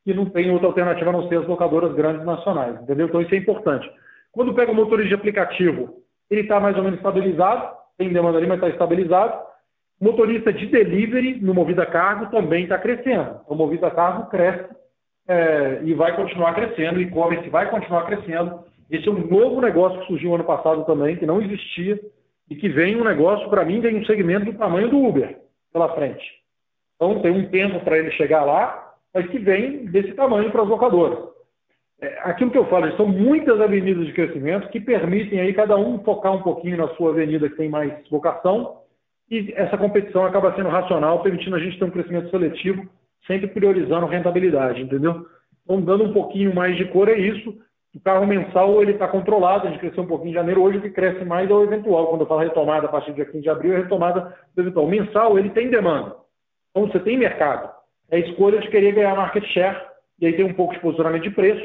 que 0.05 0.15
não 0.15 0.27
tem 0.27 0.51
outra 0.51 0.69
alternativa 0.69 1.11
a 1.11 1.13
não 1.13 1.29
ser 1.29 1.39
as 1.39 1.47
locadoras 1.47 1.95
grandes 1.95 2.25
nacionais, 2.25 2.81
entendeu? 2.81 3.07
Então 3.07 3.21
isso 3.21 3.35
é 3.35 3.39
importante. 3.39 3.91
Quando 4.31 4.55
pega 4.55 4.71
o 4.71 4.75
motorista 4.75 5.09
de 5.09 5.15
aplicativo, 5.15 6.03
ele 6.31 6.43
está 6.43 6.61
mais 6.61 6.77
ou 6.77 6.83
menos 6.83 6.99
estabilizado, 6.99 7.75
tem 7.97 8.13
demanda 8.13 8.39
ali, 8.39 8.47
mas 8.47 8.59
está 8.59 8.69
estabilizado. 8.69 9.41
Motorista 10.01 10.53
de 10.53 10.67
delivery 10.67 11.41
no 11.41 11.55
Movida 11.55 11.87
Cargo 11.87 12.31
também 12.31 12.65
está 12.65 12.79
crescendo. 12.79 13.41
O 13.47 13.55
Movida 13.55 13.91
Cargo 13.91 14.29
cresce 14.29 14.69
é, 15.27 15.81
e 15.83 15.95
vai 15.95 16.15
continuar 16.15 16.55
crescendo, 16.55 17.01
e-commerce 17.01 17.49
vai 17.49 17.71
continuar 17.71 18.05
crescendo. 18.07 18.61
Esse 18.91 19.09
é 19.09 19.13
um 19.13 19.27
novo 19.27 19.61
negócio 19.61 20.01
que 20.01 20.07
surgiu 20.07 20.35
ano 20.35 20.45
passado 20.45 20.85
também, 20.85 21.17
que 21.17 21.27
não 21.27 21.41
existia, 21.41 21.99
e 22.51 22.55
que 22.55 22.69
vem 22.69 22.97
um 22.97 23.05
negócio, 23.05 23.49
para 23.49 23.65
mim, 23.65 23.81
vem 23.81 23.97
um 23.97 24.05
segmento 24.05 24.47
do 24.47 24.59
tamanho 24.59 24.91
do 24.91 25.03
Uber 25.03 25.39
pela 25.73 25.95
frente. 25.95 26.25
Então 26.97 27.21
tem 27.21 27.33
um 27.33 27.49
tempo 27.49 27.81
para 27.81 27.99
ele 27.99 28.11
chegar 28.13 28.45
lá, 28.45 28.95
mas 29.13 29.27
que 29.29 29.39
vem 29.39 29.87
desse 29.87 30.13
tamanho 30.13 30.51
para 30.51 30.63
as 30.63 30.69
locadoras. 30.69 31.19
É, 32.01 32.19
aquilo 32.25 32.51
que 32.51 32.59
eu 32.59 32.67
falo, 32.67 32.91
são 32.97 33.07
muitas 33.07 33.61
avenidas 33.61 34.07
de 34.07 34.13
crescimento 34.13 34.69
que 34.69 34.81
permitem 34.81 35.41
aí 35.41 35.55
cada 35.55 35.77
um 35.77 35.99
focar 36.05 36.35
um 36.35 36.43
pouquinho 36.43 36.77
na 36.77 36.89
sua 36.95 37.11
avenida 37.11 37.49
que 37.49 37.57
tem 37.57 37.69
mais 37.69 37.93
vocação 38.11 38.79
e 39.31 39.53
essa 39.57 39.79
competição 39.79 40.27
acaba 40.27 40.55
sendo 40.55 40.69
racional, 40.69 41.23
permitindo 41.23 41.57
a 41.57 41.59
gente 41.59 41.79
ter 41.79 41.85
um 41.85 41.91
crescimento 41.91 42.31
seletivo, 42.31 42.87
sempre 43.27 43.47
priorizando 43.49 44.07
rentabilidade, 44.07 44.83
entendeu? 44.83 45.27
Então, 45.65 45.81
dando 45.81 46.05
um 46.05 46.13
pouquinho 46.13 46.55
mais 46.55 46.77
de 46.77 46.85
cor 46.87 47.09
é 47.09 47.19
isso. 47.19 47.57
O 47.95 48.01
carro 48.01 48.27
mensal 48.27 48.83
ele 48.83 48.93
está 48.93 49.07
controlado, 49.07 49.67
a 49.67 49.71
gente 49.71 49.81
cresceu 49.81 50.03
um 50.03 50.07
pouquinho 50.07 50.31
em 50.31 50.35
janeiro, 50.35 50.63
hoje 50.63 50.79
o 50.79 50.83
que 50.83 50.91
cresce 50.91 51.25
mais 51.25 51.49
é 51.49 51.55
o 51.55 51.63
eventual. 51.63 52.09
Quando 52.09 52.23
eu 52.23 52.27
falo 52.27 52.41
retomada 52.41 52.87
a 52.87 52.91
partir 52.91 53.13
do 53.13 53.17
dia 53.17 53.25
15 53.25 53.41
de 53.41 53.49
abril, 53.49 53.75
é 53.75 53.79
retomada 53.79 54.37
do 54.55 54.63
eventual. 54.63 54.85
O 54.85 54.91
mensal 54.91 55.39
ele 55.39 55.51
tem 55.51 55.71
demanda. 55.71 56.17
Então 56.71 56.89
você 56.89 56.99
tem 56.99 57.17
mercado. 57.17 57.73
É 58.11 58.17
a 58.17 58.21
escolha 58.21 58.61
de 58.61 58.69
querer 58.69 58.93
ganhar 58.93 59.15
market 59.15 59.45
share, 59.47 59.81
e 60.21 60.27
aí 60.27 60.33
tem 60.35 60.45
um 60.45 60.55
pouco 60.55 60.75
de 60.75 60.81
posicionamento 60.81 61.23
de 61.23 61.31
preço 61.31 61.65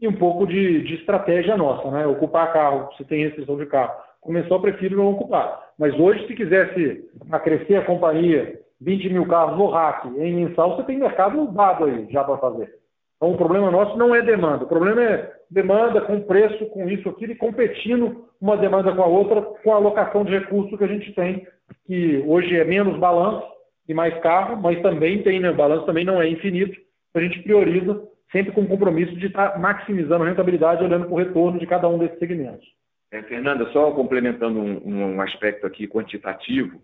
e 0.00 0.06
um 0.06 0.12
pouco 0.12 0.46
de, 0.46 0.82
de 0.82 0.94
estratégia 0.94 1.56
nossa, 1.56 1.90
né? 1.90 2.06
Ocupar 2.06 2.52
carro, 2.52 2.90
se 2.96 3.04
tem 3.04 3.24
restrição 3.24 3.56
de 3.56 3.66
carro. 3.66 3.92
Começou, 4.20 4.58
eu 4.58 4.62
prefiro 4.62 4.96
não 4.96 5.10
ocupar. 5.10 5.70
Mas 5.78 5.98
hoje, 5.98 6.26
se 6.26 6.34
quisesse 6.34 7.08
acrescer 7.30 7.76
a 7.76 7.84
companhia 7.84 8.60
20 8.80 9.10
mil 9.10 9.26
carros 9.26 9.58
no 9.58 9.68
rack 9.68 10.08
em 10.08 10.34
mensal, 10.34 10.76
você 10.76 10.84
tem 10.84 10.98
mercado 10.98 11.46
dado 11.48 11.84
aí 11.84 12.06
já 12.10 12.24
para 12.24 12.38
fazer. 12.38 12.80
Então, 13.16 13.32
o 13.32 13.36
problema 13.36 13.70
nosso 13.70 13.98
não 13.98 14.14
é 14.14 14.22
demanda. 14.22 14.64
O 14.64 14.68
problema 14.68 15.02
é 15.02 15.32
demanda 15.50 16.00
com 16.00 16.22
preço, 16.22 16.64
com 16.70 16.88
isso, 16.88 17.08
aquilo, 17.08 17.32
e 17.32 17.36
competindo 17.36 18.24
uma 18.40 18.56
demanda 18.56 18.94
com 18.94 19.02
a 19.02 19.06
outra, 19.06 19.42
com 19.42 19.72
a 19.72 19.76
alocação 19.76 20.24
de 20.24 20.32
recursos 20.32 20.78
que 20.78 20.84
a 20.84 20.88
gente 20.88 21.12
tem, 21.12 21.46
que 21.86 22.24
hoje 22.26 22.56
é 22.56 22.64
menos 22.64 22.98
balanço 22.98 23.46
e 23.86 23.92
mais 23.92 24.18
carro, 24.22 24.56
mas 24.56 24.80
também 24.80 25.22
tem, 25.22 25.38
né? 25.38 25.50
O 25.50 25.56
balanço 25.56 25.84
também 25.84 26.04
não 26.04 26.20
é 26.20 26.28
infinito. 26.28 26.74
A 27.14 27.20
gente 27.20 27.42
prioriza 27.42 28.02
sempre 28.32 28.52
com 28.52 28.62
o 28.62 28.68
compromisso 28.68 29.14
de 29.16 29.26
estar 29.26 29.58
maximizando 29.58 30.24
a 30.24 30.28
rentabilidade, 30.28 30.82
olhando 30.82 31.06
para 31.06 31.14
o 31.14 31.18
retorno 31.18 31.58
de 31.58 31.66
cada 31.66 31.88
um 31.88 31.98
desses 31.98 32.18
segmentos. 32.18 32.66
É, 33.12 33.20
Fernanda, 33.22 33.66
só 33.72 33.90
complementando 33.90 34.60
um, 34.60 35.16
um 35.16 35.20
aspecto 35.20 35.66
aqui 35.66 35.88
quantitativo, 35.88 36.80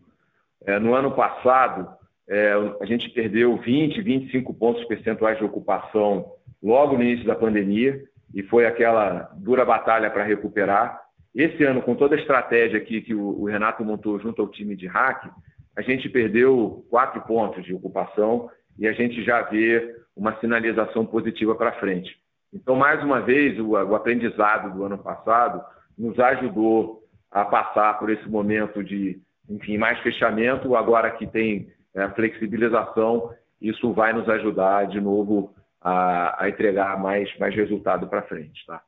é, 0.64 0.78
no 0.78 0.94
ano 0.94 1.12
passado, 1.12 1.88
é, 2.28 2.52
a 2.80 2.84
gente 2.84 3.08
perdeu 3.10 3.56
20, 3.56 4.00
25 4.00 4.54
pontos 4.54 4.84
percentuais 4.84 5.38
de 5.38 5.44
ocupação 5.44 6.32
logo 6.62 6.96
no 6.96 7.02
início 7.02 7.26
da 7.26 7.34
pandemia, 7.34 8.02
e 8.34 8.42
foi 8.42 8.66
aquela 8.66 9.30
dura 9.36 9.64
batalha 9.64 10.10
para 10.10 10.24
recuperar. 10.24 11.00
Esse 11.34 11.64
ano, 11.64 11.82
com 11.82 11.94
toda 11.94 12.16
a 12.16 12.18
estratégia 12.18 12.78
aqui 12.78 13.00
que 13.00 13.14
o, 13.14 13.40
o 13.40 13.44
Renato 13.44 13.84
montou 13.84 14.18
junto 14.18 14.42
ao 14.42 14.48
time 14.48 14.74
de 14.74 14.86
hack, 14.86 15.30
a 15.76 15.82
gente 15.82 16.08
perdeu 16.08 16.84
quatro 16.90 17.20
pontos 17.22 17.64
de 17.64 17.74
ocupação 17.74 18.50
e 18.78 18.86
a 18.86 18.92
gente 18.92 19.22
já 19.22 19.42
vê 19.42 19.94
uma 20.16 20.38
sinalização 20.40 21.04
positiva 21.04 21.54
para 21.54 21.78
frente. 21.78 22.16
Então, 22.52 22.74
mais 22.74 23.02
uma 23.02 23.20
vez, 23.20 23.58
o, 23.58 23.72
o, 23.72 23.94
aprendizado 23.94 24.74
do 24.74 24.84
ano 24.84 24.98
passado 24.98 25.62
nos 25.96 26.18
ajudou 26.18 27.02
a 27.30 27.44
passar 27.44 27.98
por 27.98 28.08
esse 28.08 28.26
momento 28.28 28.82
de, 28.82 29.20
enfim, 29.48 29.78
mais 29.78 29.98
fechamento. 30.00 30.76
Agora 30.76 31.10
que 31.10 31.26
tem 31.26 31.72
é, 31.94 32.08
flexibilização, 32.10 33.34
isso 33.60 33.92
vai 33.92 34.12
nos 34.12 34.28
ajudar 34.28 34.86
de 34.86 35.00
novo 35.00 35.54
a, 35.80 36.44
a 36.44 36.48
entregar 36.48 36.98
mais, 36.98 37.34
mais 37.38 37.54
resultado 37.54 38.08
para 38.08 38.22
frente, 38.22 38.64
tá? 38.66 38.82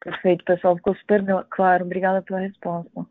Perfeito, 0.00 0.44
pessoal, 0.44 0.76
ficou 0.76 0.94
super 0.96 1.22
claro. 1.50 1.84
Obrigada 1.84 2.22
pela 2.22 2.40
resposta. 2.40 3.06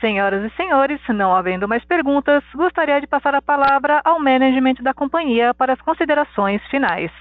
Senhoras 0.00 0.50
e 0.50 0.56
senhores, 0.56 1.00
não 1.10 1.32
havendo 1.32 1.68
mais 1.68 1.84
perguntas, 1.84 2.42
gostaria 2.54 3.00
de 3.00 3.06
passar 3.06 3.36
a 3.36 3.42
palavra 3.42 4.00
ao 4.04 4.18
management 4.18 4.82
da 4.82 4.92
companhia 4.92 5.54
para 5.54 5.74
as 5.74 5.80
considerações 5.80 6.60
finais. 6.68 7.12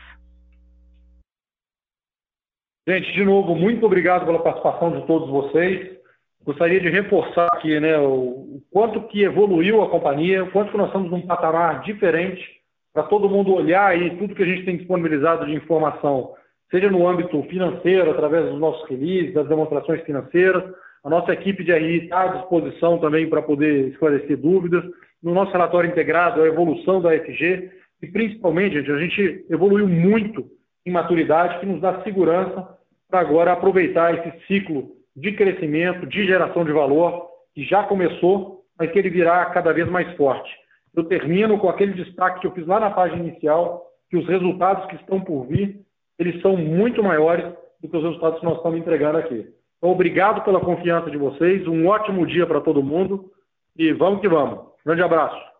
Gente, 2.92 3.14
de 3.14 3.24
novo, 3.24 3.56
muito 3.56 3.86
obrigado 3.86 4.26
pela 4.26 4.44
participação 4.44 4.92
de 4.92 5.08
todos 5.08 5.30
vocês. 5.30 5.96
Gostaria 6.44 6.78
de 6.78 6.90
reforçar 6.90 7.48
aqui 7.54 7.80
né, 7.80 7.98
o, 7.98 8.62
quanto 8.70 9.08
que 9.08 9.24
evoluiu 9.24 9.82
a 9.82 9.90
companhia, 9.90 10.44
o 10.44 10.52
quanto 10.52 10.72
que 10.72 10.78
nós 10.78 10.88
estamos 10.88 11.10
num 11.10 11.26
patamar 11.26 11.84
diferente 11.84 12.46
para 12.94 13.04
todo 13.04 13.30
mundo 13.30 13.54
olhar 13.54 13.92
aí 13.92 14.18
tudo 14.18 14.36
que 14.36 14.44
a 14.44 14.46
gente 14.46 14.66
tem 14.66 14.76
disponibilizado 14.76 15.46
de 15.46 15.56
informação, 15.56 16.34
seja 16.70 16.90
no 16.90 17.08
âmbito 17.08 17.42
financeiro, 17.44 18.12
através 18.12 18.50
dos 18.50 18.60
nossos 18.60 18.86
releases, 18.90 19.34
das 19.34 19.48
demonstrações 19.48 20.02
financeiras, 20.02 20.62
a 21.02 21.10
nossa 21.10 21.32
equipe 21.32 21.64
de 21.64 21.72
RI 21.72 22.04
está 22.04 22.24
à 22.24 22.28
disposição 22.40 22.98
também 22.98 23.30
para 23.30 23.42
poder 23.42 23.88
esclarecer 23.88 24.36
dúvidas. 24.36 24.84
No 25.24 25.34
nosso 25.34 25.54
relatório 25.54 25.90
integrado, 25.90 26.42
a 26.42 26.48
evolução 26.48 27.02
da 27.02 27.18
FG 27.18 27.72
e 28.02 28.08
principalmente, 28.08 28.76
gente, 28.76 28.92
a 28.92 29.00
gente 29.00 29.46
evoluiu 29.50 29.88
muito 29.88 30.46
em 30.86 30.92
maturidade, 30.92 31.58
que 31.62 31.66
nos 31.66 31.80
dá 31.80 32.04
segurança 32.04 32.81
para 33.12 33.20
agora 33.20 33.52
aproveitar 33.52 34.16
esse 34.16 34.46
ciclo 34.48 34.90
de 35.16 35.34
crescimento, 35.34 36.08
de 36.08 36.26
geração 36.26 36.64
de 36.64 36.72
valor, 36.72 37.28
que 37.54 37.64
já 37.66 37.84
começou, 37.84 38.64
mas 38.80 38.90
que 38.90 38.98
ele 38.98 39.10
virá 39.10 39.46
cada 39.48 39.74
vez 39.74 39.88
mais 39.90 40.16
forte. 40.16 40.50
Eu 40.96 41.04
termino 41.04 41.60
com 41.60 41.70
aquele 41.70 41.94
destaque 41.94 42.40
que 42.40 42.48
eu 42.48 42.54
fiz 42.54 42.66
lá 42.66 42.80
na 42.80 42.90
página 42.90 43.28
inicial, 43.28 43.86
que 44.10 44.18
os 44.18 44.26
resultados 44.28 44.86
que 44.88 44.96
estão 44.96 45.20
por 45.20 45.46
vir, 45.46 45.82
eles 46.18 46.42
são 46.42 46.56
muito 46.56 47.04
maiores 47.04 47.46
do 47.82 47.90
que 47.90 47.98
os 47.98 48.04
resultados 48.04 48.40
que 48.40 48.46
nós 48.46 48.58
estamos 48.58 48.80
entregando 48.80 49.18
aqui. 49.18 49.48
Então, 49.78 49.92
obrigado 49.92 50.44
pela 50.44 50.60
confiança 50.60 51.12
de 51.12 51.18
vocês, 51.18 51.68
um 51.68 51.88
ótimo 51.88 52.26
dia 52.26 52.48
para 52.48 52.62
todo 52.62 52.84
mundo 52.84 53.30
e 53.78 53.92
vamos 53.92 54.22
que 54.22 54.30
vamos. 54.30 54.60
Grande 54.86 55.02
abraço. 55.02 55.52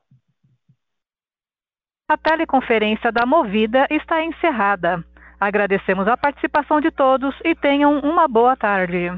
A 2.08 2.18
teleconferência 2.18 3.12
da 3.12 3.26
Movida 3.26 3.88
está 3.90 4.24
encerrada. 4.24 5.04
Agradecemos 5.42 6.08
a 6.08 6.16
participação 6.16 6.80
de 6.80 6.92
todos 6.92 7.34
e 7.44 7.56
tenham 7.56 7.98
uma 8.02 8.28
boa 8.28 8.56
tarde. 8.56 9.12